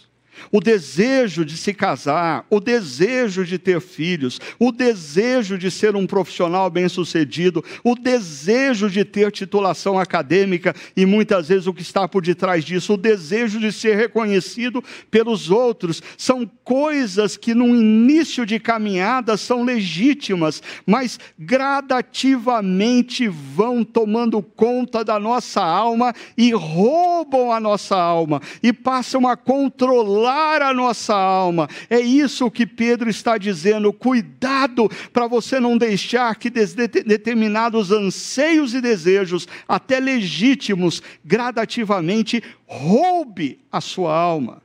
o 0.52 0.60
desejo 0.60 1.46
de 1.46 1.58
se 1.58 1.74
casar, 1.74 2.46
o 2.50 2.60
desejo 2.60 3.46
de 3.46 3.58
ter 3.58 3.80
filhos, 3.80 4.40
o 4.60 4.72
desejo 4.72 5.58
de 5.58 5.72
ser 5.72 5.96
um 5.96 6.06
profissional 6.06 6.70
bem-sucedido, 6.70 7.64
o 7.84 7.96
desejo 7.96 8.90
de 8.90 9.06
ter 9.06 9.32
titulação 9.32 9.98
acadêmica 9.98 10.76
e 10.96 11.06
muitas 11.06 11.48
vezes 11.48 11.68
o 11.68 11.74
que 11.74 11.82
está 11.82 12.08
por 12.08 12.22
detrás 12.24 12.64
disso, 12.64 12.94
o 12.94 12.98
desejo 12.98 13.60
de 13.60 13.72
ser 13.72 13.96
reconhecido 13.96 14.84
pelos 15.10 15.50
outros, 15.50 16.02
são 16.18 16.50
coisas 16.64 17.38
que 17.38 17.54
no 17.54 17.68
início 17.68 18.46
de 18.46 18.60
caminhada 18.60 19.38
são 19.38 19.64
legítimas, 19.64 20.62
mas 20.86 21.20
gradativamente 21.38 23.28
vão 23.28 23.84
tomando 23.84 24.42
conta 24.42 25.04
da 25.04 25.20
nossa 25.20 25.64
alma 25.64 26.14
e 26.38 26.52
roubam 26.52 27.52
a 27.52 27.60
nossa 27.60 27.96
alma 27.96 28.42
e 28.62 28.74
passam 28.74 29.28
a 29.28 29.36
controlar 29.38 30.25
a 30.32 30.74
nossa 30.74 31.14
alma. 31.14 31.68
É 31.90 32.00
isso 32.00 32.50
que 32.52 32.66
Pedro 32.66 33.10
está 33.10 33.38
dizendo. 33.38 33.92
Cuidado 33.94 34.90
para 35.12 35.28
você 35.28 35.60
não 35.60 35.78
deixar 35.78 36.36
que 36.36 36.50
determinados 36.50 37.92
anseios 37.92 38.74
e 38.74 38.82
desejos, 38.82 39.48
até 39.68 40.00
legítimos, 40.00 41.02
gradativamente 41.24 42.44
roube 42.66 43.60
a 43.72 43.82
sua 43.82 44.16
alma. 44.16 44.62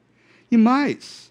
E 0.51 0.57
mais, 0.57 1.31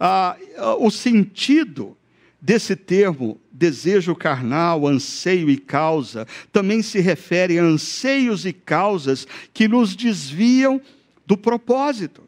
ah, 0.00 0.36
o 0.78 0.90
sentido 0.90 1.96
desse 2.40 2.76
termo, 2.76 3.40
desejo 3.50 4.14
carnal, 4.14 4.86
anseio 4.86 5.48
e 5.48 5.56
causa, 5.56 6.26
também 6.52 6.82
se 6.82 7.00
refere 7.00 7.58
a 7.58 7.62
anseios 7.62 8.44
e 8.44 8.52
causas 8.52 9.26
que 9.54 9.66
nos 9.66 9.96
desviam 9.96 10.78
do 11.26 11.38
propósito. 11.38 12.22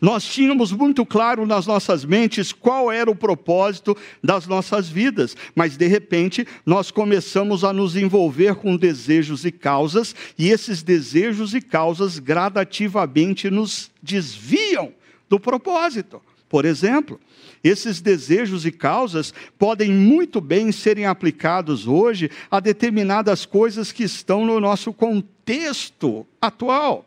Nós 0.00 0.24
tínhamos 0.24 0.72
muito 0.72 1.04
claro 1.04 1.46
nas 1.46 1.66
nossas 1.66 2.04
mentes 2.04 2.52
qual 2.52 2.90
era 2.90 3.10
o 3.10 3.16
propósito 3.16 3.96
das 4.22 4.46
nossas 4.46 4.88
vidas, 4.88 5.36
mas 5.54 5.76
de 5.76 5.86
repente 5.86 6.46
nós 6.64 6.90
começamos 6.90 7.64
a 7.64 7.72
nos 7.72 7.96
envolver 7.96 8.56
com 8.56 8.76
desejos 8.76 9.44
e 9.44 9.52
causas, 9.52 10.14
e 10.38 10.48
esses 10.48 10.82
desejos 10.82 11.54
e 11.54 11.60
causas 11.60 12.18
gradativamente 12.18 13.50
nos 13.50 13.90
desviam 14.02 14.92
do 15.28 15.38
propósito. 15.38 16.20
Por 16.48 16.64
exemplo, 16.66 17.18
esses 17.64 18.00
desejos 18.00 18.66
e 18.66 18.72
causas 18.72 19.32
podem 19.58 19.90
muito 19.90 20.40
bem 20.40 20.70
serem 20.70 21.06
aplicados 21.06 21.86
hoje 21.86 22.30
a 22.50 22.60
determinadas 22.60 23.46
coisas 23.46 23.90
que 23.90 24.02
estão 24.02 24.44
no 24.44 24.60
nosso 24.60 24.92
contexto 24.92 26.26
atual. 26.40 27.06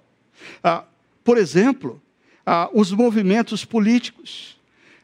Ah, 0.63 0.83
por 1.23 1.37
exemplo, 1.37 2.01
ah, 2.45 2.69
os 2.73 2.91
movimentos 2.91 3.65
políticos. 3.65 4.57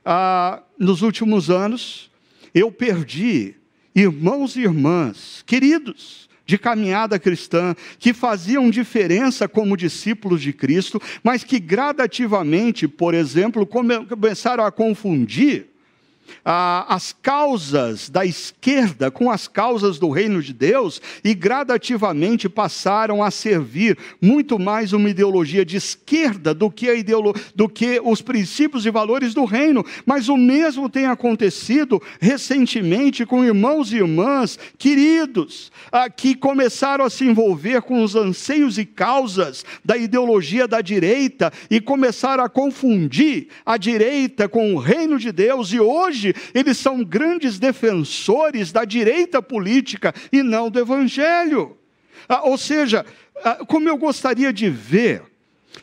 ah, 0.06 0.62
nos 0.80 1.02
últimos 1.02 1.50
anos, 1.50 2.10
eu 2.54 2.72
perdi 2.72 3.56
irmãos 3.96 4.56
e 4.56 4.62
irmãs, 4.62 5.44
queridos, 5.46 6.30
de 6.46 6.58
caminhada 6.58 7.20
cristã, 7.20 7.76
que 8.00 8.14
faziam 8.14 8.70
diferença 8.70 9.48
como 9.48 9.78
discípulos 9.78 10.42
de 10.42 10.52
Cristo, 10.52 11.02
mas 11.24 11.44
que 11.44 11.60
gradativamente, 11.60 12.88
por 12.88 13.14
exemplo, 13.14 13.66
começaram 13.66 14.66
a 14.66 14.72
confundir 14.72 15.71
as 16.44 17.16
causas 17.22 18.10
da 18.10 18.26
esquerda 18.26 19.12
com 19.12 19.30
as 19.30 19.48
causas 19.48 20.00
do 20.00 20.10
reino 20.10 20.42
de 20.42 20.54
Deus 20.54 21.02
e 21.24 21.34
gradativamente 21.34 22.50
passaram 22.50 23.24
a 23.24 23.32
servir 23.32 23.98
muito 24.22 24.60
mais 24.60 24.94
uma 24.94 25.10
ideologia 25.10 25.66
de 25.66 25.78
esquerda 25.78 26.54
do 26.54 26.70
que, 26.70 26.90
a 26.90 26.96
ideolo 26.96 27.34
do 27.56 27.68
que 27.68 28.02
os 28.04 28.22
princípios 28.22 28.86
e 28.86 28.92
valores 28.92 29.34
do 29.34 29.46
reino. 29.46 29.86
Mas 30.06 30.30
o 30.30 30.38
mesmo 30.38 30.90
tem 30.90 31.06
acontecido 31.06 32.02
recentemente 32.20 33.26
com 33.26 33.44
irmãos 33.44 33.92
e 33.92 33.98
irmãs 33.98 34.58
queridos 34.78 35.72
que 36.16 36.36
começaram 36.36 37.06
a 37.06 37.10
se 37.10 37.26
envolver 37.26 37.82
com 37.82 38.04
os 38.04 38.16
anseios 38.16 38.78
e 38.78 38.86
causas 38.86 39.66
da 39.84 39.98
ideologia 39.98 40.68
da 40.68 40.82
direita 40.82 41.52
e 41.70 41.80
começaram 41.80 42.44
a 42.44 42.50
confundir 42.50 43.48
a 43.66 43.78
direita 43.78 44.48
com 44.48 44.74
o 44.74 44.78
reino 44.78 45.18
de 45.18 45.32
Deus 45.32 45.72
e 45.74 45.80
hoje 45.80 46.21
hoje 46.22 46.36
eles 46.54 46.78
são 46.78 47.04
grandes 47.04 47.58
defensores 47.58 48.72
da 48.72 48.86
direita 48.86 49.42
política 49.42 50.14
e 50.32 50.44
não 50.44 50.70
do 50.70 50.80
evangelho. 50.80 51.78
Ah, 52.30 52.44
ou 52.44 52.58
seja, 52.58 53.06
ah, 53.44 53.66
como 53.66 53.90
eu 53.90 53.98
gostaria 53.98 54.54
de 54.54 54.70
ver 54.70 55.24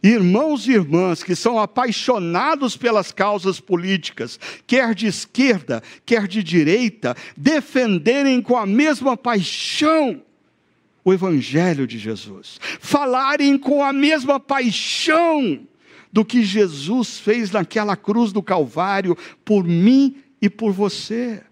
irmãos 0.03 0.69
e 0.69 0.73
irmãs 0.73 1.23
que 1.23 1.35
são 1.35 1.59
apaixonados 1.59 2.77
pelas 2.77 3.11
causas 3.11 3.59
políticas, 3.59 4.39
quer 4.67 4.95
de 4.95 5.07
esquerda, 5.07 5.83
quer 6.05 6.29
de 6.29 6.43
direita, 6.43 7.17
defenderem 7.37 8.41
com 8.41 8.57
a 8.57 8.67
mesma 8.67 9.17
paixão 9.17 10.23
o 11.05 11.13
Evangelho 11.13 11.87
de 11.87 11.99
Jesus, 11.99 12.61
falarem 12.81 13.57
com 13.57 13.83
a 13.83 13.95
mesma 13.95 14.39
paixão 14.39 15.67
do 16.13 16.25
que 16.25 16.43
Jesus 16.43 17.19
fez 17.19 17.51
naquela 17.51 17.97
cruz 17.97 18.33
do 18.33 18.43
Calvário 18.43 19.17
por 19.45 19.65
mim 19.65 20.17
e 20.41 20.49
por 20.49 20.73
você. 20.73 21.43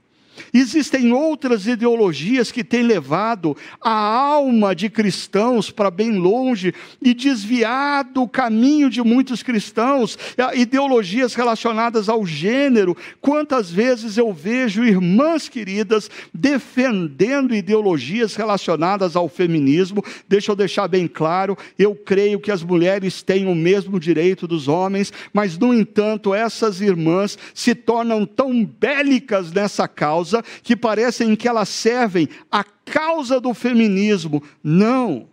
Existem 0.53 1.13
outras 1.13 1.67
ideologias 1.67 2.51
que 2.51 2.65
têm 2.65 2.83
levado 2.83 3.57
a 3.81 3.91
alma 3.91 4.75
de 4.75 4.91
cristãos 4.91 5.71
para 5.71 5.91
bem 5.91 6.19
longe 6.19 6.75
e 7.01 7.15
desviado 7.15 8.23
o 8.23 8.29
caminho 8.29 8.91
de 8.91 9.03
muitos 9.03 9.43
cristãos, 9.43 10.19
ideologias 10.55 11.35
relacionadas 11.35 12.09
ao 12.09 12.27
gênero. 12.27 12.97
Quantas 13.21 13.71
vezes 13.71 14.17
eu 14.19 14.33
vejo 14.33 14.85
irmãs 14.85 15.49
queridas 15.49 16.11
defendendo 16.33 17.55
ideologias 17.55 18.35
relacionadas 18.35 19.17
ao 19.17 19.29
feminismo? 19.29 20.05
Deixa 20.29 20.53
eu 20.53 20.57
deixar 20.57 20.89
bem 20.89 21.07
claro, 21.07 21.57
eu 21.79 21.95
creio 21.95 22.41
que 22.41 22.51
as 22.51 22.63
mulheres 22.63 23.23
têm 23.23 23.47
o 23.47 23.55
mesmo 23.55 24.01
direito 24.01 24.47
dos 24.47 24.69
homens, 24.69 25.13
mas 25.33 25.57
no 25.59 25.73
entanto, 25.73 26.35
essas 26.35 26.81
irmãs 26.81 27.39
se 27.55 27.75
tornam 27.75 28.27
tão 28.27 28.65
bélicas 28.65 29.53
nessa 29.53 29.87
causa 29.87 30.26
causa 30.27 30.43
que 30.63 30.77
parecem 30.77 31.37
que 31.37 31.49
elas 31.49 31.69
servem 31.69 32.29
a 32.51 32.65
causa 32.65 33.41
do 33.41 33.55
feminismo, 33.55 34.43
não 34.63 35.29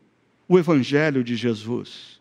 o 0.47 0.60
Evangelho 0.60 1.23
de 1.23 1.36
Jesus. 1.36 2.12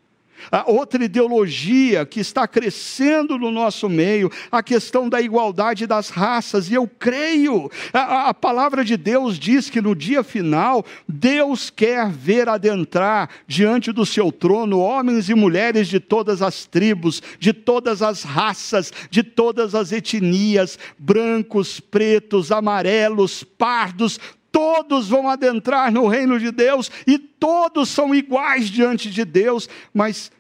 A 0.50 0.70
outra 0.70 1.04
ideologia 1.04 2.04
que 2.04 2.20
está 2.20 2.46
crescendo 2.46 3.38
no 3.38 3.50
nosso 3.50 3.88
meio, 3.88 4.30
a 4.50 4.62
questão 4.62 5.08
da 5.08 5.20
igualdade 5.20 5.86
das 5.86 6.08
raças, 6.08 6.70
e 6.70 6.74
eu 6.74 6.86
creio, 6.86 7.70
a, 7.92 8.28
a, 8.28 8.34
palavra 8.34 8.84
de 8.84 8.96
Deus 8.96 9.38
diz 9.38 9.70
que 9.70 9.80
no 9.80 9.94
dia 9.94 10.22
final, 10.22 10.84
Deus 11.08 11.70
quer 11.70 12.08
ver 12.10 12.48
adentrar 12.48 13.28
diante 13.46 13.92
do 13.92 14.04
seu 14.04 14.32
trono 14.32 14.80
homens 14.80 15.28
e 15.28 15.34
mulheres 15.34 15.88
de 15.88 16.00
todas 16.00 16.42
as 16.42 16.64
tribos, 16.64 17.22
de 17.38 17.52
todas 17.52 18.02
as 18.02 18.22
raças, 18.22 18.92
de 19.10 19.22
todas 19.22 19.74
as 19.74 19.92
etnias, 19.92 20.78
brancos, 20.98 21.80
pretos, 21.80 22.50
amarelos, 22.50 23.44
pardos, 23.44 24.18
todos 24.52 25.08
vão 25.08 25.28
adentrar 25.28 25.90
no 25.90 26.06
reino 26.06 26.38
de 26.38 26.52
Deus 26.52 26.90
e 27.06 27.18
todos 27.18 27.88
são 27.88 28.14
iguais 28.14 28.68
diante 28.68 29.10
de 29.10 29.24
Deus, 29.24 29.68
mas 29.92 30.30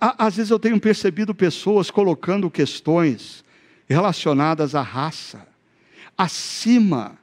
às 0.00 0.36
vezes 0.36 0.50
eu 0.50 0.58
tenho 0.58 0.78
percebido 0.80 1.34
pessoas 1.34 1.90
colocando 1.90 2.50
questões 2.50 3.44
relacionadas 3.88 4.74
à 4.74 4.82
raça 4.82 5.46
acima 6.18 7.18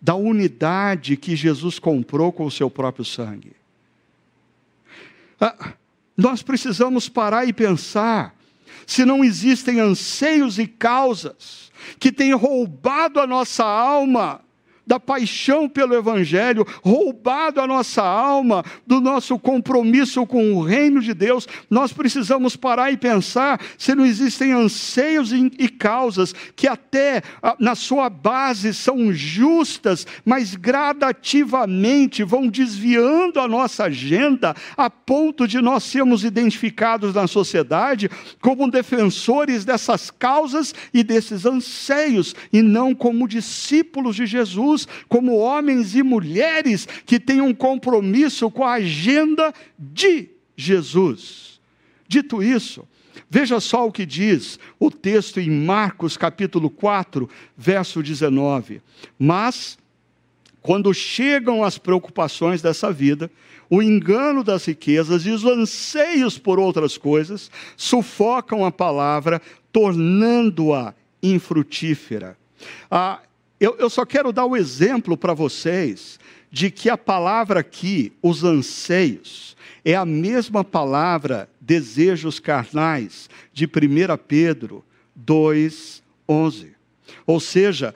da 0.00 0.14
unidade 0.14 1.16
que 1.16 1.34
Jesus 1.34 1.78
comprou 1.78 2.32
com 2.32 2.46
o 2.46 2.50
seu 2.50 2.70
próprio 2.70 3.04
sangue. 3.04 3.52
Ah, 5.40 5.74
nós 6.16 6.42
precisamos 6.42 7.08
parar 7.08 7.46
e 7.46 7.52
pensar 7.52 8.34
se 8.86 9.04
não 9.04 9.24
existem 9.24 9.80
anseios 9.80 10.58
e 10.58 10.66
causas 10.66 11.70
que 11.98 12.12
têm 12.12 12.32
roubado 12.32 13.20
a 13.20 13.26
nossa 13.26 13.64
alma 13.64 14.40
da 14.86 15.00
paixão 15.00 15.68
pelo 15.68 15.94
Evangelho, 15.94 16.66
roubado 16.82 17.60
a 17.60 17.66
nossa 17.66 18.02
alma, 18.02 18.64
do 18.86 19.00
nosso 19.00 19.38
compromisso 19.38 20.24
com 20.26 20.54
o 20.54 20.62
reino 20.62 21.00
de 21.00 21.12
Deus, 21.12 21.48
nós 21.68 21.92
precisamos 21.92 22.54
parar 22.54 22.92
e 22.92 22.96
pensar 22.96 23.60
se 23.76 23.94
não 23.94 24.06
existem 24.06 24.52
anseios 24.52 25.32
e 25.32 25.68
causas 25.68 26.32
que, 26.54 26.68
até 26.68 27.22
ah, 27.42 27.56
na 27.58 27.74
sua 27.74 28.08
base, 28.08 28.72
são 28.72 29.12
justas, 29.12 30.06
mas 30.24 30.54
gradativamente 30.54 32.22
vão 32.22 32.46
desviando 32.46 33.40
a 33.40 33.48
nossa 33.48 33.84
agenda 33.84 34.54
a 34.76 34.88
ponto 34.88 35.48
de 35.48 35.60
nós 35.60 35.82
sermos 35.82 36.24
identificados 36.24 37.14
na 37.14 37.26
sociedade 37.26 38.08
como 38.40 38.70
defensores 38.70 39.64
dessas 39.64 40.10
causas 40.10 40.74
e 40.94 41.02
desses 41.02 41.44
anseios, 41.44 42.34
e 42.52 42.62
não 42.62 42.94
como 42.94 43.26
discípulos 43.26 44.14
de 44.14 44.26
Jesus 44.26 44.75
Jesus 44.76 44.88
como 45.08 45.36
homens 45.36 45.94
e 45.94 46.02
mulheres 46.02 46.86
que 47.06 47.18
têm 47.18 47.40
um 47.40 47.54
compromisso 47.54 48.50
com 48.50 48.62
a 48.62 48.74
agenda 48.74 49.54
de 49.78 50.28
Jesus. 50.56 51.58
Dito 52.06 52.42
isso, 52.42 52.86
veja 53.28 53.58
só 53.58 53.86
o 53.86 53.92
que 53.92 54.04
diz 54.04 54.58
o 54.78 54.90
texto 54.90 55.40
em 55.40 55.50
Marcos 55.50 56.16
capítulo 56.16 56.68
4, 56.68 57.28
verso 57.56 58.02
19. 58.02 58.82
Mas, 59.18 59.78
quando 60.60 60.92
chegam 60.92 61.64
as 61.64 61.78
preocupações 61.78 62.60
dessa 62.60 62.92
vida, 62.92 63.30
o 63.68 63.82
engano 63.82 64.44
das 64.44 64.66
riquezas 64.66 65.26
e 65.26 65.30
os 65.30 65.44
anseios 65.44 66.38
por 66.38 66.60
outras 66.60 66.96
coisas 66.96 67.50
sufocam 67.76 68.64
a 68.64 68.70
palavra, 68.70 69.42
tornando-a 69.72 70.94
infrutífera. 71.20 72.38
Ah, 72.88 73.20
eu, 73.58 73.76
eu 73.78 73.88
só 73.88 74.04
quero 74.04 74.32
dar 74.32 74.46
o 74.46 74.56
exemplo 74.56 75.16
para 75.16 75.34
vocês 75.34 76.18
de 76.50 76.70
que 76.70 76.88
a 76.88 76.96
palavra 76.96 77.60
aqui, 77.60 78.12
os 78.22 78.44
anseios, 78.44 79.56
é 79.84 79.94
a 79.94 80.04
mesma 80.04 80.64
palavra 80.64 81.48
desejos 81.60 82.38
carnais 82.38 83.28
de 83.52 83.66
1 83.66 83.68
Pedro 84.26 84.84
2, 85.14 86.02
11. 86.28 86.75
Ou 87.26 87.40
seja, 87.40 87.94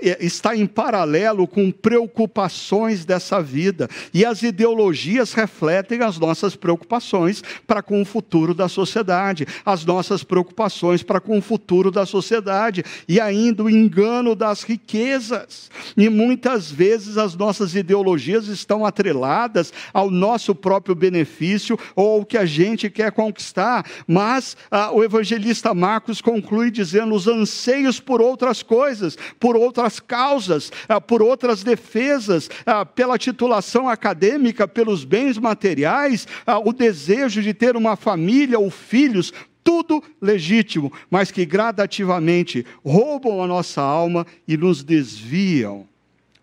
é, 0.00 0.24
está 0.24 0.54
em 0.54 0.66
paralelo 0.66 1.46
com 1.46 1.70
preocupações 1.70 3.04
dessa 3.04 3.40
vida. 3.42 3.88
E 4.12 4.24
as 4.24 4.42
ideologias 4.42 5.32
refletem 5.32 6.02
as 6.02 6.18
nossas 6.18 6.54
preocupações 6.54 7.42
para 7.66 7.82
com 7.82 8.02
o 8.02 8.04
futuro 8.04 8.52
da 8.54 8.68
sociedade, 8.68 9.46
as 9.64 9.84
nossas 9.84 10.22
preocupações 10.22 11.02
para 11.02 11.20
com 11.20 11.38
o 11.38 11.42
futuro 11.42 11.90
da 11.90 12.04
sociedade, 12.04 12.84
e 13.08 13.18
ainda 13.20 13.64
o 13.64 13.70
engano 13.70 14.34
das 14.34 14.62
riquezas. 14.62 15.70
E 15.96 16.08
muitas 16.08 16.70
vezes 16.70 17.16
as 17.16 17.34
nossas 17.34 17.74
ideologias 17.74 18.48
estão 18.48 18.84
atreladas 18.84 19.72
ao 19.92 20.10
nosso 20.10 20.54
próprio 20.54 20.94
benefício 20.94 21.78
ou 21.96 22.18
ao 22.18 22.24
que 22.24 22.36
a 22.36 22.44
gente 22.44 22.90
quer 22.90 23.12
conquistar. 23.12 23.84
Mas 24.06 24.56
ah, 24.70 24.90
o 24.92 25.02
evangelista 25.02 25.72
Marcos 25.72 26.20
conclui 26.20 26.70
dizendo: 26.70 27.14
os 27.14 27.26
anseios 27.26 27.98
por 27.98 28.20
outro 28.20 28.37
outras 28.38 28.62
coisas, 28.62 29.18
por 29.40 29.56
outras 29.56 29.98
causas, 29.98 30.70
ah, 30.88 31.00
por 31.00 31.20
outras 31.20 31.64
defesas, 31.64 32.48
ah, 32.64 32.86
pela 32.86 33.18
titulação 33.18 33.88
acadêmica, 33.88 34.68
pelos 34.68 35.04
bens 35.04 35.36
materiais, 35.36 36.28
ah, 36.46 36.60
o 36.60 36.72
desejo 36.72 37.42
de 37.42 37.52
ter 37.52 37.76
uma 37.76 37.96
família 37.96 38.58
ou 38.58 38.70
filhos, 38.70 39.32
tudo 39.64 40.02
legítimo, 40.22 40.92
mas 41.10 41.32
que 41.32 41.44
gradativamente 41.44 42.64
roubam 42.84 43.42
a 43.42 43.46
nossa 43.46 43.82
alma 43.82 44.24
e 44.46 44.56
nos 44.56 44.84
desviam 44.84 45.86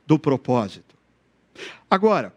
do 0.06 0.20
propósito. 0.20 0.96
Agora, 1.90 2.34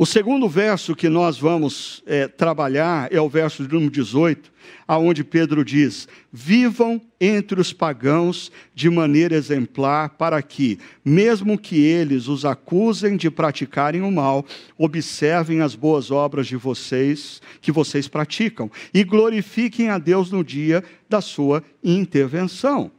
O 0.00 0.06
segundo 0.06 0.48
verso 0.48 0.94
que 0.94 1.08
nós 1.08 1.38
vamos 1.38 2.04
é, 2.06 2.28
trabalhar 2.28 3.12
é 3.12 3.20
o 3.20 3.28
verso 3.28 3.66
de 3.66 3.74
número 3.74 3.90
18, 3.90 4.52
aonde 4.86 5.24
Pedro 5.24 5.64
diz: 5.64 6.06
Vivam 6.32 7.02
entre 7.20 7.60
os 7.60 7.72
pagãos 7.72 8.52
de 8.72 8.88
maneira 8.88 9.34
exemplar, 9.34 10.10
para 10.10 10.40
que, 10.40 10.78
mesmo 11.04 11.58
que 11.58 11.80
eles 11.84 12.28
os 12.28 12.44
acusem 12.44 13.16
de 13.16 13.28
praticarem 13.28 14.02
o 14.02 14.12
mal, 14.12 14.46
observem 14.78 15.62
as 15.62 15.74
boas 15.74 16.12
obras 16.12 16.46
de 16.46 16.54
vocês, 16.54 17.42
que 17.60 17.72
vocês 17.72 18.06
praticam, 18.06 18.70
e 18.94 19.02
glorifiquem 19.02 19.88
a 19.88 19.98
Deus 19.98 20.30
no 20.30 20.44
dia 20.44 20.84
da 21.08 21.20
sua 21.20 21.60
intervenção. 21.82 22.92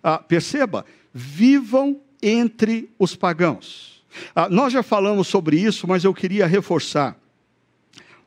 Ah, 0.00 0.18
perceba, 0.18 0.86
vivam 1.12 2.00
entre 2.22 2.88
os 2.96 3.16
pagãos. 3.16 3.93
Ah, 4.34 4.48
nós 4.48 4.72
já 4.72 4.82
falamos 4.82 5.28
sobre 5.28 5.58
isso, 5.58 5.86
mas 5.86 6.04
eu 6.04 6.14
queria 6.14 6.46
reforçar. 6.46 7.16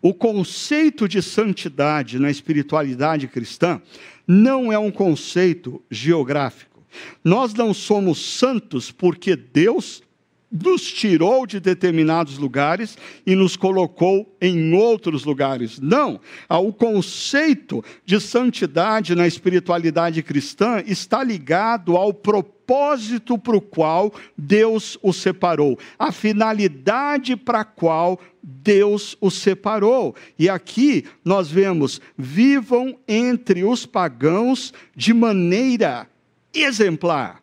O 0.01 0.13
conceito 0.13 1.07
de 1.07 1.21
santidade 1.21 2.19
na 2.19 2.29
espiritualidade 2.29 3.27
cristã 3.27 3.81
não 4.27 4.71
é 4.71 4.77
um 4.77 4.91
conceito 4.91 5.81
geográfico. 5.89 6.83
Nós 7.23 7.53
não 7.53 7.73
somos 7.73 8.19
santos 8.19 8.91
porque 8.91 9.35
Deus 9.35 10.03
nos 10.49 10.81
tirou 10.81 11.45
de 11.45 11.59
determinados 11.59 12.37
lugares 12.37 12.97
e 13.25 13.35
nos 13.35 13.57
colocou 13.57 14.33
em 14.39 14.73
outros 14.73 15.25
lugares. 15.25 15.79
Não. 15.79 16.21
Ah, 16.47 16.59
o 16.59 16.71
conceito 16.71 17.83
de 18.05 18.19
santidade 18.19 19.13
na 19.13 19.27
espiritualidade 19.27 20.23
cristã 20.23 20.81
está 20.85 21.23
ligado 21.23 21.97
ao 21.97 22.13
propósito 22.13 22.56
para 22.67 23.57
o 23.57 23.61
qual 23.61 24.13
Deus 24.37 24.97
o 25.01 25.13
separou, 25.13 25.79
a 25.97 26.11
finalidade 26.11 27.37
para 27.37 27.61
a 27.61 27.65
qual 27.65 28.19
Deus 28.43 29.17
o 29.21 29.31
separou. 29.31 30.13
E 30.37 30.49
aqui 30.49 31.05
nós 31.23 31.49
vemos: 31.49 32.01
vivam 32.17 32.99
entre 33.07 33.63
os 33.63 33.85
pagãos 33.85 34.73
de 34.95 35.13
maneira 35.13 36.07
exemplar. 36.53 37.41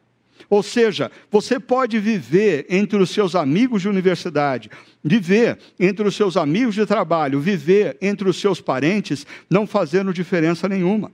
Ou 0.50 0.62
seja, 0.62 1.10
você 1.30 1.58
pode 1.58 1.98
viver 1.98 2.66
entre 2.68 2.98
os 2.98 3.10
seus 3.10 3.34
amigos 3.34 3.82
de 3.82 3.88
universidade, 3.88 4.70
viver 5.02 5.58
entre 5.80 6.06
os 6.06 6.14
seus 6.14 6.36
amigos 6.36 6.74
de 6.74 6.84
trabalho, 6.84 7.40
viver 7.40 7.96
entre 8.00 8.28
os 8.28 8.38
seus 8.38 8.60
parentes, 8.60 9.26
não 9.48 9.66
fazendo 9.66 10.12
diferença 10.12 10.68
nenhuma. 10.68 11.10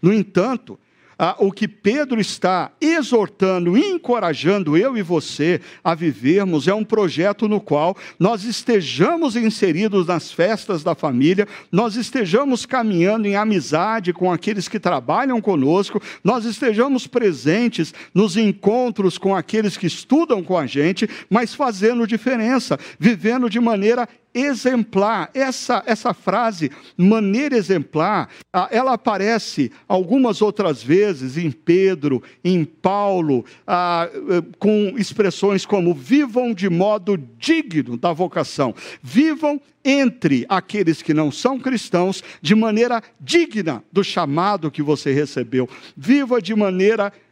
No 0.00 0.12
entanto, 0.12 0.78
ah, 1.22 1.36
o 1.38 1.52
que 1.52 1.68
Pedro 1.68 2.18
está 2.18 2.72
exortando, 2.80 3.76
encorajando 3.76 4.74
eu 4.74 4.96
e 4.96 5.02
você 5.02 5.60
a 5.84 5.94
vivermos 5.94 6.66
é 6.66 6.72
um 6.72 6.82
projeto 6.82 7.46
no 7.46 7.60
qual 7.60 7.94
nós 8.18 8.42
estejamos 8.44 9.36
inseridos 9.36 10.06
nas 10.06 10.32
festas 10.32 10.82
da 10.82 10.94
família, 10.94 11.46
nós 11.70 11.94
estejamos 11.94 12.64
caminhando 12.64 13.28
em 13.28 13.36
amizade 13.36 14.14
com 14.14 14.32
aqueles 14.32 14.66
que 14.66 14.80
trabalham 14.80 15.42
conosco, 15.42 16.00
nós 16.24 16.46
estejamos 16.46 17.06
presentes 17.06 17.92
nos 18.14 18.38
encontros 18.38 19.18
com 19.18 19.36
aqueles 19.36 19.76
que 19.76 19.86
estudam 19.86 20.42
com 20.42 20.56
a 20.56 20.64
gente, 20.64 21.06
mas 21.28 21.54
fazendo 21.54 22.06
diferença, 22.06 22.78
vivendo 22.98 23.50
de 23.50 23.60
maneira 23.60 24.08
exemplar. 24.34 25.30
Essa, 25.34 25.82
essa 25.86 26.14
frase, 26.14 26.70
maneira 26.96 27.56
exemplar, 27.56 28.28
ela 28.70 28.94
aparece 28.94 29.70
algumas 29.88 30.42
outras 30.42 30.82
vezes 30.82 31.36
em 31.36 31.50
Pedro, 31.50 32.22
em 32.44 32.64
Paulo, 32.64 33.44
eh, 33.66 34.42
com 34.58 34.94
expressões 34.96 35.66
como 35.66 35.94
vivam 35.94 36.54
de 36.54 36.68
modo 36.68 37.16
digno 37.38 37.96
da 37.96 38.12
vocação, 38.12 38.74
vivam 39.02 39.60
entre 39.84 40.44
aqueles 40.48 41.00
que 41.02 41.14
não 41.14 41.30
são 41.32 41.58
cristãos 41.58 42.22
de 42.42 42.54
maneira 42.54 43.02
digna 43.20 43.82
do 43.90 44.04
chamado 44.04 44.70
que 44.70 44.82
você 44.82 45.12
recebeu, 45.12 45.68
viva 45.96 46.40
de 46.40 46.54
maneira 46.54 47.10
digna 47.10 47.29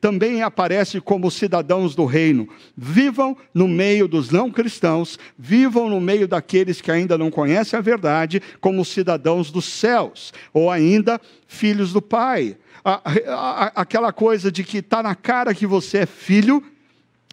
também 0.00 0.42
aparece 0.42 1.00
como 1.00 1.30
cidadãos 1.30 1.94
do 1.94 2.04
reino. 2.04 2.48
Vivam 2.76 3.36
no 3.54 3.66
meio 3.66 4.06
dos 4.06 4.30
não 4.30 4.50
cristãos, 4.50 5.18
vivam 5.38 5.88
no 5.88 6.00
meio 6.00 6.28
daqueles 6.28 6.80
que 6.80 6.90
ainda 6.90 7.16
não 7.16 7.30
conhecem 7.30 7.78
a 7.78 7.82
verdade, 7.82 8.42
como 8.60 8.84
cidadãos 8.84 9.50
dos 9.50 9.64
céus, 9.64 10.32
ou 10.52 10.70
ainda 10.70 11.20
filhos 11.46 11.92
do 11.92 12.02
Pai. 12.02 12.56
Aquela 13.74 14.12
coisa 14.12 14.52
de 14.52 14.62
que 14.62 14.78
está 14.78 15.02
na 15.02 15.14
cara 15.14 15.54
que 15.54 15.66
você 15.66 15.98
é 15.98 16.06
filho 16.06 16.62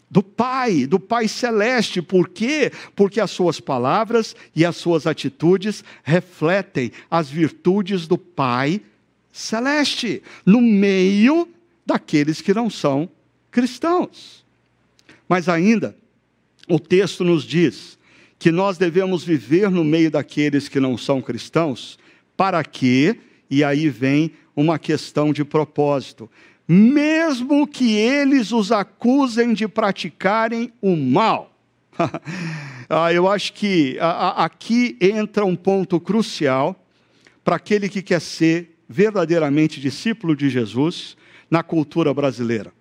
do 0.10 0.24
Pai, 0.24 0.86
do 0.86 1.00
Pai 1.00 1.28
Celeste. 1.28 2.02
Por 2.02 2.30
quê? 2.30 2.72
Porque 2.96 3.20
as 3.20 3.32
suas 3.32 3.60
palavras 3.60 4.36
e 4.56 4.64
as 4.64 4.76
suas 4.76 5.06
atitudes 5.06 5.84
refletem 6.04 6.92
as 7.10 7.30
virtudes 7.30 8.08
do 8.08 8.18
Pai 8.18 8.80
Celeste, 9.32 10.22
no 10.46 10.62
meio 10.62 11.48
daqueles 11.94 12.42
que 12.42 12.54
não 12.54 12.70
são 12.70 13.08
cristãos. 13.52 14.44
Mas 15.30 15.48
ainda, 15.48 15.96
o 16.68 16.80
texto 16.80 17.24
nos 17.24 17.44
diz 17.44 18.00
que 18.40 18.52
nós 18.52 18.78
devemos 18.78 19.24
viver 19.24 19.70
no 19.70 19.84
meio 19.84 20.10
daqueles 20.10 20.68
que 20.68 20.80
não 20.80 20.98
são 20.98 21.22
cristãos, 21.22 22.00
para 22.36 22.64
que, 22.64 23.18
e 23.50 23.64
aí 23.64 23.90
vem 23.90 24.32
uma 24.56 24.80
questão 24.80 25.32
de 25.32 25.46
propósito, 25.46 26.30
mesmo 26.68 27.68
que 27.68 27.94
eles 27.94 28.52
os 28.52 28.72
acusem 28.72 29.54
de 29.54 29.68
praticarem 29.68 30.74
o 30.82 30.96
mal. 30.96 31.56
ah, 32.90 33.14
eu 33.14 33.30
acho 33.30 33.54
que 33.54 33.98
aqui 34.00 34.98
entra 35.00 35.46
um 35.46 35.56
ponto 35.56 36.00
crucial 36.00 36.76
para 37.44 37.58
aquele 37.58 37.88
que 37.88 38.02
quer 38.02 38.20
ser 38.20 38.80
verdadeiramente 38.90 39.80
discípulo 39.80 40.36
de 40.36 40.50
Jesus 40.50 41.16
na 41.50 41.64
cultura 41.64 42.14
brasileira. 42.14 42.72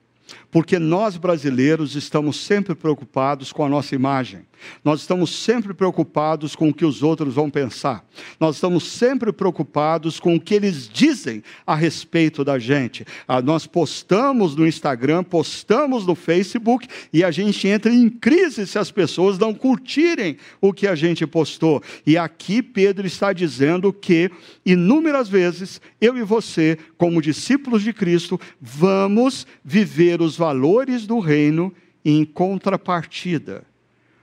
Porque 0.52 0.78
nós 0.78 1.16
brasileiros 1.16 1.96
estamos 1.96 2.36
sempre 2.36 2.74
preocupados 2.74 3.50
com 3.52 3.64
a 3.64 3.68
nossa 3.70 3.94
imagem. 3.94 4.42
Nós 4.84 5.00
estamos 5.00 5.30
sempre 5.30 5.72
preocupados 5.74 6.54
com 6.54 6.68
o 6.68 6.74
que 6.74 6.84
os 6.84 7.02
outros 7.02 7.34
vão 7.34 7.50
pensar. 7.50 8.04
Nós 8.38 8.56
estamos 8.56 8.84
sempre 8.84 9.32
preocupados 9.32 10.20
com 10.20 10.36
o 10.36 10.40
que 10.40 10.54
eles 10.54 10.88
dizem 10.88 11.42
a 11.66 11.74
respeito 11.74 12.44
da 12.44 12.58
gente. 12.58 13.04
Ah, 13.26 13.40
nós 13.40 13.66
postamos 13.66 14.54
no 14.54 14.66
Instagram, 14.66 15.24
postamos 15.24 16.06
no 16.06 16.14
Facebook 16.14 16.86
e 17.12 17.24
a 17.24 17.30
gente 17.30 17.66
entra 17.66 17.92
em 17.92 18.08
crise 18.08 18.66
se 18.66 18.78
as 18.78 18.90
pessoas 18.90 19.38
não 19.38 19.54
curtirem 19.54 20.36
o 20.60 20.72
que 20.72 20.86
a 20.86 20.94
gente 20.94 21.26
postou. 21.26 21.82
E 22.06 22.16
aqui 22.16 22.62
Pedro 22.62 23.06
está 23.06 23.32
dizendo 23.32 23.92
que 23.92 24.30
inúmeras 24.64 25.28
vezes 25.28 25.80
eu 26.00 26.16
e 26.16 26.22
você, 26.22 26.78
como 26.96 27.22
discípulos 27.22 27.82
de 27.82 27.92
Cristo, 27.92 28.40
vamos 28.60 29.46
viver 29.64 30.20
os 30.20 30.36
valores 30.42 31.06
do 31.06 31.20
reino 31.20 31.72
em 32.04 32.24
contrapartida 32.24 33.64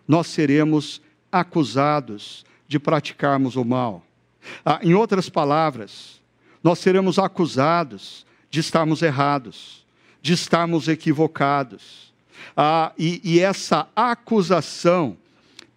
nós 0.06 0.28
seremos 0.28 1.02
acusados 1.32 2.44
de 2.68 2.78
praticarmos 2.78 3.56
o 3.56 3.64
mal. 3.64 4.04
Ah, 4.66 4.82
em 4.84 4.94
outras 4.94 5.30
palavras, 5.30 6.20
nós 6.62 6.80
seremos 6.80 7.18
acusados 7.18 8.26
de 8.50 8.60
estarmos 8.60 9.02
errados, 9.02 9.86
de 10.22 10.34
estarmos 10.34 10.90
equivocados. 10.90 12.12
Ah, 12.58 12.92
e, 12.98 13.22
e 13.24 13.40
essa 13.40 13.88
acusação 13.96 15.16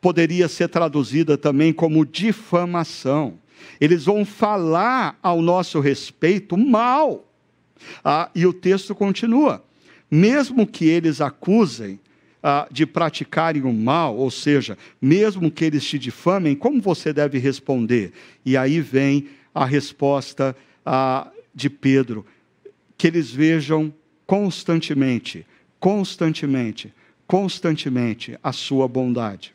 poderia 0.00 0.48
ser 0.48 0.68
traduzida 0.68 1.38
também 1.38 1.72
como 1.72 2.04
difamação. 2.04 3.38
Eles 3.80 4.06
vão 4.06 4.24
falar 4.24 5.16
ao 5.22 5.40
nosso 5.40 5.78
respeito 5.78 6.56
mal. 6.56 7.24
Ah, 8.02 8.28
e 8.34 8.44
o 8.44 8.52
texto 8.52 8.92
continua: 8.92 9.62
mesmo 10.14 10.66
que 10.66 10.84
eles 10.84 11.22
acusem 11.22 11.98
ah, 12.42 12.68
de 12.70 12.84
praticarem 12.84 13.62
o 13.62 13.72
mal, 13.72 14.14
ou 14.14 14.30
seja, 14.30 14.76
mesmo 15.00 15.50
que 15.50 15.64
eles 15.64 15.82
te 15.82 15.98
difamem, 15.98 16.54
como 16.54 16.82
você 16.82 17.14
deve 17.14 17.38
responder? 17.38 18.12
E 18.44 18.54
aí 18.54 18.78
vem 18.78 19.30
a 19.54 19.64
resposta 19.64 20.54
ah, 20.84 21.32
de 21.54 21.70
Pedro: 21.70 22.26
que 22.98 23.06
eles 23.06 23.30
vejam 23.30 23.90
constantemente, 24.26 25.46
constantemente, 25.80 26.92
constantemente 27.26 28.38
a 28.42 28.52
sua 28.52 28.86
bondade. 28.86 29.54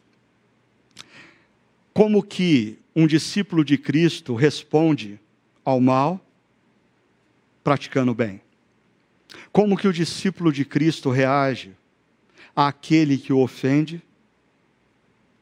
Como 1.94 2.24
que 2.24 2.80
um 2.96 3.06
discípulo 3.06 3.64
de 3.64 3.78
Cristo 3.78 4.34
responde 4.34 5.20
ao 5.64 5.80
mal? 5.80 6.20
Praticando 7.64 8.16
bem. 8.16 8.42
Como 9.52 9.78
que 9.78 9.88
o 9.88 9.94
discípulo 9.94 10.52
de 10.52 10.66
Cristo 10.66 11.10
reage 11.10 11.72
àquele 12.56 13.18
que 13.18 13.32
o 13.32 13.40
ofende 13.40 14.02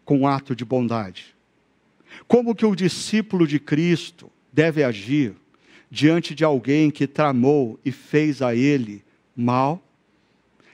com 0.03 0.19
um 0.19 0.27
ato 0.27 0.55
de 0.55 0.63
bondade. 0.63 1.35
Como 2.27 2.55
que 2.55 2.65
o 2.65 2.75
discípulo 2.75 3.47
de 3.47 3.59
Cristo 3.59 4.31
deve 4.53 4.83
agir 4.83 5.35
diante 5.89 6.35
de 6.35 6.43
alguém 6.43 6.91
que 6.91 7.07
tramou 7.07 7.79
e 7.83 7.91
fez 7.91 8.41
a 8.41 8.55
ele 8.55 9.03
mal, 9.35 9.83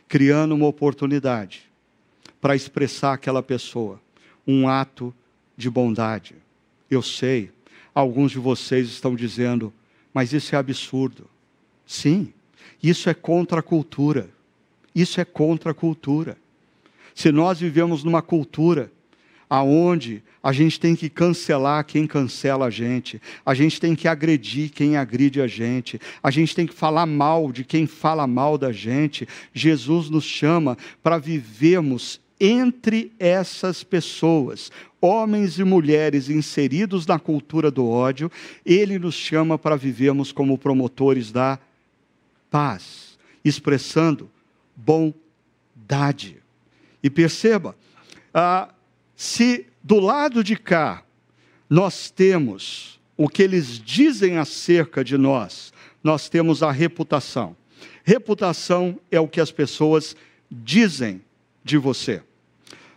criando 0.07 0.53
uma 0.53 0.67
oportunidade 0.67 1.69
para 2.39 2.55
expressar 2.55 3.13
aquela 3.13 3.41
pessoa 3.41 4.01
um 4.45 4.67
ato 4.67 5.13
de 5.55 5.69
bondade. 5.69 6.35
Eu 6.89 7.01
sei, 7.01 7.51
alguns 7.93 8.31
de 8.31 8.39
vocês 8.39 8.87
estão 8.87 9.15
dizendo, 9.15 9.71
mas 10.13 10.33
isso 10.33 10.55
é 10.55 10.57
absurdo. 10.57 11.29
Sim, 11.85 12.33
isso 12.81 13.09
é 13.09 13.13
contra 13.13 13.59
a 13.59 13.63
cultura. 13.63 14.29
Isso 14.93 15.21
é 15.21 15.25
contra 15.25 15.71
a 15.71 15.73
cultura. 15.73 16.37
Se 17.13 17.31
nós 17.31 17.59
vivemos 17.59 18.03
numa 18.03 18.21
cultura 18.21 18.91
aonde 19.49 20.23
a 20.41 20.53
gente 20.53 20.79
tem 20.79 20.95
que 20.95 21.09
cancelar 21.09 21.85
quem 21.85 22.07
cancela 22.07 22.67
a 22.67 22.69
gente, 22.69 23.21
a 23.45 23.53
gente 23.53 23.79
tem 23.79 23.93
que 23.95 24.07
agredir 24.07 24.71
quem 24.71 24.95
agride 24.95 25.41
a 25.41 25.47
gente, 25.47 25.99
a 26.23 26.31
gente 26.31 26.55
tem 26.55 26.65
que 26.65 26.73
falar 26.73 27.05
mal 27.05 27.51
de 27.51 27.63
quem 27.63 27.85
fala 27.85 28.25
mal 28.25 28.57
da 28.57 28.71
gente. 28.71 29.27
Jesus 29.53 30.09
nos 30.09 30.23
chama 30.23 30.77
para 31.03 31.17
vivermos 31.17 32.19
entre 32.39 33.11
essas 33.19 33.83
pessoas, 33.83 34.71
homens 34.99 35.59
e 35.59 35.63
mulheres 35.63 36.27
inseridos 36.27 37.05
na 37.05 37.19
cultura 37.19 37.69
do 37.69 37.87
ódio, 37.87 38.31
ele 38.65 38.97
nos 38.97 39.13
chama 39.13 39.59
para 39.59 39.75
vivermos 39.75 40.31
como 40.31 40.57
promotores 40.57 41.31
da 41.31 41.59
paz, 42.51 43.17
expressando 43.43 44.29
bondade. 44.75 46.43
E 47.01 47.09
perceba, 47.09 47.75
ah, 48.31 48.69
se 49.15 49.65
do 49.81 49.99
lado 49.99 50.43
de 50.43 50.55
cá 50.55 51.03
nós 51.67 52.11
temos 52.11 52.99
o 53.15 53.29
que 53.29 53.41
eles 53.41 53.79
dizem 53.79 54.37
acerca 54.37 55.03
de 55.03 55.17
nós, 55.17 55.71
nós 56.03 56.27
temos 56.27 56.61
a 56.61 56.71
reputação. 56.71 57.55
Reputação 58.03 58.99
é 59.09 59.19
o 59.19 59.27
que 59.27 59.39
as 59.39 59.51
pessoas 59.51 60.15
dizem 60.51 61.21
de 61.63 61.77
você. 61.77 62.21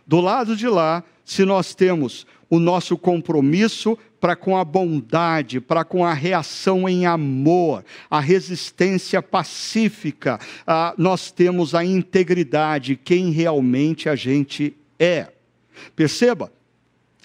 Do 0.05 0.19
lado 0.19 0.55
de 0.55 0.67
lá, 0.67 1.03
se 1.23 1.45
nós 1.45 1.73
temos 1.73 2.27
o 2.49 2.59
nosso 2.59 2.97
compromisso 2.97 3.97
para 4.25 4.35
com 4.35 4.57
a 4.57 4.65
bondade, 4.65 5.61
para 5.61 5.85
com 5.85 6.03
a 6.03 6.11
reação 6.11 6.89
em 6.89 7.05
amor, 7.05 7.85
a 8.09 8.19
resistência 8.19 9.21
pacífica, 9.21 10.39
ah, 10.65 10.95
nós 10.97 11.29
temos 11.29 11.75
a 11.75 11.85
integridade, 11.85 12.95
quem 12.95 13.29
realmente 13.29 14.09
a 14.09 14.15
gente 14.15 14.75
é. 14.97 15.27
Perceba, 15.95 16.51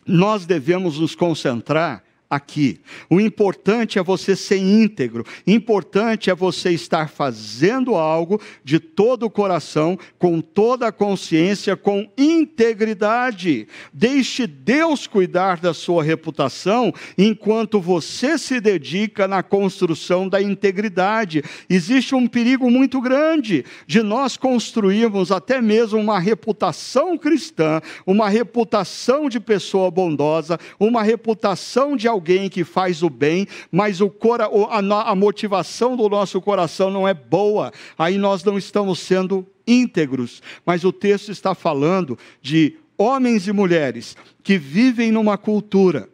nós 0.06 0.44
devemos 0.44 0.98
nos 0.98 1.14
concentrar 1.14 2.04
aqui. 2.30 2.80
O 3.10 3.20
importante 3.20 3.98
é 3.98 4.02
você 4.02 4.36
ser 4.36 4.58
íntegro, 4.58 5.26
importante 5.44 6.30
é 6.30 6.34
você 6.34 6.70
estar 6.70 7.08
fazendo 7.08 7.96
algo 7.96 8.40
de 8.62 8.78
todo 8.78 9.24
o 9.24 9.30
coração, 9.30 9.98
com 10.16 10.40
toda 10.40 10.86
a 10.86 10.92
consciência, 10.92 11.76
com 11.76 12.08
integridade. 12.16 13.66
Deixe 13.92 14.46
Deus 14.46 15.08
cuidar 15.08 15.58
da 15.58 15.74
sua 15.74 16.04
reputação 16.04 16.94
enquanto 17.18 17.80
você 17.80 18.38
se 18.38 18.60
dedica 18.60 19.26
na 19.26 19.42
construção 19.42 20.28
da 20.28 20.40
integridade. 20.40 21.42
Existe 21.68 22.14
um 22.14 22.28
perigo 22.28 22.70
muito 22.70 23.00
grande 23.00 23.64
de 23.88 24.02
nós 24.02 24.36
construirmos 24.36 25.32
até 25.32 25.60
mesmo 25.60 25.98
uma 25.98 26.20
reputação 26.20 27.18
cristã, 27.18 27.80
uma 28.06 28.28
reputação 28.28 29.28
de 29.28 29.40
pessoa 29.40 29.90
bondosa, 29.90 30.58
uma 30.78 31.02
reputação 31.02 31.96
de 31.96 32.06
alguém 32.06 32.19
alguém 32.20 32.50
que 32.50 32.64
faz 32.64 33.02
o 33.02 33.08
bem, 33.08 33.48
mas 33.72 34.02
o 34.02 34.10
cora, 34.10 34.44
a, 34.44 35.10
a 35.10 35.14
motivação 35.14 35.96
do 35.96 36.06
nosso 36.08 36.38
coração 36.40 36.90
não 36.90 37.08
é 37.08 37.14
boa, 37.14 37.72
aí 37.98 38.18
nós 38.18 38.44
não 38.44 38.58
estamos 38.58 38.98
sendo 38.98 39.46
íntegros. 39.66 40.42
Mas 40.66 40.84
o 40.84 40.92
texto 40.92 41.32
está 41.32 41.54
falando 41.54 42.18
de 42.42 42.76
homens 42.98 43.48
e 43.48 43.52
mulheres 43.52 44.14
que 44.42 44.58
vivem 44.58 45.10
numa 45.10 45.38
cultura. 45.38 46.08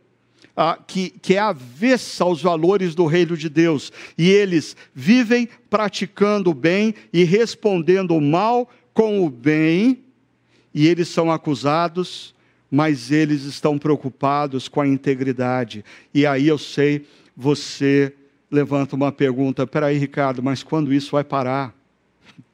Ah, 0.58 0.78
que, 0.86 1.10
que 1.10 1.34
é 1.34 1.38
avessa 1.38 2.24
aos 2.24 2.40
valores 2.40 2.94
do 2.94 3.04
reino 3.04 3.36
de 3.36 3.46
Deus, 3.46 3.92
e 4.16 4.30
eles 4.30 4.74
vivem 4.94 5.46
praticando 5.68 6.48
o 6.48 6.54
bem 6.54 6.94
e 7.12 7.24
respondendo 7.24 8.16
o 8.16 8.22
mal 8.22 8.66
com 8.94 9.22
o 9.22 9.28
bem, 9.28 10.02
e 10.72 10.86
eles 10.86 11.08
são 11.08 11.30
acusados 11.30 12.34
mas 12.70 13.10
eles 13.10 13.42
estão 13.44 13.78
preocupados 13.78 14.68
com 14.68 14.80
a 14.80 14.86
integridade. 14.86 15.84
E 16.12 16.26
aí 16.26 16.48
eu 16.48 16.58
sei, 16.58 17.06
você 17.36 18.12
levanta 18.50 18.96
uma 18.96 19.12
pergunta: 19.12 19.66
peraí, 19.66 19.98
Ricardo, 19.98 20.42
mas 20.42 20.62
quando 20.62 20.92
isso 20.92 21.12
vai 21.12 21.24
parar? 21.24 21.74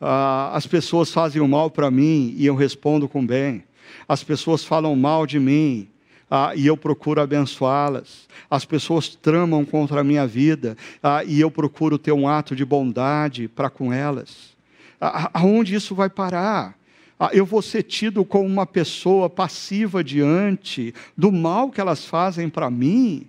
Ah, 0.00 0.52
as 0.54 0.64
pessoas 0.64 1.10
fazem 1.10 1.42
o 1.42 1.48
mal 1.48 1.72
para 1.72 1.90
mim 1.90 2.32
e 2.36 2.46
eu 2.46 2.54
respondo 2.54 3.08
com 3.08 3.26
bem. 3.26 3.64
As 4.08 4.22
pessoas 4.22 4.62
falam 4.62 4.94
mal 4.94 5.26
de 5.26 5.40
mim 5.40 5.88
ah, 6.30 6.52
e 6.54 6.68
eu 6.68 6.76
procuro 6.76 7.20
abençoá-las. 7.20 8.28
As 8.48 8.64
pessoas 8.64 9.08
tramam 9.16 9.64
contra 9.64 10.00
a 10.00 10.04
minha 10.04 10.24
vida 10.24 10.76
ah, 11.02 11.24
e 11.24 11.40
eu 11.40 11.50
procuro 11.50 11.98
ter 11.98 12.12
um 12.12 12.28
ato 12.28 12.54
de 12.54 12.64
bondade 12.64 13.48
para 13.48 13.68
com 13.68 13.92
elas. 13.92 14.56
Ah, 15.00 15.30
aonde 15.34 15.74
isso 15.74 15.96
vai 15.96 16.08
parar? 16.08 16.77
Ah, 17.18 17.30
eu 17.32 17.44
vou 17.44 17.60
ser 17.60 17.82
tido 17.82 18.24
como 18.24 18.46
uma 18.46 18.64
pessoa 18.64 19.28
passiva 19.28 20.04
diante 20.04 20.94
do 21.16 21.32
mal 21.32 21.70
que 21.70 21.80
elas 21.80 22.04
fazem 22.04 22.48
para 22.48 22.70
mim. 22.70 23.28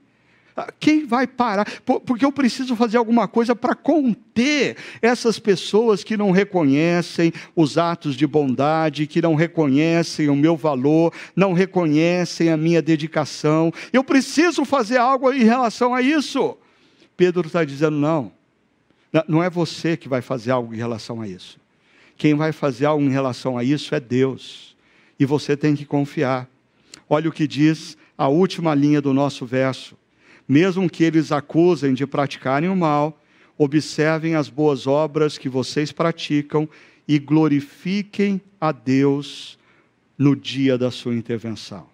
Ah, 0.56 0.72
quem 0.78 1.06
vai 1.06 1.26
parar? 1.26 1.66
Porque 1.84 2.24
eu 2.24 2.32
preciso 2.32 2.76
fazer 2.76 2.98
alguma 2.98 3.28
coisa 3.28 3.56
para 3.56 3.74
conter 3.74 4.76
essas 5.02 5.40
pessoas 5.40 6.04
que 6.04 6.18
não 6.18 6.32
reconhecem 6.32 7.32
os 7.56 7.78
atos 7.78 8.16
de 8.16 8.28
bondade, 8.28 9.08
que 9.08 9.22
não 9.22 9.36
reconhecem 9.36 10.30
o 10.30 10.36
meu 10.36 10.56
valor, 10.56 11.12
não 11.36 11.54
reconhecem 11.54 12.52
a 12.52 12.58
minha 12.58 12.82
dedicação. 12.82 13.74
Eu 13.92 14.04
preciso 14.04 14.66
fazer 14.66 14.98
algo 14.98 15.34
em 15.34 15.44
relação 15.44 15.96
a 15.96 16.02
isso. 16.02 16.56
Pedro 17.18 17.48
está 17.48 17.64
dizendo: 17.64 17.98
não, 17.98 18.32
não 19.28 19.42
é 19.42 19.50
você 19.50 19.98
que 19.98 20.08
vai 20.08 20.22
fazer 20.22 20.52
algo 20.52 20.74
em 20.74 20.78
relação 20.78 21.22
a 21.22 21.28
isso. 21.28 21.59
Quem 22.20 22.36
vai 22.36 22.52
fazer 22.52 22.86
algo 22.86 23.02
em 23.02 23.10
relação 23.10 23.58
a 23.58 23.64
isso 23.64 23.96
é 23.96 24.00
Deus. 24.00 24.76
E 25.18 25.26
você 25.26 25.56
tem 25.56 25.74
que 25.74 25.86
confiar. 25.86 26.50
Olha 27.10 27.30
o 27.30 27.32
que 27.32 27.48
diz 27.48 27.98
a 28.18 28.28
última 28.28 28.76
linha 28.76 29.02
do 29.02 29.14
nosso 29.14 29.46
verso. 29.46 29.98
Mesmo 30.46 30.90
que 30.90 31.06
eles 31.06 31.32
acusem 31.32 31.94
de 31.94 32.06
praticarem 32.06 32.70
o 32.70 32.76
mal, 32.76 33.18
observem 33.58 34.36
as 34.36 34.50
boas 34.50 34.86
obras 34.86 35.38
que 35.38 35.48
vocês 35.48 35.94
praticam 35.94 36.68
e 37.08 37.18
glorifiquem 37.18 38.42
a 38.60 38.74
Deus 38.74 39.58
no 40.18 40.36
dia 40.36 40.78
da 40.78 40.92
sua 40.92 41.16
intervenção. 41.16 41.88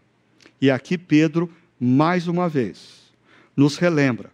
E 0.59 0.71
aqui 0.71 0.97
Pedro, 0.97 1.47
mais 1.79 2.27
uma 2.27 2.49
vez, 2.49 3.13
nos 3.55 3.77
relembra 3.77 4.31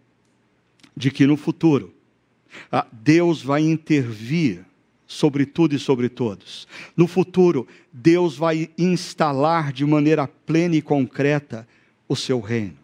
de 0.95 1.11
que 1.11 1.27
no 1.27 1.35
futuro, 1.35 1.93
ah, 2.71 2.87
Deus 2.93 3.41
vai 3.41 3.61
intervir 3.61 4.65
sobre 5.12 5.45
tudo 5.45 5.76
e 5.76 5.80
sobre 5.80 6.07
todos. 6.07 6.66
No 6.95 7.05
futuro, 7.05 7.68
Deus 7.91 8.38
vai 8.38 8.70
instalar 8.78 9.74
de 9.74 9.86
maneira 9.86 10.26
plena 10.26 10.78
e 10.78 10.82
concreta 10.82 11.68
o 12.07 12.16
seu 12.16 12.39
reino. 12.39 12.78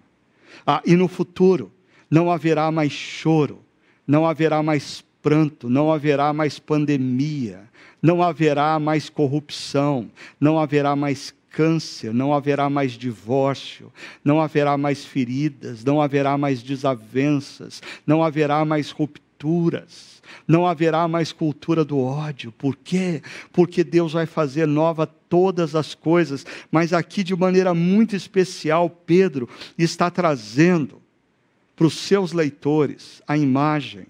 Ah, 0.65 0.81
e 0.85 0.97
no 0.97 1.07
futuro, 1.07 1.71
não 2.11 2.29
haverá 2.29 2.69
mais 2.69 2.91
choro, 2.91 3.59
não 4.05 4.27
haverá 4.27 4.61
mais 4.61 5.01
pranto, 5.21 5.69
não 5.69 5.89
haverá 5.91 6.33
mais 6.33 6.59
pandemia, 6.59 7.61
não 8.01 8.21
haverá 8.21 8.77
mais 8.77 9.07
corrupção, 9.09 10.11
não 10.37 10.59
haverá 10.59 10.97
mais 10.97 11.33
câncer, 11.49 12.13
não 12.13 12.33
haverá 12.33 12.69
mais 12.69 12.91
divórcio, 12.91 13.91
não 14.21 14.41
haverá 14.41 14.77
mais 14.77 15.05
feridas, 15.05 15.81
não 15.81 16.01
haverá 16.01 16.37
mais 16.37 16.61
desavenças, 16.61 17.81
não 18.05 18.21
haverá 18.21 18.65
mais 18.65 18.91
rupturas 18.91 20.16
não 20.47 20.65
haverá 20.65 21.07
mais 21.07 21.31
cultura 21.31 21.83
do 21.83 21.99
ódio. 21.99 22.51
Por 22.51 22.75
quê? 22.75 23.21
Porque 23.51 23.83
Deus 23.83 24.13
vai 24.13 24.25
fazer 24.25 24.65
nova 24.65 25.05
todas 25.05 25.75
as 25.75 25.93
coisas, 25.93 26.45
mas 26.71 26.93
aqui 26.93 27.23
de 27.23 27.35
maneira 27.35 27.73
muito 27.73 28.15
especial, 28.15 28.89
Pedro 28.89 29.49
está 29.77 30.09
trazendo 30.09 31.01
para 31.75 31.87
os 31.87 31.93
seus 31.93 32.31
leitores 32.33 33.21
a 33.27 33.37
imagem 33.37 34.07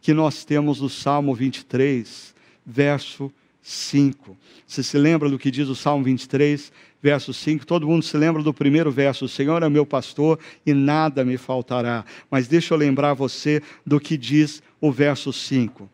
que 0.00 0.14
nós 0.14 0.44
temos 0.44 0.80
no 0.80 0.88
Salmo 0.88 1.34
23, 1.34 2.34
verso 2.64 3.32
5. 3.68 4.34
Você 4.66 4.82
se 4.82 4.96
lembra 4.96 5.28
do 5.28 5.38
que 5.38 5.50
diz 5.50 5.68
o 5.68 5.74
Salmo 5.74 6.02
23, 6.02 6.72
verso 7.02 7.34
5? 7.34 7.66
Todo 7.66 7.86
mundo 7.86 8.02
se 8.02 8.16
lembra 8.16 8.42
do 8.42 8.54
primeiro 8.54 8.90
verso: 8.90 9.26
O 9.26 9.28
Senhor 9.28 9.62
é 9.62 9.68
meu 9.68 9.84
pastor 9.84 10.38
e 10.64 10.72
nada 10.72 11.22
me 11.22 11.36
faltará. 11.36 12.02
Mas 12.30 12.48
deixa 12.48 12.72
eu 12.72 12.78
lembrar 12.78 13.12
você 13.12 13.62
do 13.84 14.00
que 14.00 14.16
diz 14.16 14.62
o 14.80 14.90
verso 14.90 15.34
5. 15.34 15.88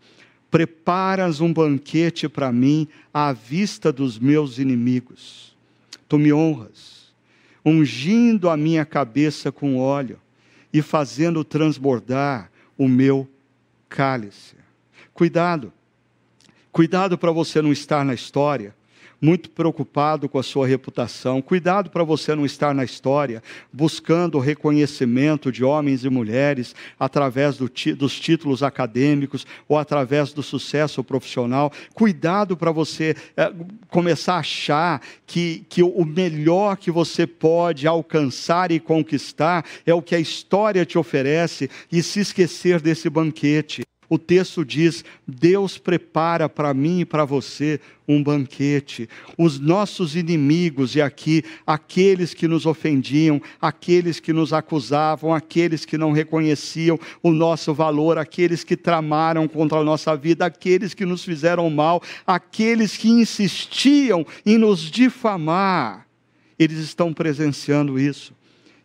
Preparas 0.53 1.41
um 1.41 1.53
banquete 1.53 2.29
para 2.29 2.53
mim 2.53 2.87
à 3.13 3.33
vista 3.33 3.93
dos 3.93 4.21
meus 4.21 4.59
inimigos. 4.59 5.57
Tu 6.09 6.17
me 6.17 6.33
honras, 6.33 7.13
ungindo 7.65 8.49
a 8.49 8.57
minha 8.57 8.85
cabeça 8.85 9.51
com 9.51 9.79
óleo 9.79 10.21
e 10.73 10.81
fazendo 10.81 11.43
transbordar 11.43 12.53
o 12.79 12.87
meu 12.87 13.29
cálice. 13.89 14.55
Cuidado 15.13 15.73
Cuidado 16.75 17.17
para 17.17 17.31
você 17.31 17.63
não 17.63 17.71
estar 17.71 18.05
na 18.05 18.15
história 18.15 18.75
muito 19.21 19.49
preocupado 19.49 20.29
com 20.29 20.41
a 20.41 20.43
sua 20.43 20.67
reputação. 20.67 21.41
Cuidado 21.41 21.89
para 21.89 22.03
você 22.03 22.35
não 22.35 22.45
estar 22.45 22.75
na 22.75 22.83
história 22.83 23.41
buscando 23.73 24.39
o 24.39 24.41
reconhecimento 24.41 25.53
de 25.53 25.63
homens 25.63 26.05
e 26.05 26.11
mulheres 26.11 26.75
através 26.99 27.57
do 27.57 27.71
dos 27.97 28.19
títulos 28.19 28.61
acadêmicos 28.65 29.47
ou 29.69 29.79
através 29.79 30.33
do 30.33 30.43
sucesso 30.43 31.05
profissional. 31.05 31.73
Cuidado 31.95 32.57
para 32.57 32.73
você 32.73 33.15
é, 33.37 33.53
começar 33.87 34.35
a 34.35 34.39
achar 34.39 35.01
que, 35.25 35.65
que 35.69 35.81
o 35.81 36.05
melhor 36.05 36.77
que 36.77 36.91
você 36.91 37.25
pode 37.25 37.87
alcançar 37.87 38.73
e 38.73 38.81
conquistar 38.81 39.65
é 39.87 39.95
o 39.95 40.03
que 40.03 40.17
a 40.17 40.21
história 40.21 40.85
te 40.85 40.99
oferece 40.99 41.71
e 41.91 42.03
se 42.03 42.19
esquecer 42.19 42.81
desse 42.81 43.09
banquete. 43.09 43.85
O 44.09 44.19
texto 44.19 44.65
diz: 44.65 45.05
Deus 45.27 45.79
prepara 45.79 46.49
para 46.49 46.75
mim 46.75 47.01
e 47.01 47.05
para 47.05 47.25
você 47.25 47.81
um 48.07 48.23
banquete. 48.23 49.09
Os 49.39 49.59
nossos 49.59 50.15
inimigos, 50.15 50.95
e 50.95 51.01
aqui, 51.01 51.43
aqueles 51.67 52.35
que 52.35 52.47
nos 52.47 52.67
ofendiam, 52.67 53.41
aqueles 53.61 54.21
que 54.21 54.33
nos 54.33 54.53
acusavam, 54.53 55.33
aqueles 55.33 55.85
que 55.85 55.97
não 55.97 56.13
reconheciam 56.13 56.99
o 57.23 57.33
nosso 57.33 57.73
valor, 57.73 58.19
aqueles 58.19 58.63
que 58.63 58.77
tramaram 58.77 59.49
contra 59.49 59.79
a 59.79 59.85
nossa 59.85 60.17
vida, 60.17 60.45
aqueles 60.45 60.93
que 60.93 61.07
nos 61.07 61.25
fizeram 61.25 61.69
mal, 61.71 62.03
aqueles 62.27 62.97
que 62.97 63.09
insistiam 63.09 64.27
em 64.45 64.59
nos 64.59 64.81
difamar, 64.81 66.07
eles 66.59 66.79
estão 66.79 67.13
presenciando 67.13 67.99
isso. 67.99 68.35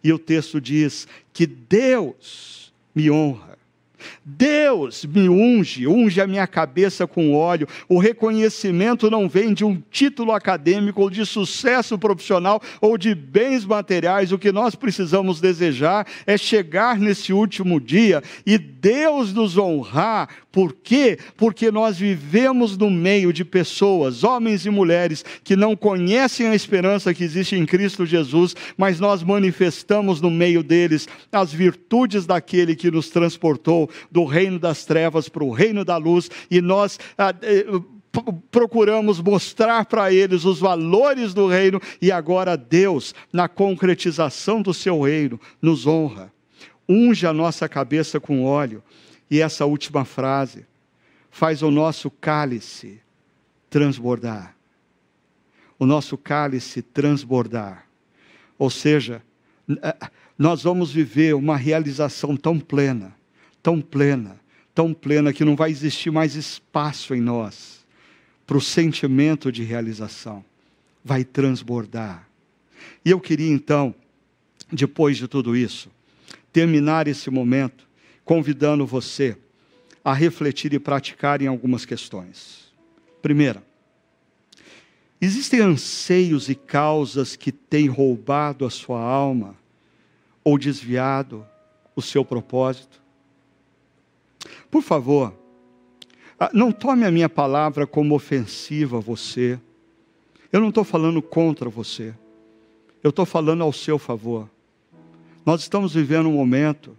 E 0.02 0.14
o 0.14 0.20
texto 0.20 0.62
diz 0.62 1.08
que 1.34 1.46
Deus 1.46 2.72
me 2.96 3.12
honra 3.12 3.49
Deus 4.24 5.06
me 5.06 5.30
unge, 5.30 5.88
unge 5.88 6.22
a 6.22 6.28
minha 6.28 6.48
cabeça 6.48 7.06
com 7.08 7.34
óleo. 7.34 7.68
O 7.88 8.00
reconhecimento 8.00 9.10
não 9.10 9.28
vem 9.28 9.54
de 9.54 9.66
um 9.66 9.82
título 9.92 10.32
acadêmico, 10.32 11.02
ou 11.02 11.10
de 11.10 11.26
sucesso 11.26 11.98
profissional, 11.98 12.62
ou 12.82 12.98
de 12.98 13.14
bens 13.14 13.66
materiais. 13.66 14.32
O 14.32 14.40
que 14.40 14.52
nós 14.52 14.76
precisamos 14.76 15.42
desejar 15.42 16.06
é 16.26 16.38
chegar 16.38 17.00
nesse 17.00 17.34
último 17.34 17.80
dia 17.80 18.24
e 18.46 18.58
Deus 18.58 19.34
nos 19.34 19.58
honrar. 19.58 20.30
Por 20.52 20.74
quê? 20.74 21.20
Porque 21.38 21.70
nós 21.70 21.98
vivemos 21.98 22.76
no 22.76 22.90
meio 22.90 23.32
de 23.32 23.46
pessoas, 23.46 24.24
homens 24.24 24.66
e 24.66 24.70
mulheres, 24.70 25.24
que 25.44 25.56
não 25.56 25.76
conhecem 25.76 26.48
a 26.48 26.56
esperança 26.56 27.14
que 27.14 27.24
existe 27.24 27.56
em 27.56 27.68
Cristo 27.68 28.04
Jesus, 28.04 28.56
mas 28.76 29.00
nós 29.00 29.22
manifestamos 29.22 30.20
no 30.20 30.32
meio 30.32 30.64
deles 30.64 31.08
as 31.32 31.54
virtudes 31.54 32.26
daquele 32.26 32.76
que 32.76 32.90
nos 32.90 33.10
transportou 33.10 33.90
do 34.12 34.26
reino 34.26 34.58
das 34.58 34.86
trevas 34.86 35.30
para 35.30 35.44
o 35.44 35.52
reino 35.52 35.86
da 35.86 35.98
luz, 35.98 36.32
e 36.50 36.60
nós. 36.62 37.00
Ah, 37.16 37.34
eh, 37.42 37.66
procuramos 38.50 39.22
mostrar 39.22 39.86
para 39.86 40.12
eles 40.12 40.44
os 40.44 40.60
valores 40.60 41.32
do 41.32 41.48
reino 41.48 41.80
e 42.02 42.12
agora 42.12 42.58
Deus, 42.58 43.14
na 43.32 43.48
concretização 43.48 44.64
do 44.64 44.74
seu 44.74 45.02
reino, 45.02 45.40
nos 45.62 45.86
honra. 45.86 46.34
Unge 46.88 47.28
a 47.28 47.34
nossa 47.34 47.70
cabeça 47.70 48.20
com 48.20 48.44
óleo. 48.44 48.84
E 49.30 49.40
essa 49.40 49.66
última 49.66 50.06
frase 50.06 50.66
faz 51.30 51.62
o 51.62 51.70
nosso 51.70 52.10
cálice 52.10 53.02
transbordar. 53.70 54.56
O 55.78 55.86
nosso 55.86 56.18
cálice 56.18 56.82
transbordar. 56.82 57.86
Ou 58.58 58.70
seja, 58.70 59.22
eh, 59.70 60.10
nós 60.38 60.64
vamos 60.64 60.92
viver 60.92 61.36
uma 61.36 61.56
realização 61.56 62.36
tão 62.36 62.60
plena 62.60 63.20
tão 63.62 63.82
plena, 63.82 64.40
tão 64.74 64.94
plena 64.94 65.34
que 65.34 65.46
não 65.46 65.56
vai 65.56 65.72
existir 65.72 66.12
mais 66.12 66.36
espaço 66.36 67.14
em 67.14 67.22
nós 67.22 67.86
para 68.46 68.58
o 68.58 68.62
sentimento 68.62 69.52
de 69.52 69.64
realização. 69.64 70.44
Vai 71.04 71.24
transbordar. 71.24 72.28
E 73.06 73.12
eu 73.12 73.20
queria 73.20 73.52
então, 73.52 73.94
depois 74.72 75.18
de 75.18 75.28
tudo 75.28 75.56
isso, 75.56 75.90
terminar 76.52 77.08
esse 77.08 77.30
momento 77.30 77.88
convidando 78.30 78.86
você 78.86 79.36
a 80.06 80.14
refletir 80.14 80.72
e 80.72 80.78
praticar 80.78 81.42
em 81.42 81.48
algumas 81.48 81.84
questões. 81.84 82.72
Primeira, 83.24 83.64
existem 85.20 85.62
anseios 85.62 86.48
e 86.48 86.54
causas 86.54 87.36
que 87.36 87.52
têm 87.52 87.88
roubado 87.88 88.68
a 88.68 88.70
sua 88.70 89.02
alma 89.02 89.56
ou 90.44 90.60
desviado 90.60 91.44
o 91.96 92.04
seu 92.04 92.24
propósito? 92.24 93.02
Por 94.70 94.84
favor, 94.84 95.34
ah, 96.40 96.52
não 96.54 96.72
tome 96.72 97.06
a 97.06 97.12
minha 97.12 97.30
palavra 97.30 97.88
como 97.88 98.14
ofensiva 98.14 98.98
a 98.98 99.02
você. 99.02 99.60
Eu 100.54 100.62
não 100.62 100.70
estou 100.70 100.84
falando 100.84 101.20
contra 101.20 101.68
você. 101.68 102.14
Eu 103.04 103.10
estou 103.10 103.26
falando 103.26 103.64
ao 103.64 103.74
seu 103.74 103.98
favor. 103.98 104.48
Nós 105.44 105.62
estamos 105.62 105.96
vivendo 105.96 106.30
um 106.30 106.34
momento 106.34 106.96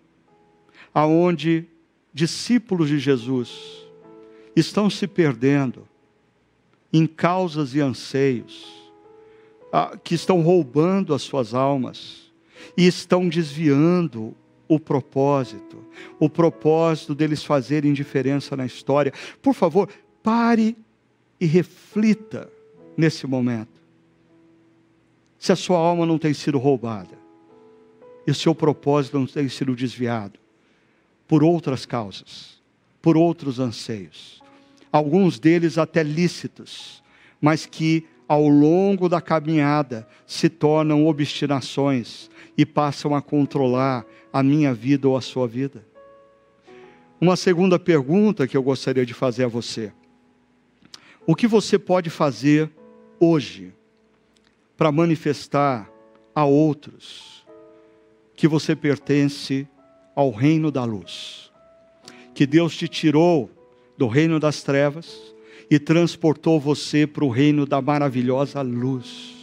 onde 0.95 1.66
discípulos 2.12 2.88
de 2.88 2.99
Jesus 2.99 3.86
estão 4.55 4.91
se 4.91 5.07
perdendo 5.07 5.86
em 6.93 7.07
causas 7.07 7.74
e 7.74 7.80
anseios 7.80 8.91
ah, 9.72 9.97
que 10.03 10.14
estão 10.14 10.41
roubando 10.41 11.14
as 11.14 11.22
suas 11.22 11.55
almas 11.55 12.32
e 12.76 12.86
estão 12.86 13.28
desviando 13.28 14.34
o 14.66 14.78
propósito, 14.78 15.84
o 16.18 16.28
propósito 16.28 17.14
deles 17.14 17.45
fazerem 17.45 17.93
diferença 17.93 18.57
na 18.57 18.66
história. 18.66 19.12
Por 19.41 19.55
favor, 19.55 19.88
pare 20.22 20.76
e 21.41 21.47
reflita 21.47 22.51
nesse 22.97 23.26
momento. 23.26 23.80
Se 25.38 25.53
a 25.53 25.57
sua 25.57 25.78
alma 25.78 26.05
não 26.05 26.18
tem 26.18 26.34
sido 26.34 26.59
roubada, 26.59 27.18
e 28.26 28.30
o 28.30 28.34
seu 28.34 28.55
propósito 28.55 29.18
não 29.18 29.26
tem 29.26 29.49
sido 29.49 29.74
desviado 29.74 30.39
por 31.30 31.44
outras 31.44 31.86
causas, 31.86 32.60
por 33.00 33.16
outros 33.16 33.60
anseios, 33.60 34.42
alguns 34.90 35.38
deles 35.38 35.78
até 35.78 36.02
lícitos, 36.02 37.04
mas 37.40 37.64
que 37.66 38.04
ao 38.26 38.48
longo 38.48 39.08
da 39.08 39.20
caminhada 39.20 40.08
se 40.26 40.48
tornam 40.48 41.06
obstinações 41.06 42.28
e 42.58 42.66
passam 42.66 43.14
a 43.14 43.22
controlar 43.22 44.04
a 44.32 44.42
minha 44.42 44.74
vida 44.74 45.08
ou 45.08 45.16
a 45.16 45.20
sua 45.20 45.46
vida. 45.46 45.86
Uma 47.20 47.36
segunda 47.36 47.78
pergunta 47.78 48.48
que 48.48 48.56
eu 48.56 48.62
gostaria 48.64 49.06
de 49.06 49.14
fazer 49.14 49.44
a 49.44 49.48
você: 49.48 49.92
o 51.24 51.36
que 51.36 51.46
você 51.46 51.78
pode 51.78 52.10
fazer 52.10 52.68
hoje 53.20 53.72
para 54.76 54.90
manifestar 54.90 55.88
a 56.34 56.44
outros 56.44 57.46
que 58.34 58.48
você 58.48 58.74
pertence 58.74 59.68
ao 60.14 60.30
reino 60.30 60.70
da 60.70 60.84
luz? 60.84 61.50
Que 62.34 62.46
Deus 62.46 62.76
te 62.76 62.88
tirou 62.88 63.50
do 63.96 64.06
reino 64.06 64.40
das 64.40 64.62
trevas 64.62 65.34
e 65.70 65.78
transportou 65.78 66.58
você 66.58 67.06
para 67.06 67.24
o 67.24 67.28
reino 67.28 67.66
da 67.66 67.80
maravilhosa 67.80 68.62
luz. 68.62 69.34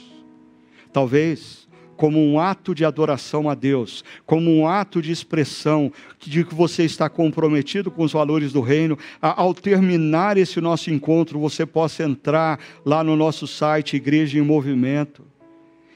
Talvez 0.91 1.67
como 1.97 2.19
um 2.19 2.39
ato 2.39 2.75
de 2.75 2.85
adoração 2.85 3.49
a 3.49 3.55
Deus, 3.55 4.03
como 4.25 4.51
um 4.51 4.67
ato 4.67 5.01
de 5.01 5.11
expressão 5.11 5.91
de 6.19 6.45
que 6.45 6.53
você 6.53 6.83
está 6.83 7.09
comprometido 7.09 7.89
com 7.89 8.03
os 8.03 8.13
valores 8.13 8.53
do 8.53 8.61
reino, 8.61 8.97
ao 9.19 9.53
terminar 9.53 10.37
esse 10.37 10.61
nosso 10.61 10.91
encontro, 10.91 11.39
você 11.39 11.65
possa 11.65 12.03
entrar 12.03 12.59
lá 12.85 13.03
no 13.03 13.15
nosso 13.15 13.47
site 13.47 13.95
Igreja 13.95 14.37
em 14.37 14.43
Movimento 14.43 15.25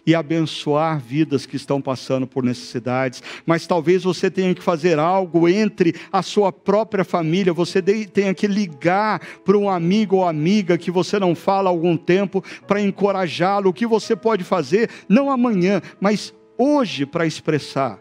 e 0.05 0.15
abençoar 0.15 0.99
vidas 0.99 1.45
que 1.45 1.55
estão 1.55 1.81
passando 1.81 2.25
por 2.25 2.43
necessidades, 2.43 3.21
mas 3.45 3.67
talvez 3.67 4.03
você 4.03 4.31
tenha 4.31 4.53
que 4.55 4.61
fazer 4.61 4.97
algo 4.97 5.47
entre 5.47 5.95
a 6.11 6.21
sua 6.21 6.51
própria 6.51 7.03
família, 7.03 7.53
você 7.53 7.81
tenha 7.81 8.33
que 8.33 8.47
ligar 8.47 9.19
para 9.45 9.57
um 9.57 9.69
amigo 9.69 10.17
ou 10.17 10.27
amiga 10.27 10.77
que 10.77 10.91
você 10.91 11.19
não 11.19 11.35
fala 11.35 11.69
há 11.69 11.71
algum 11.71 11.95
tempo 11.95 12.43
para 12.65 12.81
encorajá-lo. 12.81 13.69
O 13.69 13.73
que 13.73 13.85
você 13.85 14.15
pode 14.15 14.43
fazer, 14.43 14.89
não 15.07 15.29
amanhã, 15.29 15.81
mas 15.99 16.33
hoje, 16.57 17.05
para 17.05 17.25
expressar 17.25 17.99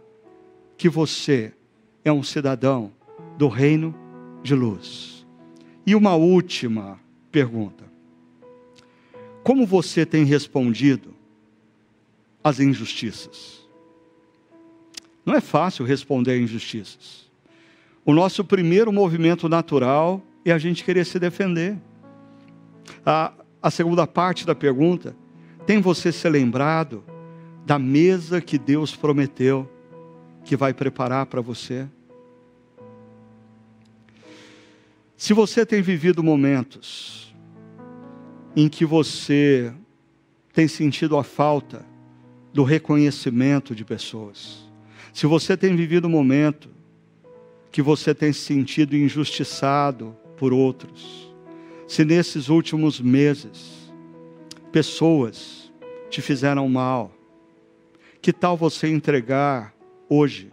que 0.77 0.89
você 0.89 1.53
é 2.05 2.11
um 2.11 2.23
cidadão 2.23 2.93
do 3.37 3.49
reino 3.49 3.95
de 4.43 4.55
luz. 4.55 5.27
E 5.87 5.95
uma 5.95 6.15
última 6.15 6.99
pergunta: 7.31 7.85
como 9.43 9.67
você 9.67 10.07
tem 10.07 10.25
respondido 10.25 11.20
as 12.43 12.61
injustiças. 12.61 13.61
Não 15.25 15.35
é 15.35 15.41
fácil 15.41 15.85
responder 15.85 16.33
a 16.33 16.39
injustiças. 16.39 17.31
O 18.05 18.13
nosso 18.13 18.45
primeiro 18.45 18.93
movimento 18.93 19.49
natural 19.49 20.23
é 20.45 20.53
a 20.53 20.59
gente 20.59 20.83
querer 20.83 21.05
se 21.05 21.19
defender. 21.19 21.77
A, 23.05 23.33
a 23.63 23.71
segunda 23.71 24.07
parte 24.07 24.47
da 24.47 24.55
pergunta: 24.55 25.15
tem 25.67 25.81
você 25.81 26.11
se 26.11 26.29
lembrado 26.29 27.05
da 27.65 27.79
mesa 27.79 28.41
que 28.41 28.59
Deus 28.59 28.97
prometeu 28.97 29.71
que 30.45 30.57
vai 30.57 30.73
preparar 30.73 31.27
para 31.27 31.41
você? 31.41 31.87
Se 35.17 35.35
você 35.35 35.67
tem 35.67 35.83
vivido 35.83 36.23
momentos 36.23 37.35
em 38.57 38.69
que 38.69 38.87
você 38.87 39.73
tem 40.53 40.67
sentido 40.67 41.19
a 41.19 41.23
falta 41.23 41.85
do 42.53 42.65
reconhecimento 42.65 43.75
de 43.75 43.85
pessoas, 43.85 44.69
se 45.13 45.27
você 45.27 45.57
tem 45.57 45.75
vivido 45.75 46.07
um 46.07 46.11
momento 46.11 46.69
que 47.71 47.83
você 47.83 48.15
tem 48.15 48.33
se 48.33 48.41
sentido 48.41 48.97
injustiçado 48.97 50.17
por 50.37 50.53
outros, 50.53 51.33
se 51.87 52.05
nesses 52.05 52.49
últimos 52.49 53.01
meses 53.01 53.93
pessoas 54.73 55.73
te 56.09 56.21
fizeram 56.21 56.69
mal, 56.69 57.13
que 58.23 58.33
tal 58.33 58.57
você 58.57 58.89
entregar 58.89 59.75
hoje 60.09 60.53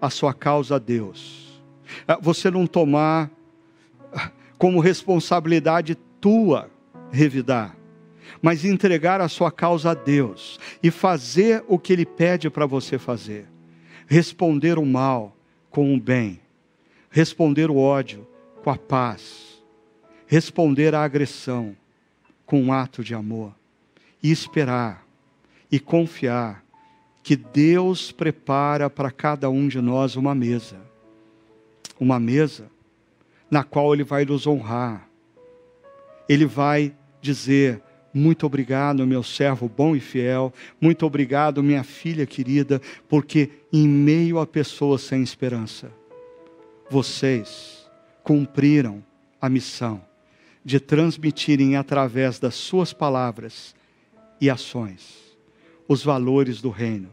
a 0.00 0.10
sua 0.10 0.34
causa 0.34 0.76
a 0.76 0.78
Deus? 0.78 1.62
Ah, 2.06 2.18
você 2.20 2.50
não 2.50 2.66
tomar 2.66 3.30
como 4.58 4.80
responsabilidade 4.80 5.96
tua 6.20 6.70
revidar, 7.10 7.75
mas 8.40 8.64
entregar 8.64 9.20
a 9.20 9.28
sua 9.28 9.50
causa 9.50 9.90
a 9.90 9.94
Deus 9.94 10.58
e 10.82 10.90
fazer 10.90 11.64
o 11.66 11.78
que 11.78 11.92
Ele 11.92 12.06
pede 12.06 12.50
para 12.50 12.66
você 12.66 12.98
fazer. 12.98 13.46
Responder 14.06 14.78
o 14.78 14.86
mal 14.86 15.36
com 15.70 15.94
o 15.94 16.00
bem, 16.00 16.40
responder 17.10 17.70
o 17.70 17.76
ódio 17.76 18.26
com 18.62 18.70
a 18.70 18.76
paz, 18.76 19.62
responder 20.26 20.94
à 20.94 21.02
agressão 21.02 21.76
com 22.44 22.62
um 22.62 22.72
ato 22.72 23.02
de 23.02 23.14
amor 23.14 23.52
e 24.22 24.30
esperar 24.30 25.04
e 25.70 25.80
confiar 25.80 26.64
que 27.22 27.34
Deus 27.34 28.12
prepara 28.12 28.88
para 28.88 29.10
cada 29.10 29.50
um 29.50 29.66
de 29.66 29.80
nós 29.80 30.14
uma 30.14 30.34
mesa. 30.34 30.78
Uma 31.98 32.20
mesa 32.20 32.70
na 33.50 33.64
qual 33.64 33.92
Ele 33.92 34.04
vai 34.04 34.24
nos 34.24 34.46
honrar. 34.46 35.08
Ele 36.28 36.46
vai 36.46 36.94
dizer: 37.20 37.82
Muito 38.16 38.46
obrigado, 38.46 39.06
meu 39.06 39.22
servo 39.22 39.68
bom 39.68 39.94
e 39.94 40.00
fiel. 40.00 40.50
Muito 40.80 41.04
obrigado, 41.04 41.62
minha 41.62 41.84
filha 41.84 42.24
querida, 42.24 42.80
porque 43.06 43.50
em 43.70 43.86
meio 43.86 44.38
a 44.38 44.46
pessoas 44.46 45.02
sem 45.02 45.22
esperança, 45.22 45.92
vocês 46.90 47.86
cumpriram 48.24 49.04
a 49.38 49.50
missão 49.50 50.00
de 50.64 50.80
transmitirem 50.80 51.76
através 51.76 52.38
das 52.38 52.54
suas 52.54 52.92
palavras 52.92 53.74
e 54.40 54.48
ações 54.48 55.26
os 55.86 56.02
valores 56.02 56.60
do 56.60 56.70
reino, 56.70 57.10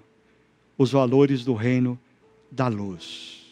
os 0.78 0.94
valores 0.94 1.44
do 1.44 1.54
reino 1.54 2.00
da 2.50 2.70
luz. 2.70 3.43